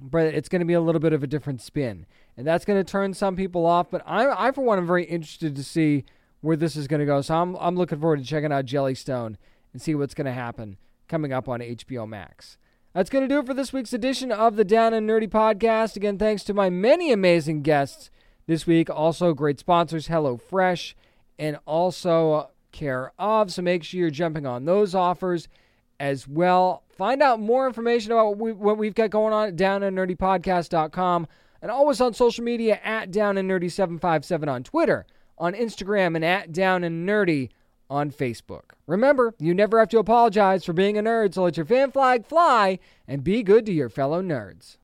but 0.00 0.26
it's 0.26 0.48
going 0.48 0.60
to 0.60 0.66
be 0.66 0.74
a 0.74 0.80
little 0.80 1.00
bit 1.00 1.12
of 1.12 1.22
a 1.22 1.26
different 1.26 1.60
spin. 1.60 2.06
And 2.36 2.46
that's 2.46 2.64
going 2.64 2.82
to 2.82 2.90
turn 2.90 3.14
some 3.14 3.36
people 3.36 3.64
off. 3.64 3.90
But 3.90 4.02
I, 4.06 4.48
I, 4.48 4.52
for 4.52 4.62
one, 4.62 4.78
am 4.78 4.86
very 4.86 5.04
interested 5.04 5.56
to 5.56 5.64
see 5.64 6.04
where 6.40 6.56
this 6.56 6.76
is 6.76 6.86
going 6.86 7.00
to 7.00 7.06
go. 7.06 7.20
So 7.22 7.34
I'm, 7.34 7.56
I'm 7.56 7.76
looking 7.76 8.00
forward 8.00 8.20
to 8.20 8.24
checking 8.24 8.52
out 8.52 8.66
Jellystone 8.66 9.36
and 9.72 9.80
see 9.80 9.94
what's 9.94 10.14
going 10.14 10.26
to 10.26 10.32
happen 10.32 10.76
coming 11.08 11.32
up 11.32 11.48
on 11.48 11.60
HBO 11.60 12.06
Max. 12.08 12.58
That's 12.92 13.10
going 13.10 13.28
to 13.28 13.28
do 13.28 13.40
it 13.40 13.46
for 13.46 13.54
this 13.54 13.72
week's 13.72 13.92
edition 13.92 14.32
of 14.32 14.56
the 14.56 14.64
Down 14.64 14.94
and 14.94 15.08
Nerdy 15.08 15.28
podcast. 15.28 15.96
Again, 15.96 16.18
thanks 16.18 16.42
to 16.44 16.54
my 16.54 16.70
many 16.70 17.12
amazing 17.12 17.62
guests 17.62 18.10
this 18.46 18.66
week. 18.66 18.88
Also, 18.88 19.34
great 19.34 19.58
sponsors, 19.58 20.08
HelloFresh, 20.08 20.94
and 21.38 21.58
also 21.66 22.50
Care/of. 22.72 23.52
So 23.52 23.62
make 23.62 23.84
sure 23.84 24.00
you're 24.00 24.10
jumping 24.10 24.46
on 24.46 24.64
those 24.64 24.94
offers 24.94 25.48
as 26.00 26.26
well. 26.26 26.82
Find 26.96 27.22
out 27.22 27.40
more 27.40 27.66
information 27.66 28.12
about 28.12 28.36
what, 28.36 28.78
we, 28.78 28.86
have 28.86 28.94
got 28.94 29.10
going 29.10 29.32
on 29.32 29.48
at 29.48 29.56
downandnerdypodcast.com 29.56 31.26
and 31.62 31.70
always 31.70 32.00
on 32.00 32.14
social 32.14 32.44
media 32.44 32.80
at 32.82 33.10
downandnerdy757 33.10 34.48
on 34.48 34.62
Twitter, 34.62 35.06
on 35.38 35.54
Instagram, 35.54 36.16
and 36.16 36.24
at 36.24 36.52
downandnerdy 36.52 37.50
on 37.88 38.10
Facebook. 38.10 38.72
Remember, 38.86 39.34
you 39.38 39.54
never 39.54 39.78
have 39.78 39.88
to 39.90 39.98
apologize 39.98 40.64
for 40.64 40.72
being 40.72 40.98
a 40.98 41.02
nerd, 41.02 41.34
so 41.34 41.44
let 41.44 41.56
your 41.56 41.66
fan 41.66 41.92
flag 41.92 42.26
fly 42.26 42.78
and 43.06 43.22
be 43.22 43.42
good 43.42 43.64
to 43.66 43.72
your 43.72 43.88
fellow 43.88 44.22
nerds. 44.22 44.74